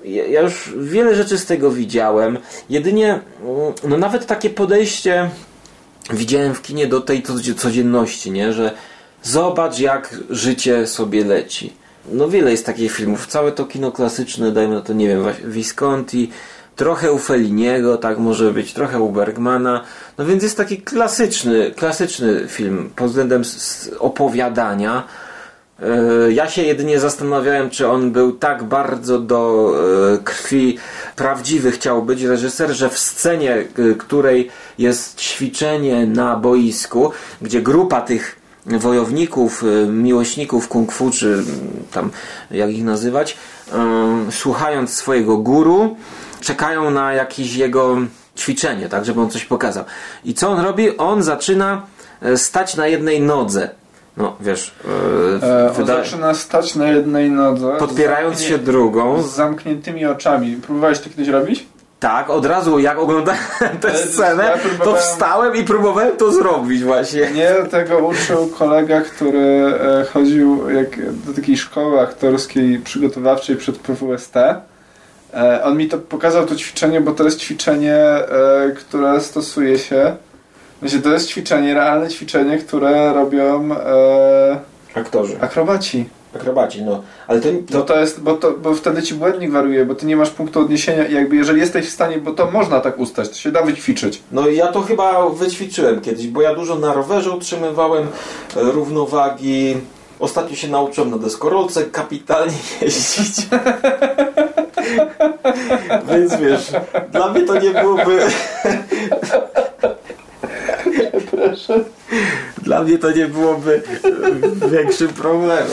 ja 0.05 0.41
już 0.41 0.73
wiele 0.77 1.15
rzeczy 1.15 1.37
z 1.37 1.45
tego 1.45 1.71
widziałem. 1.71 2.37
Jedynie, 2.69 3.09
mm, 3.11 3.73
no 3.87 3.97
nawet 3.97 4.25
takie 4.25 4.49
podejście 4.49 5.29
widziałem 6.13 6.53
w 6.53 6.61
kinie 6.61 6.87
do 6.87 7.01
tej 7.01 7.23
codzie- 7.23 7.55
codzienności, 7.55 8.31
nie, 8.31 8.53
że 8.53 8.71
zobacz 9.23 9.79
jak 9.79 10.15
życie 10.29 10.87
sobie 10.87 11.25
leci. 11.25 11.73
No 12.11 12.29
wiele 12.29 12.51
jest 12.51 12.65
takich 12.65 12.91
filmów, 12.91 13.27
całe 13.27 13.51
to 13.51 13.65
kino 13.65 13.91
klasyczne, 13.91 14.51
dajmy 14.51 14.75
na 14.75 14.81
to, 14.81 14.93
nie 14.93 15.07
wiem, 15.07 15.25
Visconti, 15.45 16.29
trochę 16.75 17.11
u 17.11 17.17
Felliniego, 17.17 17.97
tak 17.97 18.17
może 18.17 18.51
być, 18.51 18.73
trochę 18.73 18.99
u 18.99 19.09
Bergmana, 19.09 19.83
no 20.17 20.25
więc 20.25 20.43
jest 20.43 20.57
taki 20.57 20.77
klasyczny, 20.77 21.71
klasyczny 21.71 22.47
film 22.47 22.89
pod 22.95 23.07
względem 23.07 23.41
opowiadania. 23.99 25.03
E, 25.79 26.31
Ja 26.31 26.49
się 26.49 26.63
jedynie 26.63 26.99
zastanawiałem, 26.99 27.69
czy 27.69 27.89
on 27.89 28.11
był 28.11 28.31
tak 28.31 28.63
bardzo 28.63 29.19
do 29.19 29.73
e, 30.13 30.17
krwi 30.17 30.77
prawdziwy 31.15 31.71
chciał 31.71 32.03
być 32.03 32.21
reżyser, 32.21 32.71
że 32.71 32.89
w 32.89 32.99
scenie, 32.99 33.55
e, 33.55 33.95
której 33.97 34.49
jest 34.77 35.19
ćwiczenie 35.21 36.07
na 36.07 36.35
boisku, 36.35 37.11
gdzie 37.41 37.61
grupa 37.61 38.01
tych 38.01 38.43
wojowników, 38.65 39.63
miłośników 39.87 40.67
kung 40.67 40.91
fu, 40.91 41.11
czy 41.11 41.43
tam 41.91 42.11
jak 42.51 42.69
ich 42.69 42.83
nazywać, 42.83 43.37
słuchając 44.31 44.93
swojego 44.93 45.37
guru, 45.37 45.95
czekają 46.41 46.91
na 46.91 47.13
jakieś 47.13 47.55
jego 47.55 47.97
ćwiczenie, 48.37 48.89
tak, 48.89 49.05
żeby 49.05 49.21
on 49.21 49.29
coś 49.29 49.45
pokazał. 49.45 49.83
I 50.25 50.33
co 50.33 50.49
on 50.49 50.59
robi? 50.59 50.97
On 50.97 51.23
zaczyna 51.23 51.81
stać 52.35 52.75
na 52.75 52.87
jednej 52.87 53.21
nodze. 53.21 53.69
No, 54.17 54.35
wiesz, 54.41 54.71
e, 55.43 55.47
E, 55.47 55.67
on 55.69 55.73
wyda- 55.75 55.85
zaczyna 56.03 56.33
stać 56.33 56.75
na 56.75 56.87
jednej 56.87 57.31
nodze. 57.31 57.75
podpierając 57.79 58.41
się 58.41 58.57
drugą. 58.57 59.21
Z 59.23 59.35
zamkniętymi 59.35 60.05
oczami. 60.05 60.55
Próbowałeś 60.55 60.99
to 60.99 61.09
kiedyś 61.09 61.27
robić? 61.27 61.65
Tak, 61.99 62.29
od 62.29 62.45
razu 62.45 62.79
jak 62.79 62.99
oglądałem 62.99 63.39
tę 63.81 63.87
Ja 63.87 63.97
scenę, 63.97 64.51
to 64.63 64.69
próbowałem- 64.69 64.99
wstałem 65.01 65.55
i 65.55 65.63
próbowałem 65.63 66.17
to 66.17 66.31
zrobić 66.31 66.83
właśnie. 66.83 67.31
Nie, 67.31 67.51
tego 67.71 67.97
uczył 67.97 68.47
kolega, 68.47 69.01
który 69.01 69.39
e, 70.01 70.05
chodził 70.13 70.69
jak, 70.69 71.13
do 71.25 71.33
takiej 71.33 71.57
szkoły 71.57 72.01
aktorskiej 72.01 72.79
przygotowawczej 72.79 73.55
przed 73.55 73.77
PWST. 73.77 74.35
E, 75.33 75.63
on 75.63 75.77
mi 75.77 75.87
to 75.87 75.97
pokazał 75.97 76.45
to 76.45 76.55
ćwiczenie, 76.55 77.01
bo 77.01 77.11
to 77.11 77.23
jest 77.23 77.39
ćwiczenie, 77.39 77.95
e, 77.95 78.27
które 78.75 79.21
stosuje 79.21 79.79
się. 79.79 80.15
To 81.03 81.09
jest 81.13 81.29
ćwiczenie, 81.29 81.73
realne 81.73 82.09
ćwiczenie, 82.09 82.57
które 82.57 83.13
robią 83.13 83.69
e, 83.75 84.59
Aktorzy, 84.95 85.37
akrobaci. 85.41 86.05
akrobaci, 86.35 86.81
no. 86.81 87.03
Ale 87.27 87.41
to, 87.41 87.47
No 87.51 87.79
to 87.79 87.81
to 87.81 87.99
jest, 87.99 88.21
bo, 88.21 88.33
to, 88.33 88.51
bo 88.51 88.73
wtedy 88.75 89.03
ci 89.03 89.13
błędnik 89.13 89.51
wariuje, 89.51 89.85
bo 89.85 89.95
ty 89.95 90.05
nie 90.05 90.15
masz 90.15 90.29
punktu 90.29 90.59
odniesienia 90.59 91.05
i 91.05 91.13
jakby 91.13 91.35
jeżeli 91.35 91.59
jesteś 91.59 91.87
w 91.87 91.93
stanie, 91.93 92.17
bo 92.17 92.31
to 92.31 92.51
można 92.51 92.79
tak 92.79 92.99
ustać, 92.99 93.29
to 93.29 93.35
się 93.35 93.51
da 93.51 93.61
wyćwiczyć. 93.61 94.21
no 94.31 94.47
ja 94.49 94.67
to 94.67 94.81
chyba 94.81 95.29
wyćwiczyłem 95.29 96.01
kiedyś, 96.01 96.27
bo 96.27 96.41
ja 96.41 96.55
dużo 96.55 96.75
na 96.75 96.93
rowerze 96.93 97.31
utrzymywałem 97.31 98.07
e, 98.55 98.61
równowagi. 98.61 99.77
ostatnio 100.19 100.55
się 100.55 100.67
nauczyłem 100.67 101.09
na 101.11 101.17
deskorolce 101.17 101.83
kapitalnie 101.85 102.53
jeździć. 102.81 103.35
Więc 106.11 106.35
wiesz, 106.35 106.71
dla 107.11 107.31
mnie 107.31 107.41
to 107.41 107.59
nie 107.59 107.69
byłoby... 107.69 108.19
Proszę. 111.31 111.83
Dla 112.61 112.83
mnie 112.83 112.97
to 112.97 113.11
nie 113.11 113.27
byłoby 113.27 113.81
większym 114.71 115.07
problemem. 115.07 115.67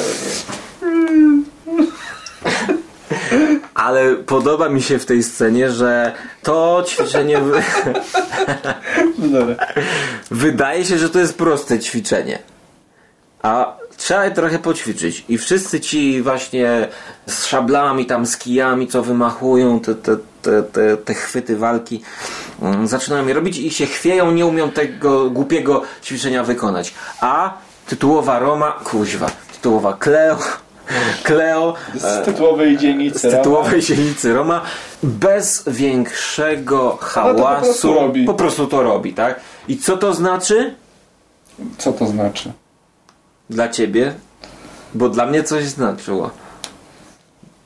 Ale 3.75 4.17
podoba 4.17 4.69
mi 4.69 4.83
się 4.83 4.99
w 4.99 5.07
tej 5.07 5.23
scenie, 5.23 5.71
że 5.71 6.13
to 6.43 6.85
ćwiczenie 6.87 7.39
wy... 7.39 7.63
No 9.19 9.39
wydaje 10.31 10.85
się, 10.85 10.99
że 10.99 11.11
to 11.11 11.19
jest 11.19 11.39
proste 11.39 11.79
ćwiczenie. 11.79 12.39
A 13.43 13.80
trzeba 14.01 14.25
je 14.25 14.31
trochę 14.31 14.59
poćwiczyć. 14.59 15.25
I 15.29 15.39
wszyscy 15.39 15.81
ci 15.81 16.23
właśnie 16.23 16.89
z 17.27 17.47
szablami, 17.47 18.07
tam 18.07 18.27
z 18.27 18.37
kijami, 18.37 18.87
co 18.89 19.03
wymachują, 19.03 19.81
te, 19.81 19.95
te, 19.95 20.17
te, 20.43 20.63
te, 20.63 20.97
te 20.97 21.15
chwyty 21.15 21.57
walki, 21.57 22.03
mm, 22.63 22.89
zaczynają 22.89 23.27
je 23.27 23.35
robić 23.35 23.59
i 23.59 23.71
się 23.71 23.87
chwieją, 23.87 24.33
nie 24.33 24.47
umią 24.47 24.71
tego 24.71 25.31
głupiego 25.31 25.83
ćwiczenia 26.05 26.45
wykonać. 26.45 26.95
A 27.21 27.53
tytułowa 27.87 28.39
Roma, 28.39 28.73
kuźwa, 28.85 29.31
tytułowa 29.53 29.93
Cleo, 29.93 30.39
Cleo 31.23 31.75
Z 31.95 32.25
tytułowej 32.25 32.79
dzielnicy. 32.79 33.19
z 33.19 33.23
tytułowej 33.23 33.83
dzielnicy 33.83 34.35
Roma 34.35 34.63
bez 35.03 35.65
większego 35.67 36.99
hałasu 37.01 37.89
No 37.89 37.95
po 37.95 38.01
prostu 38.01 38.27
po 38.27 38.35
prostu 38.35 38.67
to 38.67 38.83
robi, 38.83 39.13
tak? 39.13 39.41
I 39.69 39.77
co 39.79 39.97
to 39.97 40.15
znaczy 40.15 40.75
Co 41.79 41.93
to 41.93 42.07
znaczy? 42.07 42.53
Dla 43.51 43.69
ciebie? 43.69 44.15
Bo 44.95 45.09
dla 45.09 45.27
mnie 45.27 45.43
coś 45.43 45.65
znaczyło. 45.65 46.31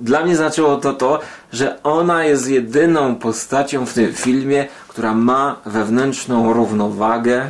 Dla 0.01 0.25
mnie 0.25 0.37
znaczyło 0.37 0.77
to 0.77 0.93
to, 0.93 1.21
że 1.53 1.83
ona 1.83 2.25
jest 2.25 2.49
jedyną 2.49 3.17
postacią 3.17 3.87
w 3.87 3.95
tym 3.95 4.13
filmie, 4.13 4.67
która 4.89 5.15
ma 5.15 5.57
wewnętrzną 5.67 6.53
równowagę 6.53 7.49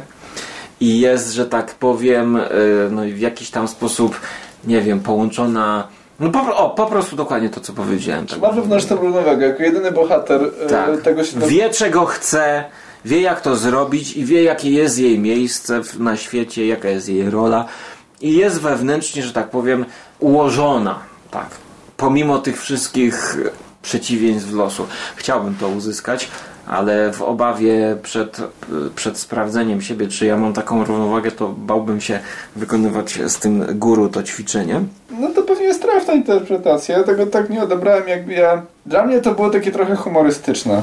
i 0.81 1.01
jest, 1.01 1.33
że 1.33 1.47
tak 1.47 1.75
powiem, 1.75 2.37
y, 2.37 2.49
no, 2.91 3.03
w 3.03 3.19
jakiś 3.19 3.51
tam 3.51 3.69
sposób, 3.69 4.21
nie 4.65 4.81
wiem, 4.81 5.01
połączona. 5.01 5.89
No 6.21 6.31
po, 6.31 6.57
o, 6.57 6.71
po 6.71 6.87
prostu 6.87 7.17
dokładnie 7.17 7.51
to, 7.51 7.61
co 7.61 7.73
powiedziałem. 7.73 8.27
Tak. 8.27 8.41
Ma 8.41 8.53
wewnętrzną 8.53 8.97
równowagę. 8.97 9.47
Jako 9.47 9.63
jedyny 9.63 9.93
bohater 9.93 10.41
e, 10.63 10.67
Tak. 10.67 11.03
tego 11.03 11.25
się... 11.25 11.41
Wie 11.41 11.71
czego 11.71 12.07
chce, 12.07 12.65
wie 13.05 13.21
jak 13.21 13.41
to 13.41 13.57
zrobić 13.57 14.17
i 14.17 14.25
wie 14.25 14.43
jakie 14.43 14.71
jest 14.71 14.99
jej 14.99 15.19
miejsce 15.19 15.85
w, 15.85 16.01
na 16.01 16.17
świecie, 16.17 16.67
jaka 16.67 16.89
jest 16.89 17.09
jej 17.09 17.31
rola 17.31 17.65
i 18.21 18.37
jest 18.37 18.61
wewnętrznie, 18.61 19.23
że 19.23 19.33
tak 19.33 19.51
powiem, 19.51 19.85
ułożona. 20.21 20.99
Tak. 21.31 21.47
Pomimo 21.97 22.39
tych 22.39 22.61
wszystkich 22.61 23.37
przeciwieństw 23.83 24.53
losu. 24.53 24.87
Chciałbym 25.17 25.55
to 25.55 25.69
uzyskać, 25.69 26.29
ale 26.67 27.13
w 27.13 27.23
obawie 27.23 27.97
przed, 28.03 28.41
przed 28.97 29.19
sprawdzeniem 29.19 29.83
siebie, 29.83 30.09
czy 30.09 30.27
ja 30.27 30.37
mam 30.37 30.53
taką 30.53 30.85
równowagę, 30.85 31.31
to 31.31 31.49
bałbym 31.49 32.01
się 32.01 32.21
wykonywać 32.57 33.19
z 33.27 33.39
tym 33.39 33.65
guru 33.79 34.09
to 34.09 34.23
ćwiczenie. 34.23 34.83
No 35.11 35.29
to 35.29 35.43
pewnie 35.43 35.65
jest 35.65 35.83
trafna 35.83 36.15
interpretacja. 36.15 36.99
Ja 36.99 37.05
tego 37.05 37.27
tak 37.27 37.51
nie 37.51 37.63
odebrałem, 37.63 38.09
jakby 38.09 38.33
ja... 38.33 38.63
Dla 38.87 39.07
mnie 39.07 39.21
to 39.21 39.35
było 39.35 39.51
takie 39.51 39.73
trochę 39.73 39.97
humorystyczne. 39.97 40.83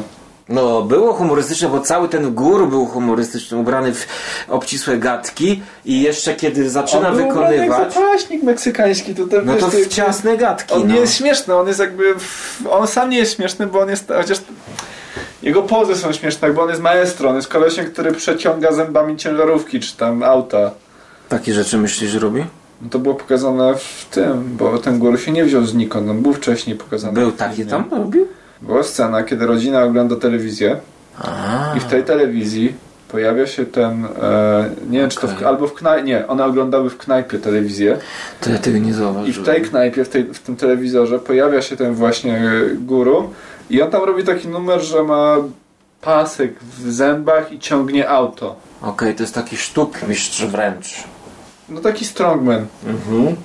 No, 0.49 0.81
było 0.81 1.13
humorystyczne, 1.13 1.69
bo 1.69 1.79
cały 1.79 2.09
ten 2.09 2.33
gór 2.33 2.69
był 2.69 2.85
humorystyczny, 2.85 3.57
ubrany 3.57 3.93
w 3.93 4.07
obcisłe 4.49 4.97
gadki 4.97 5.61
i 5.85 6.01
jeszcze 6.01 6.35
kiedy 6.35 6.69
zaczyna 6.69 7.09
On 7.09 7.17
był 7.17 7.27
wykonywać, 7.27 7.93
zapaśnik 7.93 8.43
meksykański. 8.43 9.15
To, 9.15 9.23
no 9.45 9.53
wiesz, 9.53 9.61
to 9.61 9.69
w 9.69 9.87
ciasne 9.87 10.37
gadki. 10.37 10.73
On 10.73 10.87
no. 10.87 10.93
nie 10.93 10.99
jest 10.99 11.15
śmieszny, 11.15 11.55
on 11.55 11.67
jest 11.67 11.79
jakby... 11.79 12.03
On 12.69 12.87
sam 12.87 13.09
nie 13.09 13.17
jest 13.17 13.35
śmieszny, 13.35 13.67
bo 13.67 13.79
on 13.79 13.89
jest... 13.89 14.07
Chociaż 14.17 14.37
jego 15.41 15.63
pozy 15.63 15.95
są 15.95 16.11
śmieszne, 16.13 16.53
bo 16.53 16.61
on 16.61 16.69
jest 16.69 16.81
maestro. 16.81 17.29
On 17.29 17.35
jest 17.35 17.47
kolesiem, 17.47 17.85
który 17.85 18.11
przeciąga 18.11 18.71
zębami 18.71 19.17
ciężarówki, 19.17 19.79
czy 19.79 19.97
tam 19.97 20.23
auta. 20.23 20.71
Takie 21.29 21.53
rzeczy 21.53 21.77
myślisz, 21.77 22.11
że 22.11 22.19
robi? 22.19 22.45
No 22.81 22.89
to 22.89 22.99
było 22.99 23.15
pokazane 23.15 23.75
w 23.75 24.05
tym, 24.11 24.57
bo 24.57 24.77
ten 24.77 24.99
gór 24.99 25.19
się 25.19 25.31
nie 25.31 25.45
wziął 25.45 25.65
znikąd, 25.65 26.09
on 26.09 26.21
był 26.21 26.33
wcześniej 26.33 26.75
pokazany. 26.75 27.13
Był 27.13 27.31
taki 27.31 27.65
tam 27.65 27.89
robił? 27.91 28.27
Była 28.61 28.83
scena, 28.83 29.23
kiedy 29.23 29.45
rodzina 29.45 29.83
ogląda 29.83 30.15
telewizję 30.15 30.79
A, 31.19 31.73
i 31.77 31.79
w 31.79 31.85
tej 31.85 32.03
telewizji 32.03 32.73
pojawia 33.11 33.47
się 33.47 33.65
ten, 33.65 34.05
e, 34.21 34.69
nie 34.89 34.99
wiem 34.99 35.09
czy 35.09 35.19
to 35.19 35.27
w, 35.27 35.43
albo 35.43 35.67
w 35.67 35.73
knajpie, 35.73 36.07
nie, 36.07 36.27
one 36.27 36.45
oglądały 36.45 36.89
w 36.89 36.97
knajpie 36.97 37.39
telewizję 37.39 37.97
to 38.41 38.49
ja 38.49 38.57
tego 38.57 38.77
nie 38.77 38.89
i 38.89 38.93
zauważyłem. 38.93 39.43
w 39.43 39.45
tej 39.45 39.61
knajpie, 39.61 40.05
w, 40.05 40.09
tej, 40.09 40.23
w 40.23 40.39
tym 40.39 40.55
telewizorze 40.55 41.19
pojawia 41.19 41.61
się 41.61 41.77
ten 41.77 41.93
właśnie 41.93 42.51
guru 42.79 43.29
i 43.69 43.81
on 43.81 43.91
tam 43.91 44.03
robi 44.03 44.23
taki 44.23 44.47
numer, 44.47 44.81
że 44.81 45.03
ma 45.03 45.35
pasek 46.01 46.53
w 46.63 46.91
zębach 46.91 47.51
i 47.51 47.59
ciągnie 47.59 48.09
auto. 48.09 48.55
Okej, 48.81 49.15
to 49.15 49.23
jest 49.23 49.35
taki 49.35 49.57
sztuk 49.57 50.07
mistrz 50.07 50.45
wręcz. 50.45 51.03
No 51.69 51.81
taki 51.81 52.05
strongman. 52.05 52.65
Mhm. 52.87 53.35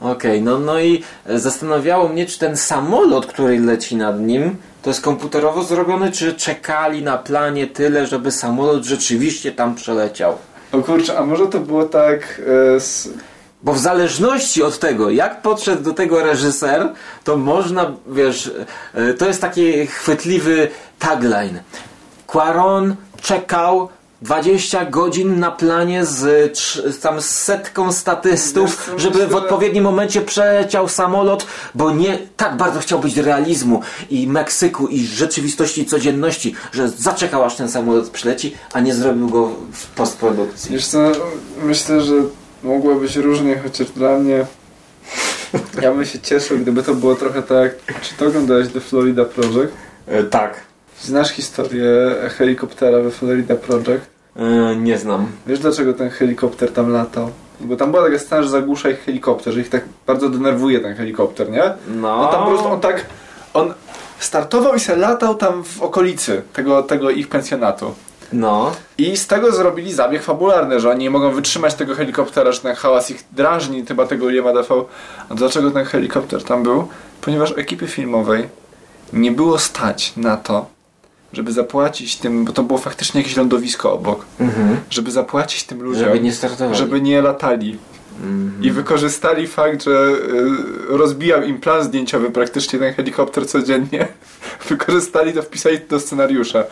Okej, 0.00 0.42
no, 0.42 0.58
no 0.58 0.80
i 0.80 1.02
zastanawiało 1.26 2.08
mnie, 2.08 2.26
czy 2.26 2.38
ten 2.38 2.56
samolot, 2.56 3.26
który 3.26 3.60
leci 3.60 3.96
nad 3.96 4.20
nim, 4.20 4.56
to 4.82 4.90
jest 4.90 5.00
komputerowo 5.00 5.62
zrobiony, 5.62 6.12
czy 6.12 6.34
czekali 6.34 7.02
na 7.02 7.18
planie 7.18 7.66
tyle, 7.66 8.06
żeby 8.06 8.32
samolot 8.32 8.84
rzeczywiście 8.84 9.52
tam 9.52 9.74
przeleciał. 9.74 10.38
O 10.72 10.78
kurczę, 10.78 11.18
a 11.18 11.26
może 11.26 11.46
to 11.46 11.60
było 11.60 11.84
tak 11.84 12.42
z, 12.78 13.08
Bo 13.64 13.72
w 13.72 13.78
zależności 13.78 14.62
od 14.62 14.78
tego, 14.78 15.10
jak 15.10 15.42
podszedł 15.42 15.82
do 15.82 15.92
tego 15.92 16.22
reżyser, 16.22 16.92
to 17.24 17.36
można, 17.36 17.92
wiesz, 18.06 18.52
e, 18.94 19.14
to 19.14 19.26
jest 19.26 19.40
taki 19.40 19.86
chwytliwy 19.86 20.68
tagline. 20.98 21.62
Quaron 22.26 22.96
czekał 23.20 23.88
20 24.24 24.84
godzin 24.84 25.40
na 25.40 25.50
planie 25.50 26.04
z, 26.04 26.58
z 26.58 26.98
tam 27.00 27.20
z 27.20 27.30
setką 27.30 27.92
statystów, 27.92 28.90
Wiesz 28.92 29.02
żeby 29.02 29.26
w 29.26 29.34
odpowiednim 29.34 29.84
momencie 29.84 30.20
przeleciał 30.20 30.88
samolot, 30.88 31.46
bo 31.74 31.90
nie 31.90 32.18
tak 32.36 32.56
bardzo 32.56 32.80
chciał 32.80 32.98
być 32.98 33.16
realizmu 33.16 33.80
i 34.10 34.26
Meksyku 34.26 34.86
i 34.86 35.06
rzeczywistości 35.06 35.86
codzienności, 35.86 36.54
że 36.72 36.88
zaczekał 36.88 37.44
aż 37.44 37.56
ten 37.56 37.68
samolot 37.68 38.10
przyleci, 38.10 38.54
a 38.72 38.80
nie 38.80 38.94
zrobił 38.94 39.28
go 39.28 39.50
w 39.72 39.86
postprodukcji. 39.86 40.72
Wiesz 40.72 40.86
co, 40.86 41.12
myślę, 41.62 42.00
że 42.00 42.14
mogło 42.62 42.94
być 42.94 43.16
różnie, 43.16 43.58
chociaż 43.58 43.90
dla 43.90 44.18
mnie 44.18 44.46
ja 45.82 45.92
bym 45.92 46.04
się 46.04 46.18
cieszył, 46.18 46.58
gdyby 46.58 46.82
to 46.82 46.94
było 46.94 47.14
trochę 47.14 47.42
tak, 47.42 47.74
czy 48.02 48.14
to 48.14 48.26
oglądałeś 48.26 48.68
The 48.68 48.80
Florida 48.80 49.24
Project? 49.24 49.72
tak. 50.30 50.60
Znasz 51.00 51.30
historię 51.30 51.90
helikoptera 52.38 53.00
we 53.00 53.10
Florida 53.10 53.54
Project? 53.54 54.13
E, 54.36 54.76
nie 54.76 54.98
znam. 54.98 55.26
Wiesz 55.46 55.58
dlaczego 55.58 55.94
ten 55.94 56.10
helikopter 56.10 56.72
tam 56.72 56.90
latał? 56.90 57.30
Bo 57.60 57.76
tam 57.76 57.90
była 57.90 58.04
taka 58.04 58.18
scena, 58.18 58.42
że 58.42 58.48
zagłusza 58.48 58.90
ich 58.90 59.04
helikopter, 59.04 59.52
że 59.52 59.60
ich 59.60 59.68
tak 59.68 59.84
bardzo 60.06 60.28
denerwuje 60.28 60.80
ten 60.80 60.94
helikopter, 60.94 61.50
nie? 61.50 61.62
No. 61.88 62.20
On 62.20 62.32
tam 62.32 62.44
po 62.44 62.50
prostu, 62.50 62.68
on 62.68 62.80
tak, 62.80 63.06
on 63.54 63.74
startował 64.18 64.74
i 64.74 64.80
se 64.80 64.96
latał 64.96 65.34
tam 65.34 65.64
w 65.64 65.82
okolicy 65.82 66.42
tego, 66.52 66.82
tego 66.82 67.10
ich 67.10 67.28
pensjonatu. 67.28 67.94
No. 68.32 68.72
I 68.98 69.16
z 69.16 69.26
tego 69.26 69.52
zrobili 69.52 69.92
zabieg 69.92 70.22
fabularny, 70.22 70.80
że 70.80 70.90
oni 70.90 71.00
nie 71.00 71.10
mogą 71.10 71.30
wytrzymać 71.30 71.74
tego 71.74 71.94
helikoptera, 71.94 72.52
że 72.52 72.60
ten 72.60 72.74
hałas 72.74 73.10
ich 73.10 73.24
drażni, 73.32 73.86
chyba 73.86 74.06
tego 74.06 74.26
Williama 74.26 74.52
Dafoe. 74.52 74.84
A 75.28 75.34
dlaczego 75.34 75.70
ten 75.70 75.84
helikopter 75.84 76.44
tam 76.44 76.62
był? 76.62 76.88
Ponieważ 77.20 77.54
ekipy 77.56 77.86
filmowej 77.86 78.48
nie 79.12 79.32
było 79.32 79.58
stać 79.58 80.12
na 80.16 80.36
to, 80.36 80.66
żeby 81.34 81.52
zapłacić 81.52 82.16
tym, 82.16 82.44
bo 82.44 82.52
to 82.52 82.62
było 82.62 82.78
faktycznie 82.78 83.20
jakieś 83.20 83.36
lądowisko 83.36 83.92
obok, 83.92 84.24
Mhm. 84.40 84.76
żeby 84.90 85.10
zapłacić 85.10 85.64
tym 85.64 85.82
ludziom, 85.82 86.04
Żeby 86.04 86.20
nie 86.20 86.32
startowali. 86.32 86.78
żeby 86.78 87.00
nie 87.00 87.22
latali. 87.22 87.78
Mhm. 88.22 88.62
I 88.64 88.70
wykorzystali 88.70 89.46
fakt, 89.46 89.82
że 89.84 89.90
y, 90.92 90.96
rozbijał 90.96 91.42
im 91.42 91.60
plan 91.60 91.84
zdjęciowy 91.84 92.30
praktycznie 92.30 92.78
ten 92.78 92.94
helikopter 92.94 93.46
codziennie. 93.48 94.08
Wykorzystali 94.68 95.32
to, 95.32 95.42
wpisali 95.42 95.78
do 95.90 96.00
scenariusza. 96.00 96.64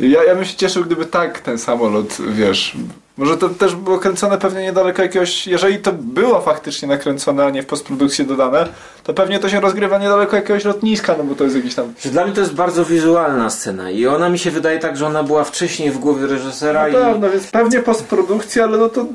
Ja, 0.00 0.24
ja 0.24 0.34
bym 0.34 0.44
się 0.44 0.56
cieszył, 0.56 0.84
gdyby 0.84 1.04
tak 1.06 1.40
ten 1.40 1.58
samolot, 1.58 2.16
wiesz... 2.28 2.76
Może 3.16 3.36
to 3.36 3.48
też 3.48 3.74
było 3.74 3.98
kręcone 3.98 4.38
pewnie 4.38 4.62
niedaleko 4.62 5.02
jakiegoś... 5.02 5.46
Jeżeli 5.46 5.78
to 5.78 5.92
było 5.92 6.40
faktycznie 6.40 6.88
nakręcone, 6.88 7.44
a 7.44 7.50
nie 7.50 7.62
w 7.62 7.66
postprodukcji 7.66 8.26
dodane, 8.26 8.68
to 9.04 9.14
pewnie 9.14 9.38
to 9.38 9.48
się 9.48 9.60
rozgrywa 9.60 9.98
niedaleko 9.98 10.36
jakiegoś 10.36 10.64
lotniska, 10.64 11.14
no 11.18 11.24
bo 11.24 11.34
to 11.34 11.44
jest 11.44 11.56
jakiś 11.56 11.74
tam... 11.74 11.94
Dla 12.04 12.24
mnie 12.24 12.34
to 12.34 12.40
jest 12.40 12.54
bardzo 12.54 12.84
wizualna 12.84 13.50
scena 13.50 13.90
i 13.90 14.06
ona 14.06 14.28
mi 14.28 14.38
się 14.38 14.50
wydaje 14.50 14.78
tak, 14.78 14.96
że 14.96 15.06
ona 15.06 15.22
była 15.22 15.44
wcześniej 15.44 15.90
w 15.90 15.98
głowie 15.98 16.26
reżysera 16.26 16.82
Na 16.82 16.88
i... 16.88 16.92
pewno, 16.92 17.30
więc 17.30 17.46
pewnie 17.46 17.80
postprodukcja, 17.80 18.64
ale 18.64 18.78
no 18.78 18.88
to... 18.88 19.06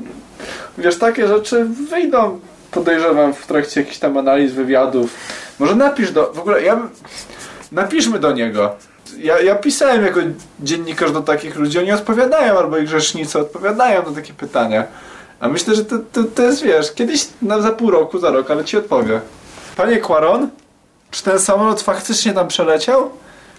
Wiesz, 0.78 0.98
takie 0.98 1.28
rzeczy 1.28 1.64
wyjdą, 1.64 2.40
podejrzewam, 2.70 3.34
w 3.34 3.46
trakcie 3.46 3.80
jakichś 3.80 3.98
tam 3.98 4.18
analiz, 4.18 4.52
wywiadów. 4.52 5.14
Może 5.58 5.76
napisz 5.76 6.10
do... 6.10 6.32
W 6.32 6.38
ogóle 6.38 6.62
ja 6.62 6.76
bym... 6.76 6.88
Napiszmy 7.72 8.18
do 8.18 8.32
niego. 8.32 8.76
Ja, 9.18 9.40
ja 9.40 9.54
pisałem 9.54 10.04
jako 10.04 10.20
dziennikarz 10.60 11.12
do 11.12 11.20
takich 11.20 11.56
ludzi, 11.56 11.78
oni 11.78 11.92
odpowiadają, 11.92 12.58
albo 12.58 12.78
ich 12.78 12.84
grzesznicy 12.84 13.38
odpowiadają 13.38 14.02
na 14.02 14.12
takie 14.12 14.32
pytania. 14.32 14.84
A 15.40 15.48
myślę, 15.48 15.74
że 15.74 15.84
to, 15.84 15.98
to, 16.12 16.24
to 16.24 16.42
jest, 16.42 16.62
wiesz, 16.62 16.92
kiedyś 16.92 17.26
za 17.60 17.72
pół 17.72 17.90
roku, 17.90 18.18
za 18.18 18.30
rok, 18.30 18.50
ale 18.50 18.64
ci 18.64 18.76
odpowie. 18.76 19.20
Panie 19.76 19.96
Quaron, 19.96 20.48
czy 21.10 21.22
ten 21.22 21.38
samolot 21.38 21.82
faktycznie 21.82 22.32
tam 22.32 22.48
przeleciał? 22.48 23.10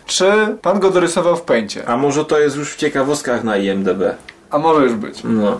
Czy 0.05 0.57
pan 0.61 0.79
go 0.79 0.89
dorysował 0.89 1.35
w 1.35 1.41
pęcie? 1.41 1.87
A 1.87 1.97
może 1.97 2.25
to 2.25 2.39
jest 2.39 2.55
już 2.55 2.73
w 2.73 2.77
ciekawostkach 2.77 3.43
na 3.43 3.57
IMDB? 3.57 4.01
A 4.53 4.57
może 4.57 4.83
już 4.83 4.93
być. 4.93 5.19
No. 5.23 5.59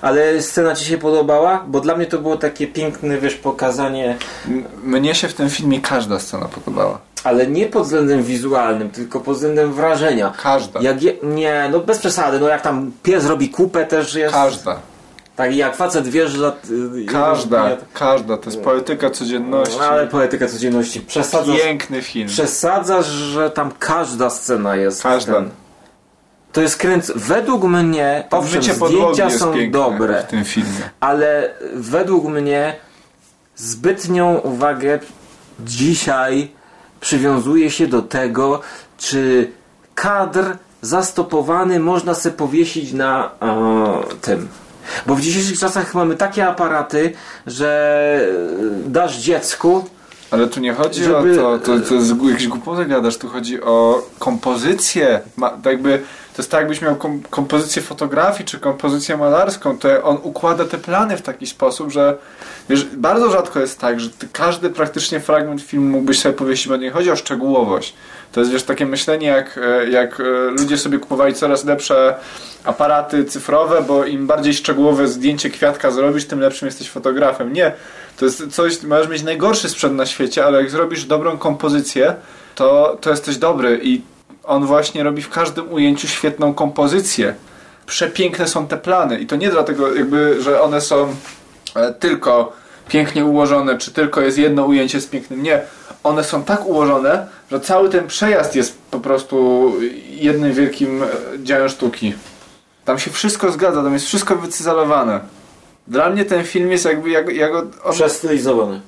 Ale 0.00 0.42
scena 0.42 0.74
ci 0.74 0.84
się 0.84 0.98
podobała? 0.98 1.64
Bo 1.68 1.80
dla 1.80 1.96
mnie 1.96 2.06
to 2.06 2.18
było 2.18 2.36
takie 2.36 2.66
piękne, 2.66 3.18
wiesz, 3.18 3.34
pokazanie, 3.34 4.16
M- 4.48 4.64
mnie 4.84 5.14
się 5.14 5.28
w 5.28 5.34
tym 5.34 5.50
filmie 5.50 5.80
każda 5.80 6.18
scena 6.18 6.48
podobała. 6.48 6.98
ale 7.24 7.46
nie 7.46 7.66
pod 7.66 7.82
względem 7.84 8.22
wizualnym, 8.22 8.90
tylko 8.90 9.20
pod 9.20 9.34
względem 9.36 9.72
wrażenia. 9.72 10.32
Każda. 10.42 10.80
Jak 10.80 11.02
je, 11.02 11.12
nie, 11.22 11.68
no 11.72 11.80
bez 11.80 11.98
przesady, 11.98 12.40
no 12.40 12.48
jak 12.48 12.60
tam 12.62 12.92
pies 13.02 13.26
robi 13.26 13.48
kupę 13.50 13.86
też 13.86 14.14
jest. 14.14 14.34
Każda. 14.34 14.76
Tak 15.36 15.56
jak 15.56 15.76
facet 15.76 16.08
wjeżdża. 16.08 16.52
Każda. 17.12 17.62
jeden- 17.70 17.84
Każda. 17.94 18.36
To 18.36 18.50
jest 18.50 18.62
poetyka 18.62 19.10
codzienności. 19.10 19.76
No, 19.78 19.84
ale 19.84 20.06
poetyka 20.06 20.46
codzienności. 20.48 21.00
Przesadzasz, 21.00 21.56
Piękny 21.62 22.02
film. 22.02 22.28
przesadzasz, 22.28 23.06
że 23.06 23.50
tam 23.50 23.70
każda 23.78 24.30
scena 24.30 24.76
jest. 24.76 25.02
Każda. 25.02 25.32
ten- 25.34 25.50
To 26.52 26.60
jest 26.60 26.76
kręc. 26.76 27.12
Według 27.16 27.64
mnie, 27.64 28.24
owszem, 28.30 28.62
zdjęcia 28.62 29.30
są 29.30 29.54
dobre, 29.70 30.22
w 30.22 30.26
tym 30.26 30.44
filmie. 30.44 30.90
ale 31.00 31.50
według 31.74 32.24
mnie 32.24 32.76
zbytnią 33.56 34.38
uwagę 34.38 34.98
dzisiaj 35.60 36.50
przywiązuje 37.00 37.70
się 37.70 37.86
do 37.86 38.02
tego, 38.02 38.60
czy 38.98 39.50
kadr 39.94 40.44
zastopowany 40.82 41.80
można 41.80 42.14
sobie 42.14 42.36
powiesić 42.36 42.92
na 42.92 43.30
e, 43.42 44.16
tym. 44.20 44.48
Bo 45.06 45.14
w 45.14 45.20
dzisiejszych 45.20 45.58
czasach 45.58 45.94
mamy 45.94 46.16
takie 46.16 46.46
aparaty, 46.48 47.12
że 47.46 48.28
dasz 48.86 49.16
dziecku, 49.18 49.84
Ale 50.30 50.46
tu 50.46 50.60
nie 50.60 50.74
chodzi 50.74 51.04
Żeby- 51.04 51.46
o 51.46 51.58
to, 51.58 51.58
to, 51.58 51.80
to 51.88 51.94
jest 51.94 52.14
jakieś 52.30 52.48
głupoty 52.48 52.84
gadasz, 52.86 53.16
tu 53.16 53.28
chodzi 53.28 53.62
o 53.62 54.02
kompozycję. 54.18 55.20
Ma, 55.36 55.50
tak 55.50 55.72
jakby, 55.72 56.02
to 56.36 56.42
jest 56.42 56.50
tak, 56.50 56.60
jakbyś 56.60 56.80
miał 56.80 56.96
kom, 56.96 57.22
kompozycję 57.30 57.82
fotografii 57.82 58.44
czy 58.44 58.58
kompozycję 58.58 59.16
malarską, 59.16 59.78
to 59.78 60.02
on 60.02 60.18
układa 60.22 60.64
te 60.64 60.78
plany 60.78 61.16
w 61.16 61.22
taki 61.22 61.46
sposób, 61.46 61.90
że 61.90 62.18
wiesz, 62.68 62.84
bardzo 62.84 63.30
rzadko 63.30 63.60
jest 63.60 63.80
tak, 63.80 64.00
że 64.00 64.10
każdy 64.32 64.70
praktycznie 64.70 65.20
fragment 65.20 65.62
filmu 65.62 65.90
mógłbyś 65.90 66.20
sobie 66.20 66.34
powiesić, 66.34 66.68
bo 66.68 66.76
nie 66.76 66.90
chodzi 66.90 67.10
o 67.10 67.16
szczegółowość. 67.16 67.94
To 68.32 68.40
jest 68.40 68.52
wiesz, 68.52 68.62
takie 68.62 68.86
myślenie, 68.86 69.26
jak, 69.26 69.58
e, 69.62 69.90
jak 69.90 70.20
e, 70.20 70.24
ludzie 70.50 70.78
sobie 70.78 70.98
kupowali 70.98 71.34
coraz 71.34 71.64
lepsze 71.64 72.14
aparaty 72.64 73.24
cyfrowe, 73.24 73.82
bo 73.82 74.04
im 74.04 74.26
bardziej 74.26 74.54
szczegółowe 74.54 75.08
zdjęcie 75.08 75.50
kwiatka 75.50 75.90
zrobisz, 75.90 76.24
tym 76.24 76.40
lepszym 76.40 76.66
jesteś 76.66 76.90
fotografem. 76.90 77.52
Nie. 77.52 77.72
To 78.16 78.24
jest 78.24 78.46
coś, 78.50 78.82
możesz 78.82 79.08
mieć 79.08 79.22
najgorszy 79.22 79.68
sprzęt 79.68 79.94
na 79.94 80.06
świecie, 80.06 80.44
ale 80.44 80.58
jak 80.58 80.70
zrobisz 80.70 81.04
dobrą 81.04 81.38
kompozycję, 81.38 82.14
to, 82.54 82.98
to 83.00 83.10
jesteś 83.10 83.36
dobry 83.36 83.80
i 83.82 84.02
on 84.44 84.66
właśnie 84.66 85.02
robi 85.02 85.22
w 85.22 85.30
każdym 85.30 85.72
ujęciu 85.72 86.08
świetną 86.08 86.54
kompozycję. 86.54 87.34
Przepiękne 87.86 88.48
są 88.48 88.66
te 88.66 88.76
plany 88.76 89.18
i 89.18 89.26
to 89.26 89.36
nie 89.36 89.50
dlatego 89.50 89.94
jakby, 89.94 90.42
że 90.42 90.62
one 90.62 90.80
są 90.80 91.14
e, 91.76 91.92
tylko 91.92 92.52
pięknie 92.88 93.24
ułożone, 93.24 93.78
czy 93.78 93.92
tylko 93.92 94.20
jest 94.20 94.38
jedno 94.38 94.64
ujęcie 94.64 95.00
z 95.00 95.06
pięknym. 95.06 95.42
Nie. 95.42 95.60
One 96.04 96.24
są 96.24 96.44
tak 96.44 96.66
ułożone, 96.66 97.26
że 97.50 97.60
cały 97.60 97.88
ten 97.88 98.06
przejazd 98.06 98.56
jest 98.56 98.78
po 98.90 99.00
prostu 99.00 99.72
jednym 100.08 100.52
wielkim 100.52 101.02
e, 101.02 101.06
dziełem 101.38 101.68
sztuki. 101.68 102.14
Tam 102.84 102.98
się 102.98 103.10
wszystko 103.10 103.52
zgadza, 103.52 103.82
tam 103.82 103.92
jest 103.92 104.06
wszystko 104.06 104.36
wycyzelowane. 104.36 105.20
Dla 105.86 106.10
mnie 106.10 106.24
ten 106.24 106.44
film 106.44 106.70
jest 106.72 106.84
jakby, 106.84 107.10
jak, 107.10 107.28
jak 107.34 107.54
on, 107.54 107.70
przestylizowany. 107.92 108.80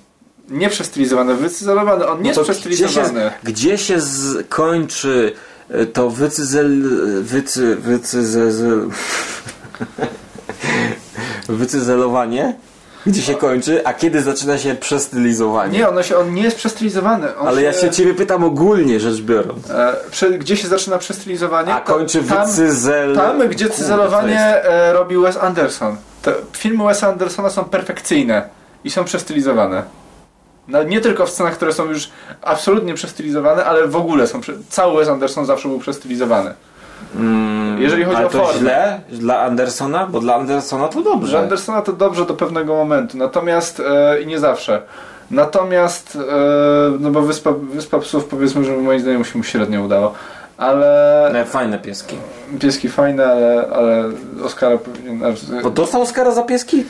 Nie 0.48 0.68
przestylizowany, 0.68 1.34
wycyzelowany. 1.34 2.06
On 2.06 2.22
nie 2.22 2.28
jest 2.28 2.40
No 2.40 2.46
to 2.46 2.52
gdzie 2.68 2.88
się, 2.88 3.02
gdzie 3.44 3.78
się 3.78 4.00
z, 4.00 4.48
kończy 4.48 5.32
e, 5.70 5.86
to 5.86 6.10
wycyzel... 6.10 6.82
Wycy, 7.22 7.76
wycyzel... 7.76 8.88
wycyzelowanie? 11.48 12.54
Gdzie 13.06 13.22
się 13.22 13.34
kończy, 13.34 13.86
a 13.86 13.94
kiedy 13.94 14.22
zaczyna 14.22 14.58
się 14.58 14.74
przestylizowanie? 14.74 15.78
Nie, 15.78 15.88
ono 15.88 16.02
się, 16.02 16.16
on 16.16 16.34
nie 16.34 16.42
jest 16.42 16.56
przestylizowany. 16.56 17.36
On 17.36 17.48
Ale 17.48 17.62
ja 17.62 17.72
się 17.72 17.90
ciebie 17.90 18.14
pytam 18.14 18.44
ogólnie 18.44 19.00
rzecz 19.00 19.20
biorąc. 19.20 19.70
E, 19.70 19.96
prze, 20.10 20.30
gdzie 20.30 20.56
się 20.56 20.68
zaczyna 20.68 20.98
przestylizowanie? 20.98 21.74
A 21.74 21.80
To 21.80 21.92
kończy 21.94 22.22
tam, 22.22 22.46
wycyzel... 22.46 23.16
tam, 23.16 23.48
gdzie 23.48 23.64
Kurde, 23.64 23.82
cyzelowanie 23.82 24.32
jest? 24.32 24.68
e, 24.68 24.92
robi 24.92 25.16
Wes 25.16 25.36
Anderson. 25.36 25.96
Te 26.22 26.34
filmy 26.52 26.84
Wesa 26.84 27.08
Andersona 27.08 27.50
są 27.50 27.64
perfekcyjne 27.64 28.48
i 28.84 28.90
są 28.90 29.04
przestylizowane. 29.04 29.82
No, 30.68 30.82
nie 30.82 31.00
tylko 31.00 31.26
w 31.26 31.30
scenach, 31.30 31.54
które 31.54 31.72
są 31.72 31.84
już 31.84 32.08
absolutnie 32.42 32.94
przestylizowane, 32.94 33.64
ale 33.64 33.86
w 33.88 33.96
ogóle 33.96 34.26
są. 34.26 34.40
Cały 34.68 34.96
Wes 34.96 35.08
Anderson 35.08 35.46
zawsze 35.46 35.68
był 35.68 35.78
przestylizowany. 35.78 36.54
Mm, 37.16 37.82
jeżeli 37.82 38.04
chodzi 38.04 38.16
ale 38.16 38.26
o 38.26 38.30
to 38.30 38.38
formę. 38.38 38.58
źle 38.58 39.00
dla 39.10 39.40
Andersona? 39.40 40.06
Bo 40.06 40.20
dla 40.20 40.34
Andersona 40.34 40.88
to 40.88 41.00
dobrze. 41.02 41.30
Dla 41.30 41.40
Andersona 41.40 41.82
to 41.82 41.92
dobrze 41.92 42.26
do 42.26 42.34
pewnego 42.34 42.74
momentu, 42.74 43.18
natomiast 43.18 43.80
e, 43.80 44.20
i 44.22 44.26
nie 44.26 44.38
zawsze. 44.38 44.82
Natomiast, 45.30 46.16
e, 46.16 46.20
no 47.00 47.10
bo 47.10 47.22
Wyspa, 47.22 47.52
Wyspa 47.52 47.98
Psów 47.98 48.24
powiedzmy, 48.24 48.64
że 48.64 48.72
moim 48.76 49.00
zdaniem 49.00 49.24
się 49.24 49.38
mu 49.38 49.44
średnio 49.44 49.82
udało. 49.82 50.12
Ale 50.58 51.30
Ne, 51.32 51.44
Fajne 51.44 51.78
pieski. 51.78 52.16
pieski 52.60 52.88
fajne, 52.88 53.26
ale, 53.26 53.68
ale 53.74 54.04
Oscara 54.44 54.78
powinien... 54.78 55.20
Bo 55.62 55.70
dostał 55.70 56.02
Oscara 56.02 56.30
za 56.30 56.42
pieski? 56.42 56.84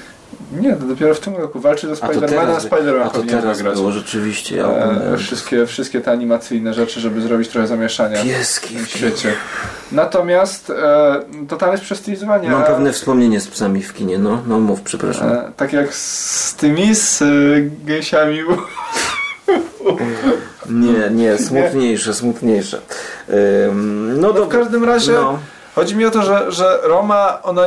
Nie, 0.60 0.72
to 0.76 0.84
dopiero 0.86 1.14
w 1.14 1.20
tym 1.20 1.36
roku 1.36 1.60
walczy 1.60 1.94
ze 1.96 2.04
A 2.04 2.08
to 2.08 2.14
Spider-Manem, 2.14 2.38
a 2.38 2.46
teraz, 2.46 2.64
Spider-Man 2.66 3.10
powinien 3.10 3.40
teraz 3.40 3.58
wygrać. 3.58 3.76
było 3.78 3.92
rzeczywiście. 3.92 4.56
Ja 4.56 4.66
E, 4.68 5.16
wszystkie, 5.18 5.66
wszystkie 5.66 6.00
te 6.00 6.10
animacyjne 6.10 6.74
rzeczy, 6.74 7.00
żeby 7.00 7.20
zrobić 7.20 7.48
trochę 7.48 7.66
zamieszania 7.66 8.22
Pieski. 8.22 8.78
w 8.78 8.88
świecie. 8.88 9.32
Natomiast 9.92 10.70
e, 10.70 11.20
to 11.48 11.56
tam 11.56 11.72
jest 11.72 11.84
przestylizowanie. 11.84 12.48
Mam 12.50 12.62
a- 12.62 12.66
pewne 12.66 12.92
wspomnienie 12.92 13.40
z 13.40 13.48
psami 13.48 13.82
w 13.82 13.94
kinie, 13.94 14.18
no, 14.18 14.42
no 14.46 14.58
mów, 14.60 14.80
przepraszam. 14.82 15.32
E, 15.32 15.52
tak 15.56 15.72
jak 15.72 15.94
z 15.94 16.54
tymi, 16.54 16.94
z 16.94 17.22
y, 17.22 17.70
gęsiami. 17.84 18.38
Nie, 20.70 21.10
nie, 21.10 21.38
smutniejsze, 21.38 22.14
smutniejsze. 22.14 22.80
Ym, 23.68 24.20
no 24.20 24.32
No 24.32 24.44
w 24.44 24.48
każdym 24.48 24.84
razie 24.84 25.12
No, 25.12 25.38
chodzi 25.74 25.96
mi 25.96 26.04
o 26.04 26.10
to, 26.10 26.22
że, 26.22 26.52
że 26.52 26.78
Roma, 26.82 27.42
ona 27.42 27.62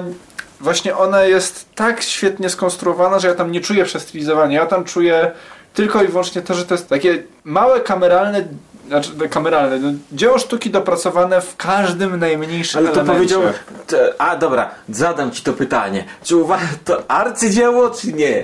właśnie 0.60 0.98
ona 0.98 1.24
jest 1.24 1.66
tak 1.76 2.02
świetnie 2.02 2.50
skonstruowana, 2.50 3.20
że 3.20 3.28
ja 3.28 3.36
tam 3.36 3.52
nie 3.52 3.62
czuję 3.62 3.86
przestylizowania. 3.86 4.60
Ja 4.60 4.66
tam 4.66 4.84
czuję 4.84 5.32
tylko 5.74 6.04
i 6.04 6.08
wyłącznie 6.08 6.42
to, 6.42 6.54
że 6.54 6.66
to 6.66 6.74
jest 6.74 6.90
takie 6.90 7.24
małe 7.44 7.80
kameralne, 7.80 8.48
znaczy 8.88 9.12
no, 9.18 9.26
kameralne, 9.30 9.80
no, 9.80 9.92
dzieło 10.12 10.40
sztuki 10.40 10.70
dopracowane 10.70 11.42
w 11.42 11.56
każdym 11.56 12.20
najmniejszym 12.20 12.80
ale 12.80 12.90
to 12.90 13.02
elemencie. 13.02 13.36
powiedział. 13.36 13.54
Te, 13.88 14.14
a 14.22 14.36
dobra, 14.36 14.72
zadam 14.90 15.32
ci 15.32 15.44
to 15.44 15.54
pytanie. 15.54 16.06
Czy 16.24 16.36
uważasz 16.36 16.70
to 16.86 17.12
arcydzieło, 17.12 17.90
czy 17.90 18.14
nie? 18.14 18.44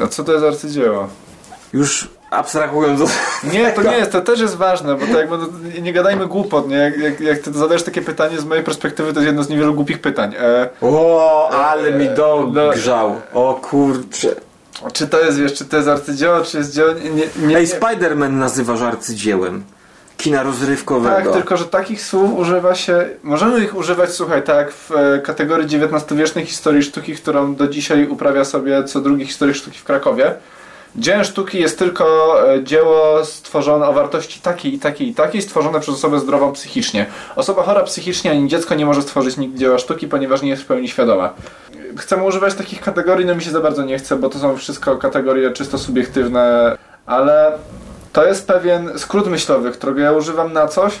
A 0.00 0.06
co 0.06 0.24
to 0.24 0.32
jest 0.32 0.44
arcydzieło? 0.44 1.08
Już 1.72 2.08
abstrahując 2.32 3.00
od. 3.00 3.10
Nie, 3.52 3.72
to 3.72 3.82
nie 3.82 3.96
jest, 3.96 4.12
to 4.12 4.20
też 4.20 4.40
jest 4.40 4.56
ważne, 4.56 4.94
bo 4.94 5.06
to 5.06 5.18
jakby, 5.18 5.38
no, 5.38 5.46
nie 5.82 5.92
gadajmy 5.92 6.26
głupot, 6.26 6.68
nie? 6.68 6.76
Jak, 6.76 6.98
jak, 6.98 7.20
jak 7.20 7.38
ty 7.38 7.52
zadajesz 7.52 7.82
takie 7.82 8.02
pytanie, 8.02 8.40
z 8.40 8.44
mojej 8.44 8.64
perspektywy 8.64 9.12
to 9.12 9.20
jest 9.20 9.26
jedno 9.26 9.42
z 9.42 9.48
niewielu 9.48 9.74
głupich 9.74 10.00
pytań. 10.00 10.34
E, 10.38 10.68
O, 10.80 11.50
ale 11.50 11.92
mi 11.92 12.08
dogrzał. 12.08 13.20
O 13.34 13.54
kurczę. 13.54 14.28
czy 14.92 15.08
to 15.08 15.20
jest, 15.20 15.38
wiesz, 15.38 15.54
czy 15.54 15.64
to 15.64 15.76
jest 15.76 15.88
arcydzieło, 15.88 16.40
czy 16.40 16.58
jest 16.58 16.74
dzieło, 16.74 16.92
nie, 16.92 17.10
nie, 17.10 17.46
nie, 17.46 17.56
Ej, 17.56 17.66
Spider-Man 17.66 18.30
nazywasz 18.30 18.80
arcydziełem. 18.80 19.64
Kina 20.16 20.42
rozrywkowego. 20.42 21.30
Tak, 21.30 21.32
tylko 21.32 21.56
że 21.56 21.64
takich 21.64 22.02
słów 22.02 22.38
używa 22.38 22.74
się. 22.74 23.08
Możemy 23.22 23.64
ich 23.64 23.76
używać, 23.76 24.10
słuchaj, 24.10 24.42
tak, 24.42 24.72
w 24.72 24.92
e, 24.92 25.18
kategorii 25.18 25.66
XIX-wiecznej 25.66 26.46
historii 26.46 26.82
sztuki, 26.82 27.14
którą 27.14 27.54
do 27.54 27.68
dzisiaj 27.68 28.06
uprawia 28.06 28.44
sobie 28.44 28.84
co 28.84 29.00
drugi 29.00 29.26
historyk 29.26 29.56
sztuki 29.56 29.78
w 29.78 29.84
Krakowie. 29.84 30.34
Dziełem 30.96 31.24
sztuki 31.24 31.60
jest 31.60 31.78
tylko 31.78 32.36
e, 32.54 32.64
dzieło 32.64 33.24
stworzone 33.24 33.88
o 33.88 33.92
wartości 33.92 34.40
takiej 34.40 34.74
i 34.74 34.78
takiej 34.78 35.08
i 35.08 35.14
takiej, 35.14 35.42
stworzone 35.42 35.80
przez 35.80 35.94
osobę 35.94 36.20
zdrową 36.20 36.52
psychicznie. 36.52 37.06
Osoba 37.36 37.62
chora 37.62 37.82
psychicznie 37.82 38.30
ani 38.30 38.48
dziecko 38.48 38.74
nie 38.74 38.86
może 38.86 39.02
stworzyć 39.02 39.36
nigdy 39.36 39.58
dzieła 39.58 39.78
sztuki, 39.78 40.08
ponieważ 40.08 40.42
nie 40.42 40.50
jest 40.50 40.62
w 40.62 40.66
pełni 40.66 40.88
świadoma. 40.88 41.34
Chcemy 41.96 42.24
używać 42.24 42.54
takich 42.54 42.80
kategorii, 42.80 43.26
no 43.26 43.34
mi 43.34 43.42
się 43.42 43.50
za 43.50 43.60
bardzo 43.60 43.84
nie 43.84 43.98
chce, 43.98 44.16
bo 44.16 44.28
to 44.28 44.38
są 44.38 44.56
wszystko 44.56 44.96
kategorie 44.96 45.50
czysto 45.50 45.78
subiektywne, 45.78 46.76
ale 47.06 47.52
to 48.12 48.24
jest 48.26 48.46
pewien 48.46 48.98
skrót 48.98 49.26
myślowy, 49.26 49.72
którego 49.72 50.00
ja 50.00 50.12
używam 50.12 50.52
na 50.52 50.68
coś, 50.68 50.92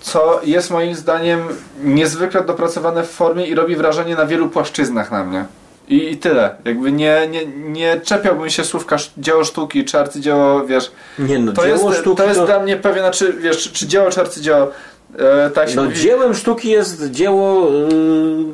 co 0.00 0.40
jest 0.44 0.70
moim 0.70 0.94
zdaniem 0.94 1.40
niezwykle 1.84 2.44
dopracowane 2.44 3.02
w 3.02 3.10
formie 3.10 3.46
i 3.46 3.54
robi 3.54 3.76
wrażenie 3.76 4.14
na 4.14 4.26
wielu 4.26 4.48
płaszczyznach 4.48 5.10
na 5.10 5.24
mnie. 5.24 5.44
I, 5.88 6.10
i 6.10 6.16
tyle. 6.16 6.54
Jakby 6.64 6.92
nie, 6.92 7.28
nie, 7.30 7.46
nie 7.46 8.00
czepiałbym 8.00 8.50
się 8.50 8.64
słówka 8.64 8.96
dzieło 9.18 9.44
sztuki 9.44 9.84
czy 9.84 9.98
arcydzieło, 9.98 10.66
wiesz. 10.66 10.92
Nie 11.18 11.38
no, 11.38 11.52
To 11.52 11.66
dzieło 11.66 11.88
jest, 11.90 12.00
sztuki 12.00 12.16
to 12.16 12.24
jest 12.24 12.40
to... 12.40 12.46
dla 12.46 12.60
mnie 12.60 12.76
pewien, 12.76 13.02
znaczy, 13.02 13.32
wiesz, 13.40 13.62
czy, 13.62 13.72
czy 13.72 13.86
dzieło 13.86 14.10
czy 14.10 14.20
arcydzieło. 14.20 14.70
E, 15.18 15.50
tak 15.50 15.74
No 15.74 15.84
mówi, 15.84 16.00
dziełem 16.00 16.34
sztuki 16.34 16.68
jest 16.70 17.10
dzieło, 17.10 17.70
yy, 17.70 17.88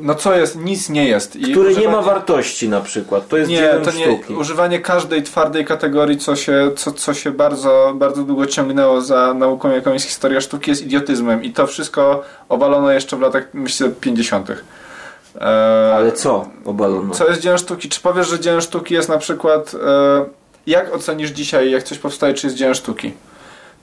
no 0.01 0.15
co 0.15 0.35
jest, 0.35 0.55
nic 0.55 0.89
nie 0.89 1.07
jest. 1.07 1.35
I 1.35 1.51
które 1.51 1.73
nie 1.73 1.87
ma 1.87 2.01
wartości 2.01 2.69
na 2.69 2.81
przykład. 2.81 3.27
To 3.27 3.37
jest 3.37 3.49
Nie, 3.49 3.57
dziełem 3.57 3.83
to 3.85 3.91
nie. 3.91 4.05
sztuki. 4.05 4.33
Używanie 4.33 4.79
każdej 4.79 5.23
twardej 5.23 5.65
kategorii, 5.65 6.17
co 6.17 6.35
się, 6.35 6.71
co, 6.75 6.91
co 6.91 7.13
się 7.13 7.31
bardzo, 7.31 7.93
bardzo 7.95 8.23
długo 8.23 8.45
ciągnęło 8.45 9.01
za 9.01 9.33
nauką, 9.33 9.71
jaką 9.71 9.93
jest 9.93 10.05
historia 10.05 10.41
sztuki, 10.41 10.71
jest 10.71 10.81
idiotyzmem. 10.81 11.43
I 11.43 11.51
to 11.51 11.67
wszystko 11.67 12.23
obalono 12.49 12.91
jeszcze 12.91 13.17
w 13.17 13.21
latach, 13.21 13.43
myślę, 13.53 13.89
50. 14.01 14.47
E, 15.35 15.93
Ale 15.95 16.11
co 16.11 16.45
obalono? 16.65 17.13
Co 17.13 17.27
jest 17.29 17.41
dziełem 17.41 17.57
sztuki? 17.57 17.89
Czy 17.89 18.01
powiesz, 18.01 18.27
że 18.27 18.39
dziełem 18.39 18.61
sztuki 18.61 18.93
jest 18.93 19.09
na 19.09 19.17
przykład. 19.17 19.75
E, 19.85 20.25
jak 20.67 20.95
ocenisz 20.95 21.29
dzisiaj, 21.29 21.71
jak 21.71 21.83
coś 21.83 21.97
powstaje, 21.97 22.33
czy 22.33 22.47
jest 22.47 22.57
dziełem 22.57 22.75
sztuki? 22.75 23.13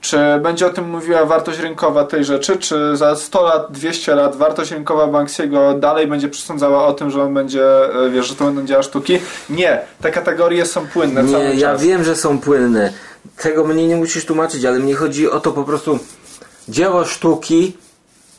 Czy 0.01 0.17
będzie 0.41 0.65
o 0.67 0.69
tym 0.69 0.89
mówiła 0.89 1.25
wartość 1.25 1.59
rynkowa 1.59 2.03
tej 2.03 2.23
rzeczy, 2.25 2.57
czy 2.57 2.97
za 2.97 3.15
100 3.15 3.43
lat, 3.43 3.71
200 3.71 4.15
lat 4.15 4.35
wartość 4.35 4.71
rynkowa 4.71 5.07
Banksiego 5.07 5.73
dalej 5.73 6.07
będzie 6.07 6.29
przesądzała 6.29 6.85
o 6.87 6.93
tym, 6.93 7.09
że 7.11 7.23
on 7.23 7.33
będzie, 7.33 7.63
e, 8.05 8.09
wiesz, 8.09 8.27
że 8.27 8.35
to 8.35 8.45
będą 8.45 8.65
dzieła 8.65 8.83
sztuki? 8.83 9.19
Nie, 9.49 9.81
te 10.01 10.11
kategorie 10.11 10.65
są 10.65 10.87
płynne 10.87 11.21
cały 11.31 11.43
Nie, 11.43 11.53
ja 11.53 11.71
czas. 11.71 11.83
wiem, 11.83 12.03
że 12.03 12.15
są 12.15 12.39
płynne. 12.39 12.93
Tego 13.37 13.63
mnie 13.63 13.87
nie 13.87 13.95
musisz 13.95 14.25
tłumaczyć, 14.25 14.65
ale 14.65 14.79
mnie 14.79 14.95
chodzi 14.95 15.29
o 15.29 15.39
to 15.39 15.51
po 15.51 15.63
prostu 15.63 15.99
dzieło 16.69 17.05
sztuki 17.05 17.77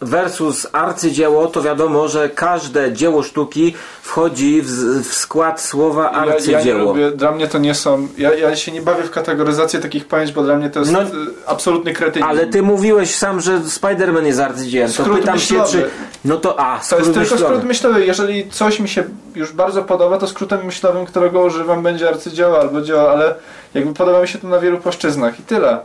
versus 0.01 0.67
arcydzieło, 0.73 1.47
to 1.47 1.63
wiadomo, 1.63 2.09
że 2.09 2.29
każde 2.29 2.93
dzieło 2.93 3.23
sztuki 3.23 3.75
wchodzi 4.03 4.63
w, 4.63 4.69
w 5.09 5.15
skład 5.15 5.61
słowa 5.61 6.05
Ja, 6.15 6.27
ja 6.27 6.33
arcydzieło. 6.35 6.85
lubię, 6.85 7.11
dla 7.11 7.33
mnie 7.33 7.49
to 7.49 7.59
nie 7.59 7.75
są. 7.75 8.09
Ja, 8.19 8.35
ja 8.35 8.57
się 8.57 8.73
nie 8.73 8.83
bawię 8.83 9.03
w 9.03 9.11
kategoryzację 9.11 9.81
takich 9.81 10.07
pojęć, 10.09 10.33
bo 10.33 10.43
dla 10.43 10.57
mnie 10.57 10.71
to 10.71 10.81
jest 10.81 10.93
No, 10.93 11.03
e, 11.03 11.07
absolutny 11.47 11.93
kretynizm. 11.93 12.31
Ale 12.31 12.47
ty 12.47 12.63
mówiłeś 12.63 13.15
sam, 13.15 13.41
że 13.41 13.59
Spider-Man 13.59 14.25
jest 14.27 14.41
arcydziełem. 14.41 14.93
To 14.93 15.03
Skrót 15.03 15.19
pytam 15.21 15.35
myślowy. 15.35 15.73
się, 15.73 15.79
czy... 15.79 15.91
No 16.25 16.37
to 16.37 16.61
a, 16.61 16.79
To 16.79 16.85
skrót 16.85 16.99
jest 17.01 17.13
tylko 17.15 17.35
myślowy. 17.35 17.55
skrót 17.55 17.65
myślowy. 17.69 18.07
Jeżeli 18.07 18.51
coś 18.51 18.81
mi 18.81 18.89
się 18.89 19.05
już 19.35 19.53
bardzo 19.53 19.83
podoba, 19.83 20.19
to 20.19 20.27
skrótem 20.27 20.65
myślowym, 20.67 21.07
którego 21.07 21.41
używam, 21.41 21.83
będzie 21.83 22.09
arcydzieło 22.09 22.61
albo 22.61 22.81
dzieło, 22.81 23.11
ale 23.11 23.35
jakby 23.75 23.95
podoba 23.95 24.23
mi 24.23 24.29
się 24.29 24.39
to 24.39 24.49
na 24.49 24.59
wielu 24.59 24.79
płaszczyznach 24.79 25.41
i 25.41 25.43
tyle. 25.43 25.79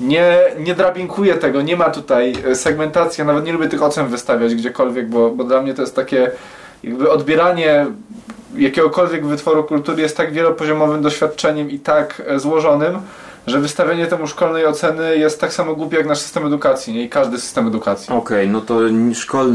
Nie, 0.00 0.38
nie 0.58 0.74
drabinkuję 0.74 1.34
tego, 1.34 1.62
nie 1.62 1.76
ma 1.76 1.90
tutaj 1.90 2.34
e, 2.46 2.54
segmentacji, 2.54 3.20
ja 3.20 3.24
nawet 3.24 3.44
nie 3.44 3.52
lubię 3.52 3.68
tych 3.68 3.82
ocen 3.82 4.08
wystawiać 4.08 4.54
gdziekolwiek, 4.54 5.08
bo, 5.08 5.30
bo 5.30 5.44
dla 5.44 5.62
mnie 5.62 5.74
to 5.74 5.82
jest 5.82 5.96
takie 5.96 6.30
jakby 6.84 7.10
odbieranie 7.10 7.86
jakiegokolwiek 8.56 9.26
wytworu 9.26 9.64
kultury 9.64 10.02
jest 10.02 10.16
tak 10.16 10.32
wielopoziomowym 10.32 11.02
doświadczeniem 11.02 11.70
i 11.70 11.78
tak 11.78 12.22
e, 12.26 12.38
złożonym, 12.38 12.98
że 13.46 13.60
wystawienie 13.60 14.06
temu 14.06 14.26
szkolnej 14.26 14.66
oceny 14.66 15.16
jest 15.16 15.40
tak 15.40 15.52
samo 15.52 15.74
głupie 15.74 15.96
jak 15.96 16.06
nasz 16.06 16.18
system 16.18 16.46
edukacji, 16.46 16.94
nie? 16.94 17.02
I 17.02 17.08
każdy 17.08 17.40
system 17.40 17.66
edukacji. 17.66 18.14
Okej, 18.14 18.48
no 18.48 18.60
to 18.60 18.86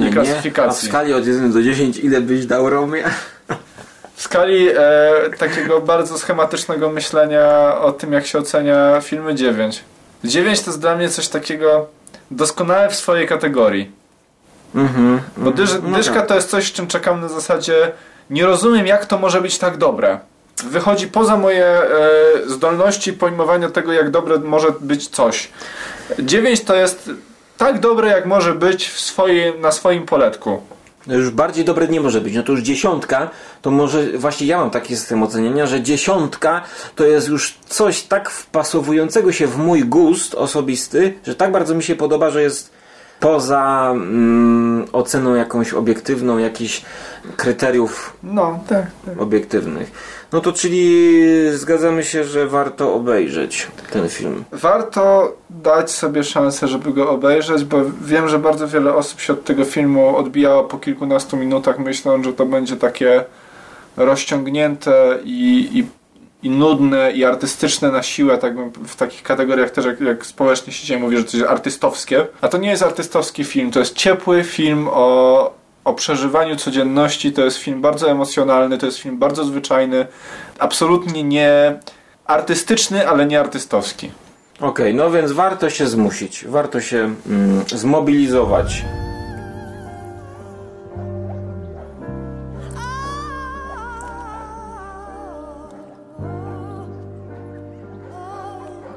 I 0.10 0.12
nie. 0.12 0.64
A 0.64 0.70
w 0.70 0.78
skali 0.78 1.14
od 1.14 1.28
1 1.28 1.52
do 1.52 1.62
10 1.62 1.98
ile 1.98 2.22
byś 2.22 2.46
dał 2.46 2.70
Romie? 2.70 3.04
W 4.16 4.22
skali 4.22 4.68
e, 4.70 4.76
takiego 5.38 5.82
bardzo 5.82 6.18
schematycznego 6.18 6.90
myślenia 6.90 7.78
o 7.82 7.92
tym, 7.92 8.14
jak 8.14 8.26
się 8.26 8.40
ocenia 8.40 9.02
filmy 9.02 9.36
9. 9.36 9.84
9 10.28 10.62
to 10.62 10.72
jest 10.72 10.82
dla 10.82 10.96
mnie 10.96 11.10
coś 11.10 11.28
takiego 11.28 11.88
doskonałe 12.32 12.90
w 12.90 12.96
swojej 12.96 13.28
kategorii. 13.28 13.92
Mhm. 14.76 15.22
Bo 15.38 15.52
dyż, 15.52 15.70
No 15.84 15.98
dyszka 15.98 16.16
tak. 16.16 16.28
to 16.28 16.36
jest 16.36 16.50
coś, 16.50 16.68
z 16.68 16.72
czym 16.72 16.88
czekam 16.88 17.22
na 17.22 17.28
zasadzie 17.28 17.92
nie 18.30 18.46
rozumiem, 18.46 18.88
jak 18.88 19.06
to 19.06 19.18
może 19.20 19.42
być 19.42 19.58
tak 19.58 19.78
dobre. 19.78 20.20
Wychodzi 20.64 21.08
poza 21.08 21.38
moje 21.38 21.66
e, 21.66 21.88
zdolności 22.46 23.14
pojmowania 23.14 23.70
tego, 23.70 23.94
jak 23.94 24.12
dobre 24.12 24.40
może 24.40 24.68
być 24.80 25.08
coś. 25.08 25.50
9 26.20 26.62
to 26.64 26.76
jest 26.76 27.10
tak 27.58 27.80
dobre, 27.80 28.10
jak 28.10 28.26
może 28.26 28.54
być 28.54 28.90
w 28.90 29.00
swoim, 29.00 29.62
na 29.62 29.72
swoim 29.72 30.06
poletku. 30.06 30.62
Już 31.08 31.30
bardziej 31.30 31.66
dobre 31.66 31.88
nie 31.88 32.02
może 32.02 32.22
być. 32.22 32.36
No 32.36 32.44
to 32.44 32.52
już 32.52 32.62
dziesiątka, 32.62 33.30
to 33.62 33.72
może 33.72 34.18
właśnie 34.18 34.48
ja 34.48 34.58
mam 34.58 34.70
taki 34.70 34.96
system 34.96 35.24
oceniania, 35.24 35.68
że 35.68 35.82
dziesiątka 35.82 36.62
to 36.96 37.06
jest 37.06 37.28
już 37.28 37.58
coś 37.70 38.04
tak 38.04 38.30
wpasowującego 38.30 39.32
się 39.32 39.48
w 39.48 39.58
mój 39.58 39.84
gust 39.84 40.36
osobisty, 40.36 41.14
że 41.28 41.36
tak 41.36 41.52
bardzo 41.52 41.76
mi 41.76 41.84
się 41.84 41.96
podoba, 41.96 42.30
że 42.30 42.42
jest 42.42 42.76
poza 43.20 43.92
mm, 43.92 44.86
oceną 44.92 45.36
jakąś 45.36 45.74
obiektywną, 45.74 46.38
jakichś 46.38 46.82
kryteriów 47.38 48.18
No, 48.24 48.60
tak. 48.70 48.86
tak. 49.06 49.22
obiektywnych. 49.22 49.92
No 50.36 50.42
to 50.42 50.54
czyli 50.54 51.12
zgadzamy 51.52 52.04
się, 52.04 52.24
że 52.24 52.48
warto 52.48 52.94
obejrzeć 52.94 53.68
ten 53.92 54.10
film. 54.10 54.44
Warto 54.52 55.36
dać 55.50 55.92
sobie 55.92 56.24
szansę, 56.24 56.68
żeby 56.68 56.94
go 56.94 57.10
obejrzeć, 57.10 57.64
bo 57.64 57.82
wiem, 58.02 58.30
że 58.30 58.40
bardzo 58.40 58.68
wiele 58.68 58.94
osób 58.94 59.20
się 59.20 59.34
od 59.34 59.44
tego 59.44 59.66
filmu 59.66 60.18
odbijało 60.18 60.64
po 60.64 60.78
kilkunastu 60.78 61.38
minutach, 61.38 61.80
myśląc, 61.80 62.26
że 62.26 62.34
to 62.34 62.46
będzie 62.46 62.76
takie 62.78 63.24
rozciągnięte 63.98 65.20
i, 65.24 65.70
i, 65.74 65.86
i 66.48 66.50
nudne 66.50 67.12
i 67.12 67.26
artystyczne 67.26 67.92
na 67.92 68.04
siłę, 68.04 68.38
tak 68.38 68.54
w 68.88 68.96
takich 68.96 69.24
kategoriach 69.24 69.70
też 69.70 69.86
jak, 69.86 70.02
jak 70.02 70.26
społecznie 70.26 70.74
się 70.74 70.82
dzisiaj 70.82 71.00
mówi, 71.00 71.18
że 71.18 71.24
to 71.24 71.38
jest 71.38 71.50
artystowskie. 71.50 72.28
A 72.42 72.48
to 72.48 72.58
nie 72.58 72.70
jest 72.70 72.84
artystowski 72.84 73.44
film, 73.44 73.72
to 73.72 73.80
jest 73.80 73.94
ciepły 73.94 74.44
film 74.44 74.88
o, 74.92 75.54
o 75.86 75.94
przeżywaniu 75.94 76.56
codzienności, 76.56 77.34
to 77.34 77.42
jest 77.42 77.58
film 77.58 77.82
bardzo 77.82 78.12
emocjonalny, 78.12 78.78
to 78.78 78.86
jest 78.86 78.98
film 78.98 79.20
bardzo 79.20 79.46
zwyczajny, 79.46 80.08
absolutnie 80.60 81.24
nie 81.24 81.80
artystyczny, 82.26 83.10
ale 83.10 83.26
nie 83.26 83.40
artystowski. 83.40 84.12
Okej, 84.62 84.94
no 84.94 85.12
więc 85.12 85.32
warto 85.32 85.70
się 85.70 85.88
zmusić, 85.88 86.46
warto 86.48 86.82
się 86.82 87.16
mm, 87.28 87.64
zmobilizować. 87.68 88.86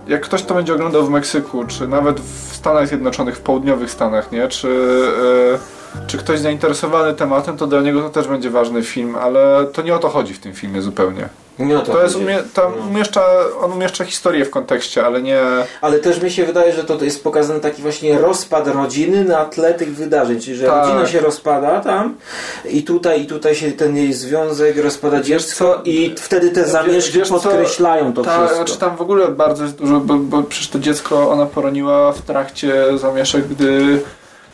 jak 0.09 0.21
ktoś 0.21 0.43
to 0.43 0.55
będzie 0.55 0.75
oglądał 0.75 1.07
w 1.07 1.11
Meksyku, 1.11 1.65
czy 1.65 1.89
nawet 1.89 2.21
w 2.21 2.55
Stanach 2.55 2.89
Zjednoczonych, 2.89 3.37
w 3.37 3.41
południowych 3.41 3.91
Stanach, 3.91 4.33
nie? 4.33 4.49
Czy, 4.49 4.69
e, 5.55 5.78
czy 6.07 6.19
ktoś 6.19 6.41
zainteresowany 6.41 7.15
tematem, 7.15 7.57
to 7.57 7.67
dla 7.67 7.81
niego 7.81 8.01
to 8.03 8.11
też 8.11 8.29
będzie 8.29 8.51
ważny 8.51 8.83
film, 8.83 9.17
ale 9.17 9.67
to 9.73 9.83
nie 9.83 9.95
o 9.95 9.99
to 9.99 10.09
chodzi 10.09 10.35
w 10.35 10.39
tym 10.41 10.53
filmie 10.55 10.83
zupełnie. 10.83 11.29
Nie 11.59 11.79
o 11.79 11.81
to 11.81 11.93
To 11.93 12.03
jest, 12.03 12.17
umie, 12.17 12.39
tam 12.55 12.73
No. 12.79 12.87
umieszcza, 12.87 13.21
on 13.61 13.73
umieszcza 13.73 14.05
historię 14.05 14.45
w 14.45 14.51
kontekście, 14.51 15.07
ale 15.07 15.23
nie... 15.23 15.41
Ale 15.81 15.99
też 15.99 16.23
mi 16.23 16.31
się 16.31 16.45
wydaje, 16.47 16.73
że 16.73 16.85
to 16.85 17.05
jest 17.05 17.25
pokazany 17.25 17.61
taki 17.61 17.83
właśnie 17.83 18.19
rozpad 18.19 18.69
rodziny 18.69 19.25
na 19.25 19.45
tle 19.45 19.75
tych 19.75 19.95
wydarzeń, 19.97 20.41
czyli 20.41 20.57
że 20.57 20.67
Tak. 20.67 20.83
rodzina 20.87 21.07
się 21.07 21.21
rozpada 21.21 21.81
tam 21.81 22.15
i 22.71 22.83
tutaj 22.83 23.23
i 23.23 23.27
tutaj 23.27 23.55
się 23.55 23.73
ten 23.73 23.97
jej 23.97 24.13
związek 24.13 24.77
rozpada 24.85 25.21
dziecko 25.21 25.81
i 25.85 26.15
wtedy 26.19 26.51
te 26.51 26.65
zamieszki 26.69 27.19
wiesz 27.19 27.29
co? 27.29 27.35
podkreślają 27.35 28.13
to 28.13 28.23
Ta, 28.23 28.37
wszystko. 28.39 28.57
znaczy 28.57 28.77
tam 28.81 28.97
w 28.97 29.01
ogóle 29.01 29.29
bardzo 29.29 29.65
dużo, 29.67 30.01
bo, 30.01 30.15
bo 30.15 30.43
przecież 30.43 30.69
to 30.69 30.79
dziecko 30.79 31.31
ona 31.31 31.47
poroniła 31.47 32.13
w 32.13 32.23
trakcie 32.23 32.99
zamieszek, 32.99 33.49
gdy... 33.49 34.01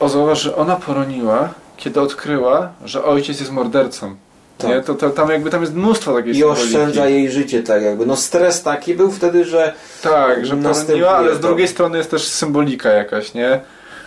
O, 0.01 0.09
zauważ, 0.09 0.43
że 0.43 0.57
ona 0.57 0.77
poroniła, 0.77 1.49
kiedy 1.77 2.01
odkryła, 2.01 2.73
że 2.85 3.05
ojciec 3.05 3.41
jest 3.41 3.53
mordercą. 3.53 4.17
Tak. 4.59 4.71
Nie? 4.71 4.81
To, 4.81 4.95
to, 4.95 5.11
tam 5.11 5.31
jakby 5.31 5.51
tam 5.51 5.61
jest 5.61 5.75
mnóstwo 5.75 6.15
takiej 6.15 6.37
I 6.37 6.45
oszczędza 6.45 7.09
jej 7.09 7.31
życie 7.31 7.63
tak 7.63 7.83
jakby. 7.83 8.07
No 8.07 8.17
stres 8.17 8.63
taki 8.63 8.95
był 8.95 9.11
wtedy, 9.11 9.45
że 9.45 9.73
Tak, 10.03 10.47
że 10.47 10.57
poroniła, 10.57 11.11
ale 11.11 11.35
z 11.35 11.41
to. 11.41 11.47
drugiej 11.47 11.69
strony 11.69 11.99
jest 11.99 12.11
też 12.11 12.29
symbolika 12.29 12.89
jakaś, 12.89 13.35
nie? 13.35 13.61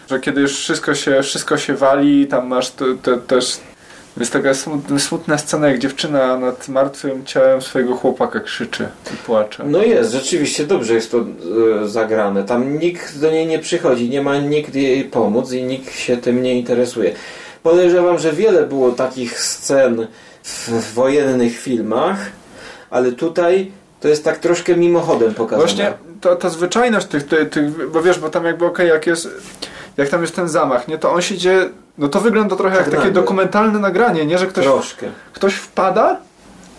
Że 0.10 0.20
kiedy 0.20 0.42
już 0.42 0.52
wszystko 0.58 0.96
się, 0.96 1.24
wszystko 1.24 1.58
się 1.58 1.74
wali, 1.76 2.28
tam 2.28 2.48
masz 2.48 2.70
te, 2.70 2.86
te, 3.02 3.18
też... 3.18 3.60
Jest 4.20 4.34
taka 4.34 4.54
smutna, 4.98 5.38
scena, 5.38 5.68
jak 5.68 5.80
dziewczyna 5.80 6.38
nad 6.38 6.68
martwym 6.68 7.26
ciałem 7.26 7.62
swojego 7.62 7.96
chłopaka 7.96 8.40
krzyczy 8.40 8.88
i 9.14 9.18
płacze. 9.18 9.64
no 9.68 9.84
jest, 9.84 10.12
rzeczywiście 10.12 10.68
dobrze 10.68 10.94
jest 10.94 11.12
to 11.12 11.18
e, 11.18 11.88
zagrane. 11.88 12.44
Tam 12.44 12.80
nikt 12.80 13.20
do 13.20 13.32
niej 13.32 13.48
nie 13.48 13.60
przychodzi, 13.60 14.10
nie 14.10 14.22
ma 14.22 14.38
nikt 14.38 14.76
jej 14.76 15.04
pomóc 15.04 15.52
i 15.52 15.64
nikt 15.64 15.96
się 15.96 16.18
tym 16.18 16.44
nie 16.44 16.60
interesuje. 16.60 17.14
Podejrzewam, 17.64 18.20
że 18.20 18.34
wiele 18.34 18.68
było 18.68 18.92
takich 18.92 19.42
scen 19.42 20.08
w, 20.44 20.94
wojennych 20.94 21.60
filmach, 21.60 22.18
ale 22.90 23.12
tutaj 23.12 23.72
to 24.00 24.08
jest 24.08 24.24
tak 24.24 24.38
troszkę 24.38 24.76
mimochodem 24.76 25.34
pokazane. 25.34 25.68
Właśnie 25.68 25.94
ta, 26.22 26.36
ta 26.36 26.50
zwyczajność 26.50 27.08
tych, 27.08 27.28
tych, 27.28 27.50
tych, 27.50 27.92
bo 27.92 28.02
wiesz, 28.02 28.20
bo 28.20 28.30
tam 28.30 28.46
jakby 28.46 28.66
okej, 28.66 28.90
jak 28.90 29.08
jest, 29.08 29.30
jak 29.98 30.10
tam 30.10 30.22
jest 30.22 30.36
ten 30.36 30.48
zamach, 30.48 30.88
nie, 30.88 30.98
to 30.98 31.12
on 31.14 31.22
się 31.22 31.38
dzieje, 31.38 31.70
no 31.98 32.08
to 32.08 32.20
wygląda 32.20 32.56
trochę 32.56 32.76
jak 32.76 32.86
Tak 32.86 32.94
takie 32.94 33.06
nagle. 33.06 33.22
dokumentalne 33.22 33.80
nagranie, 33.80 34.26
nie, 34.26 34.38
że 34.38 34.48
ktoś, 34.48 34.66
Troszkę. 34.66 35.08
ktoś 35.34 35.54
wpada, 35.56 36.18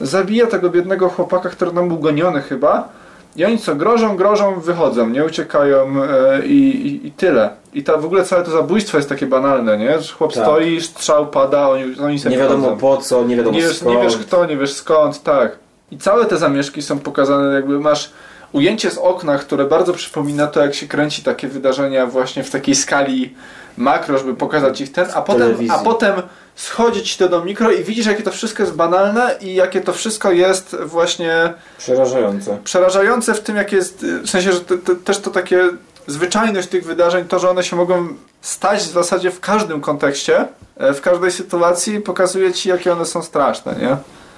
zabija 0.00 0.46
tego 0.46 0.70
biednego 0.70 1.08
chłopaka, 1.08 1.48
który 1.48 1.70
tam 1.70 1.88
był 1.88 1.98
goniony 1.98 2.40
chyba 2.42 2.88
i 3.36 3.44
oni 3.44 3.58
co, 3.58 3.74
grożą, 3.74 4.16
grożą, 4.16 4.60
wychodzą, 4.60 5.08
nie 5.08 5.24
uciekają 5.24 6.02
e, 6.04 6.46
i, 6.46 7.06
i, 7.06 7.12
tyle. 7.12 7.50
I 7.74 7.82
ta, 7.84 7.96
w 7.96 8.04
ogóle 8.04 8.24
całe 8.24 8.42
to 8.44 8.50
zabójstwo 8.50 8.96
jest 8.96 9.08
takie 9.08 9.26
banalne, 9.26 9.78
nie, 9.78 10.00
że 10.00 10.12
chłop 10.14 10.32
Tak. 10.32 10.42
stoi, 10.42 10.80
strzał 10.80 11.26
pada, 11.26 11.68
oni, 11.68 11.84
oni 12.00 12.18
sobie 12.18 12.36
Nie 12.36 12.42
wiadomo 12.42 12.76
po 12.76 12.96
co, 12.96 13.24
nie 13.24 13.36
wiadomo 13.36 13.56
Nie 13.56 13.62
wiesz, 13.62 13.76
skąd. 13.76 13.96
nie 13.96 14.02
wiesz 14.02 14.16
kto, 14.16 14.46
nie 14.46 14.56
wiesz 14.56 14.72
skąd, 14.74 15.22
tak. 15.22 15.56
I 15.90 15.98
całe 15.98 16.24
te 16.24 16.36
zamieszki 16.36 16.82
są 16.82 16.98
pokazane, 16.98 17.54
jakby 17.54 17.80
masz 17.80 18.10
ujęcie 18.52 18.90
z 18.90 18.98
okna, 18.98 19.38
które 19.38 19.64
bardzo 19.64 19.92
przypomina 19.92 20.46
to, 20.46 20.60
jak 20.60 20.74
się 20.74 20.88
kręci 20.88 21.22
takie 21.22 21.48
wydarzenia 21.48 22.06
właśnie 22.06 22.44
w 22.44 22.50
takiej 22.50 22.74
skali 22.74 23.34
makro, 23.76 24.18
żeby 24.18 24.34
pokazać 24.34 24.80
ich 24.80 24.92
ten, 24.92 25.06
a 25.14 25.22
potem, 25.22 25.42
telewizji. 25.42 25.70
a 25.70 25.78
potem 25.78 26.22
schodzić 26.56 27.16
to 27.16 27.28
do 27.28 27.44
mikro 27.44 27.70
i 27.70 27.84
widzisz, 27.84 28.06
jakie 28.06 28.22
to 28.22 28.30
wszystko 28.30 28.62
jest 28.62 28.74
banalne 28.74 29.36
i 29.40 29.54
jakie 29.54 29.80
to 29.80 29.92
wszystko 29.92 30.32
jest 30.32 30.76
właśnie 30.84 31.54
Przerażające. 31.78 32.58
przerażające 32.64 33.34
w 33.34 33.40
tym, 33.40 33.56
jak 33.56 33.72
jest, 33.72 34.06
w 34.22 34.30
sensie, 34.30 34.52
że 34.52 34.60
te, 34.60 34.78
te, 34.78 34.96
też 34.96 35.18
to 35.18 35.30
takie 35.30 35.68
zwyczajność 36.06 36.68
tych 36.68 36.84
wydarzeń, 36.84 37.24
to, 37.24 37.38
że 37.38 37.50
one 37.50 37.64
się 37.64 37.76
mogą 37.76 38.08
stać 38.40 38.80
w 38.80 38.92
zasadzie 38.92 39.30
w 39.30 39.40
każdym 39.40 39.80
kontekście, 39.80 40.48
e, 40.76 40.94
w 40.94 41.00
każdej 41.00 41.32
sytuacji, 41.32 42.00
pokazuje 42.00 42.52
ci, 42.52 42.68
jakie 42.68 42.92
one 42.92 43.06
są 43.06 43.22
straszne, 43.22 43.74
nie? 43.80 43.96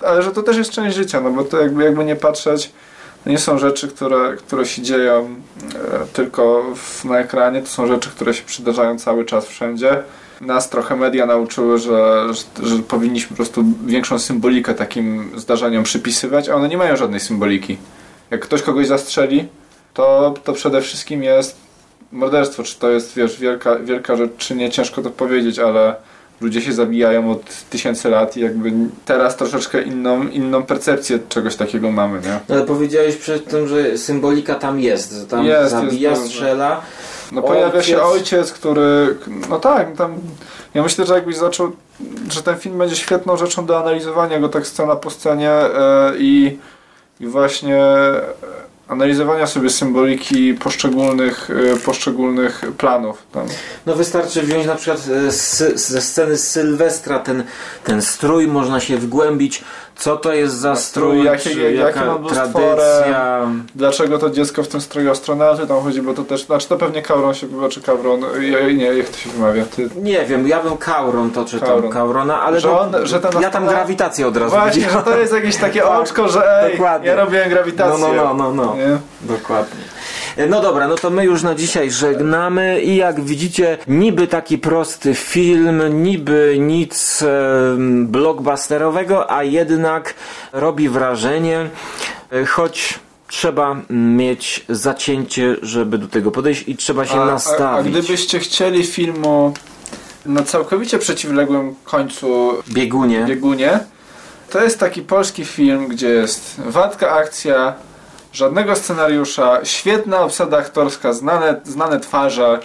Ale 0.09 0.23
że 0.23 0.31
to 0.31 0.43
też 0.43 0.57
jest 0.57 0.71
część 0.71 0.97
życia, 0.97 1.21
no 1.21 1.31
bo 1.31 1.45
to 1.45 1.61
jakby, 1.61 1.85
jakby 1.85 2.05
nie 2.05 2.17
patrzeć, 2.17 2.73
nie 3.27 3.39
są 3.39 3.59
rzeczy, 3.59 3.89
które, 3.89 4.37
które 4.37 4.67
się 4.67 4.83
dzieją 4.83 5.29
e, 5.75 6.07
tylko 6.13 6.65
w, 6.75 7.05
na 7.05 7.19
ekranie, 7.19 7.63
to 7.63 7.69
są 7.69 7.87
rzeczy, 7.87 8.11
które 8.11 8.35
się 8.35 8.43
przydarzają 8.43 8.99
cały 8.99 9.25
czas 9.25 9.47
wszędzie. 9.47 10.03
Nas 10.41 10.71
trochę 10.71 10.97
media 10.97 11.27
nauczyły, 11.27 11.79
że, 11.79 12.27
że, 12.35 12.67
że 12.69 12.83
powinniśmy 12.83 13.29
po 13.29 13.37
prostu 13.37 13.65
większą 13.87 14.19
symbolikę 14.19 14.75
takim 14.75 15.31
zdarzeniom 15.37 15.85
przypisywać, 15.85 16.49
a 16.49 16.55
one 16.55 16.69
nie 16.69 16.77
mają 16.77 16.97
żadnej 16.97 17.21
symboliki. 17.21 17.79
Jak 18.31 18.41
ktoś 18.41 18.63
kogoś 18.63 18.87
zastrzeli, 18.87 19.49
to, 19.95 20.35
to 20.45 20.53
przede 20.53 20.81
wszystkim 20.81 21.23
jest 21.23 21.57
morderstwo. 22.13 22.63
Czy 22.63 22.79
to 22.79 22.91
jest, 22.91 23.15
wiesz, 23.15 23.41
wielka, 23.41 23.77
wielka 23.77 24.17
rzecz, 24.17 24.31
czy 24.39 24.55
nie, 24.55 24.71
ciężko 24.71 25.03
to 25.03 25.11
powiedzieć, 25.11 25.59
ale 25.59 25.95
ludzie 26.41 26.63
się 26.63 26.73
zabijają 26.73 27.31
od 27.31 27.65
tysięcy 27.71 28.09
lat 28.09 28.37
i 28.37 28.41
jakby 28.41 28.73
teraz 29.05 29.37
troszeczkę 29.37 29.83
inną, 29.83 30.29
inną 30.29 30.63
percepcję 30.63 31.19
czegoś 31.29 31.57
takiego 31.57 31.91
mamy, 31.91 32.21
nie? 32.21 32.41
No, 32.49 32.55
Ale 32.55 32.65
powiedziałeś 32.65 33.17
przed 33.17 33.49
tym, 33.49 33.69
że 33.69 33.99
symbolika 33.99 34.55
tam 34.55 34.81
jest, 34.81 35.13
że 35.13 35.27
tam 35.27 35.45
Jest, 35.45 35.71
zabija, 35.71 36.11
jest, 36.11 36.25
strzela. 36.25 36.81
No 37.33 37.43
pojawia 37.43 37.83
się 37.83 38.03
Ojciec. 38.03 38.21
ojciec, 38.21 38.53
który. 38.53 39.17
No 39.51 39.59
tak, 39.61 39.97
tam. 39.97 40.15
Ja 40.75 40.83
myślę, 40.83 41.07
że 41.07 41.15
jakbyś 41.15 41.37
zaczął. 41.37 41.73
że 42.31 42.43
ten 42.43 42.57
film 42.59 42.79
będzie 42.79 42.97
świetną 42.97 43.37
rzeczą 43.37 43.67
do 43.67 43.81
analizowania 43.81 44.41
go 44.41 44.49
tak 44.49 44.67
scena 44.67 44.97
po 44.97 45.11
scenie 45.11 45.51
e, 45.51 46.13
i, 46.19 46.59
i 47.21 47.27
właśnie 47.27 47.77
e, 47.77 48.21
analizowania 48.91 49.47
sobie 49.47 49.71
symboliki 49.71 50.55
poszczególnych, 50.55 51.51
e, 51.75 51.77
poszczególnych 51.77 52.63
planów. 52.79 53.23
Tam. 53.33 53.47
No 53.87 53.95
wystarczy 53.95 54.43
wziąć 54.43 54.67
na 54.67 54.75
przykład 54.75 55.09
e, 55.09 55.33
z, 55.33 55.59
ze 55.81 56.01
sceny 56.01 56.39
Sylwestra 56.39 57.19
ten, 57.19 57.45
ten 57.85 58.03
strój, 58.03 58.47
można 58.47 58.81
się 58.81 58.97
wgłębić, 58.97 59.65
co 60.01 60.17
to 60.17 60.33
jest 60.33 60.55
za 60.55 60.77
strój, 60.77 61.19
strój, 61.21 61.25
jakie- 61.27 61.51
czy 61.51 61.73
jaka 61.75 62.01
był 62.19 62.29
tradycja. 62.29 63.47
Dlaczego 63.75 64.19
to 64.19 64.31
dziecko 64.31 64.63
w 64.63 64.69
tym 64.69 64.81
stroju 64.81 65.11
astronauty 65.11 65.67
tam 65.67 65.81
chodzi, 65.81 66.03
bo 66.03 66.15
to 66.15 66.25
też. 66.25 66.45
Znaczy 66.47 66.69
to 66.69 66.77
pewnie 66.77 67.03
Kauron 67.03 67.35
się 67.35 67.47
wybaczy, 67.47 67.81
czy 67.81 67.87
Kawron. 67.87 68.21
Ja, 68.41 68.61
nie, 68.73 68.85
jak 68.85 69.09
to 69.09 69.17
się 69.19 69.31
wymawia? 69.31 69.65
Ty, 69.65 69.89
Nie 69.97 70.25
wiem, 70.25 70.49
ja 70.49 70.63
bym 70.63 70.77
Kauron 70.77 71.31
to 71.31 71.45
czytam, 71.45 71.69
Kauron. 71.69 71.91
Kaurona, 71.91 72.43
ale 72.43 72.61
Że 72.61 72.69
to, 72.69 72.81
on- 72.81 72.93
że 73.07 73.21
ten 73.21 73.43
ja 73.43 73.51
tam 73.51 73.67
grawitację 73.67 74.27
od 74.27 74.37
razu 74.37 74.51
Właśnie, 74.57 74.73
że 74.83 74.87
widziałem. 74.87 75.05
to 75.05 75.19
jest 75.19 75.33
jakieś 75.33 75.57
takie 75.57 75.85
oczko, 75.99 76.29
że 76.29 76.63
ej, 76.63 76.73
Dokładnie. 76.73 77.09
ja 77.09 77.17
robiłem 77.17 77.49
grawitację. 77.51 77.99
No, 78.01 78.15
no, 78.15 78.35
no, 78.35 78.53
no, 78.53 78.65
no. 78.65 78.75
Nie? 78.77 78.99
Dokładnie. 79.37 79.81
No 80.49 80.61
dobra, 80.61 80.89
no 80.89 80.95
to 80.95 81.11
my 81.11 81.25
już 81.25 81.43
na 81.43 81.55
dzisiaj 81.55 81.91
żegnamy 81.91 82.81
i 82.83 82.97
jak 82.97 83.21
widzicie, 83.25 83.79
niby 83.89 84.27
taki 84.27 84.59
prosty 84.59 85.15
film, 85.15 86.03
niby 86.03 86.57
nic 86.61 87.25
blockbusterowego, 88.05 89.31
a 89.33 89.43
jednak 89.43 90.15
robi 90.53 90.89
wrażenie, 90.89 91.71
e, 92.33 92.45
choć 92.47 92.99
trzeba 93.29 93.77
mieć 93.91 94.65
zacięcie, 94.69 95.57
żeby 95.63 95.99
do 95.99 96.09
tego 96.09 96.31
podejść 96.31 96.69
i 96.69 96.77
trzeba 96.77 97.05
się 97.05 97.15
A, 97.15 97.21
a, 97.21 97.23
a 97.23 97.27
nastawić. 97.27 97.93
gdybyście 97.93 98.39
chcieli 98.39 98.87
filmu 98.87 99.55
na 100.27 100.43
całkowicie 100.43 100.99
przeciwległym 100.99 101.75
końcu 101.85 102.53
Biegunie. 102.69 103.25
biegunie, 103.29 103.81
to 104.51 104.63
jest 104.63 104.79
taki 104.81 105.03
polski 105.03 105.45
film, 105.45 105.89
gdzie 105.89 106.09
jest 106.09 106.61
wadka 106.67 107.11
akcja, 107.11 107.75
żadnego 108.33 108.77
scenariusza, 108.77 109.59
świetna 109.65 110.21
obsada 110.21 110.59
aktorska, 110.59 111.13
znane, 111.13 111.61
znane 111.65 112.01
twarze 112.01 112.59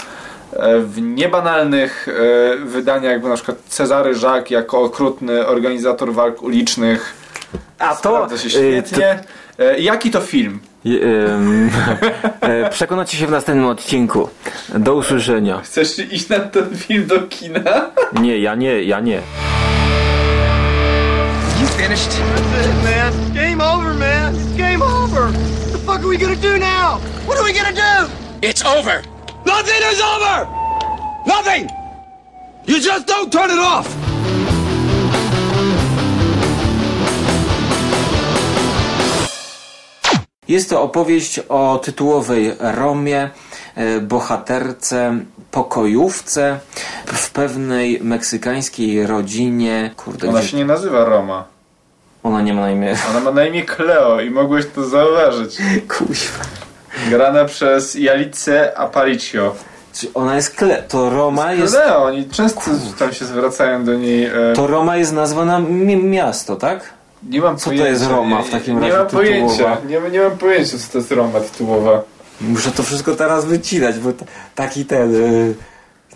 e, 0.53 0.79
w 0.79 1.01
niebanalnych 1.01 2.07
e, 2.07 2.57
wydaniach, 2.57 3.11
jakby 3.11 3.29
na 3.29 3.35
przykład 3.35 3.57
Cezary 3.69 4.15
Żak 4.15 4.51
jako 4.51 4.81
okrutny 4.81 5.47
organizator 5.47 6.13
walk 6.13 6.41
ulicznych. 6.43 7.13
A 7.79 7.95
to, 7.95 8.37
się 8.37 8.47
e, 8.47 8.49
świetnie. 8.49 9.19
E, 9.59 9.79
Jaki 9.79 10.11
to 10.11 10.21
film? 10.21 10.59
Je- 10.85 10.99
Przekonacie 12.69 13.17
się 13.17 13.27
w 13.27 13.31
następnym 13.31 13.67
odcinku. 13.67 14.29
Do 14.73 14.95
usłyszenia. 14.95 15.59
Chcesz 15.61 15.99
iść 15.99 16.29
na 16.29 16.39
ten 16.39 16.77
film 16.77 17.07
do 17.07 17.19
kina? 17.19 17.91
Nie, 18.21 18.39
ja 18.39 18.55
nie, 18.55 18.83
ja 18.83 18.99
nie. 18.99 19.21
You 21.61 21.67
finished? 21.67 22.09
That's 22.09 22.65
it, 22.65 22.83
man. 22.83 23.33
Game 23.33 23.61
over, 23.73 23.93
man. 23.93 24.35
It's 24.35 24.57
game 24.57 24.83
over. 24.83 25.54
Fuck 25.95 26.03
are 26.03 26.09
we 26.09 26.17
gonna 26.17 26.35
do 26.35 26.57
now? 26.59 26.99
What 27.25 27.37
are 27.37 27.45
we 27.45 27.53
gonna 27.53 27.71
do? 27.71 28.11
It's 28.41 28.65
over. 28.65 29.01
Nothing 29.45 29.81
is 29.93 30.01
over. 30.01 30.35
Nothing. 31.25 31.69
You 32.65 32.81
just 32.81 33.07
don't 33.07 33.31
turn 33.31 33.49
it 33.49 33.59
off. 33.59 33.87
Jest 40.47 40.69
to 40.69 40.81
opowieść 40.81 41.39
o 41.49 41.79
tytułowej 41.83 42.51
Romie, 42.59 43.29
e, 43.75 43.99
bohaterce, 43.99 45.19
pokojówce 45.51 46.59
w 47.05 47.31
pewnej 47.31 47.99
meksykańskiej 48.03 49.07
rodzinie. 49.07 49.91
Kurde, 49.97 50.29
Ona 50.29 50.39
gdzie... 50.39 50.47
się 50.49 50.57
nie 50.57 50.65
nazywa 50.65 51.05
Roma. 51.05 51.54
Ona 52.25 52.41
nie 52.41 52.53
ma 52.53 52.61
na 52.61 52.71
imię. 52.71 52.95
Ona 53.09 53.19
ma 53.19 53.31
na 53.31 53.45
imię 53.45 53.65
Cleo 53.65 54.21
i 54.21 54.29
mogłeś 54.29 54.65
to 54.75 54.83
zauważyć. 54.89 55.57
Kuźwa. 55.97 56.43
Grana 57.09 57.45
przez 57.45 57.95
Jalice 57.95 58.77
Aparicio. 58.77 59.55
Czy 59.93 60.07
ona 60.13 60.35
jest 60.35 60.55
Kle... 60.55 60.83
To 60.83 61.09
Roma 61.09 61.53
jest... 61.53 61.73
Cleo, 61.75 62.03
oni 62.05 62.29
często 62.29 62.61
tam 62.99 63.13
się 63.13 63.25
zwracają 63.25 63.83
do 63.85 63.93
niej. 63.93 64.25
E, 64.25 64.31
To 64.55 64.67
Roma 64.67 64.97
jest 64.97 65.13
nazwa 65.13 65.45
na 65.45 65.59
mi- 65.59 65.97
miasto, 66.03 66.55
tak? 66.55 66.93
nie 67.29 67.41
mam 67.41 67.57
co 67.57 67.63
to 67.63 67.69
pojęcia. 67.69 67.89
jest 67.89 68.07
Roma 68.07 68.41
w 68.41 68.45
nie- 68.45 68.51
takim 68.51 68.75
nie, 68.75 68.81
razie 68.81 68.97
mam 68.97 69.07
pojęcia. 69.07 69.51
tytułowa? 69.55 69.77
Nie, 69.89 70.09
nie 70.11 70.19
mam 70.21 70.37
pojęcia, 70.37 70.77
co 70.77 70.91
to 70.91 70.97
jest 70.97 71.11
Roma 71.11 71.39
tytułowa. 71.39 72.01
Muszę 72.41 72.71
to 72.71 72.83
wszystko 72.83 73.15
teraz 73.15 73.45
wycinać, 73.45 73.99
bo 73.99 74.09
taki 74.55 74.85
ten... 74.85 75.15
y, 75.15 75.55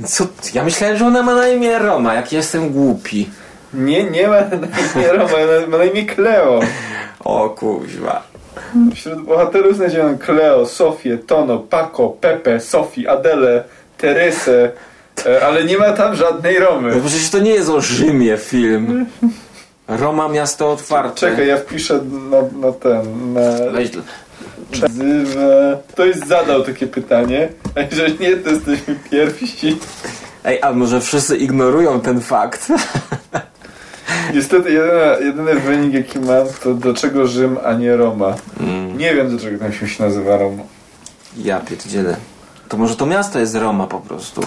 Co? 0.08 0.28
Ja 0.54 0.64
myślałem, 0.64 0.98
że 0.98 1.06
ona 1.08 1.24
ma 1.24 1.36
na 1.36 1.48
imię 1.48 1.80
Roma, 1.80 2.14
jak 2.14 2.32
jestem 2.34 2.70
głupi. 2.70 3.30
Nie, 3.74 4.04
nie 4.04 4.28
ma 4.28 4.38
imię 4.96 5.08
Roma, 5.14 5.34
ma 5.68 5.78
na 5.78 5.84
imię 5.84 6.06
Cleo. 6.06 6.60
O 7.20 7.50
kuźwa. 7.50 8.24
Wśród 8.96 9.22
bohaterów 9.22 9.76
znajdziemy 9.76 10.18
Cleo, 10.18 10.66
Sofię, 10.66 11.18
Tono, 11.18 11.58
Paco, 11.60 12.10
Pepe, 12.10 12.60
Sophie, 12.60 13.10
Adele, 13.12 13.64
Teresę, 13.98 14.72
e, 15.26 15.46
ale 15.46 15.64
nie 15.64 15.78
ma 15.78 15.92
tam 15.92 16.16
żadnej 16.16 16.60
Romy. 16.60 16.96
No 16.96 17.02
przecież 17.10 17.30
to 17.30 17.40
nie 17.40 17.52
jest 17.52 17.70
o 17.70 17.82
Rzymie 17.82 18.38
film. 18.38 19.06
Roma 19.88 20.28
miasto 20.28 20.72
otwarte. 20.72 21.16
Czekaj, 21.16 21.48
ja 21.48 21.58
wpiszę 21.58 22.00
na, 22.32 22.68
na 22.68 22.74
ten, 22.74 23.34
na 23.34 23.72
Weź, 23.72 23.90
Nazywa... 24.82 25.42
Ktoś 25.90 26.16
zadał 26.16 26.64
takie 26.64 26.88
pytanie, 26.88 27.50
a 27.76 27.80
jeżeli 27.82 28.20
nie, 28.20 28.38
to 28.38 28.50
jesteśmy 28.50 28.96
pierwsi. 29.12 29.78
ej, 30.46 30.60
a 30.62 30.72
może 30.72 31.02
wszyscy 31.02 31.38
ignorują 31.38 32.02
ten 32.02 32.22
fakt? 32.22 32.68
Niestety 34.34 34.72
jedyny, 34.72 35.26
jedyny 35.26 35.56
wynik 35.56 35.94
jaki 35.94 36.20
mam 36.20 36.48
to 36.64 36.74
dlaczego 36.74 37.28
Rzym, 37.28 37.58
a 37.66 37.74
nie 37.74 37.98
Roma. 37.98 38.36
Nie 38.98 39.16
wiem 39.16 39.30
dlaczego 39.30 39.72
film 39.72 39.90
się 39.90 40.04
nazywa 40.04 40.38
Roma. 40.38 40.64
Ja 41.38 41.60
pierdzielę. 41.60 42.16
To 42.70 42.78
może 42.78 42.96
to 42.96 43.06
miasto 43.06 43.40
jest 43.40 43.56
Roma 43.56 43.88
po 43.88 44.00
prostu. 44.00 44.42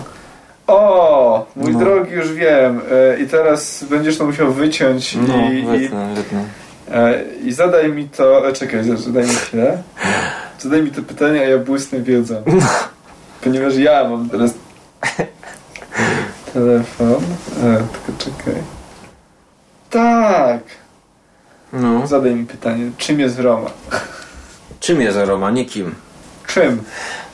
O, 0.67 1.47
mój 1.57 1.73
No. 1.73 1.79
drogi, 1.79 2.13
już 2.13 2.33
wiem. 2.33 2.81
E, 2.93 3.21
I 3.23 3.27
teraz 3.27 3.85
będziesz 3.91 4.19
to 4.19 4.25
musiał 4.27 4.53
wyciąć 4.53 5.17
No, 5.29 5.51
i, 5.51 5.59
i, 5.59 5.63
wytnę, 5.67 6.15
wytnę. 6.15 6.45
e, 6.93 7.23
i 7.45 7.53
zadaj 7.53 7.93
mi 7.93 8.09
to... 8.09 8.49
E, 8.49 8.53
czekaj, 8.53 8.85
zadaj 8.97 9.23
mi 9.25 9.35
chwilę. 9.35 9.83
Zadaj 10.59 10.83
mi 10.83 10.91
to 10.91 11.03
pytanie, 11.03 11.41
a 11.41 11.45
ja 11.45 11.59
błysnę 11.59 12.01
wiedzą. 12.01 12.43
Ponieważ 13.45 13.77
ja 13.77 14.09
mam 14.09 14.29
teraz 14.31 14.55
telefon. 16.55 17.15
E, 17.63 17.77
tylko 18.07 18.25
czekaj. 18.25 18.55
Tak! 19.93 20.61
No. 21.73 22.07
Zadaj 22.07 22.35
mi 22.35 22.47
pytanie, 22.47 22.91
czym 22.99 23.21
jest 23.21 23.39
Roma? 23.39 23.71
Czym 24.81 25.01
jest 25.01 25.19
Roma? 25.25 25.51
Nie 25.51 25.65
kim. 25.65 25.95
Czym? 26.47 26.83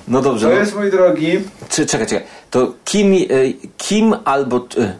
No 0.09 0.21
dobrze. 0.23 0.47
To 0.49 0.53
No, 0.55 0.61
jest, 0.61 0.75
mój 0.75 0.91
drogi, 0.91 1.39
czy, 1.69 1.87
czekaj, 1.87 2.07
czekaj. 2.07 2.27
To 2.51 2.75
kim, 2.85 3.13
y, 3.13 3.55
kim 3.77 4.15
albo... 4.25 4.57
y, 4.79 4.93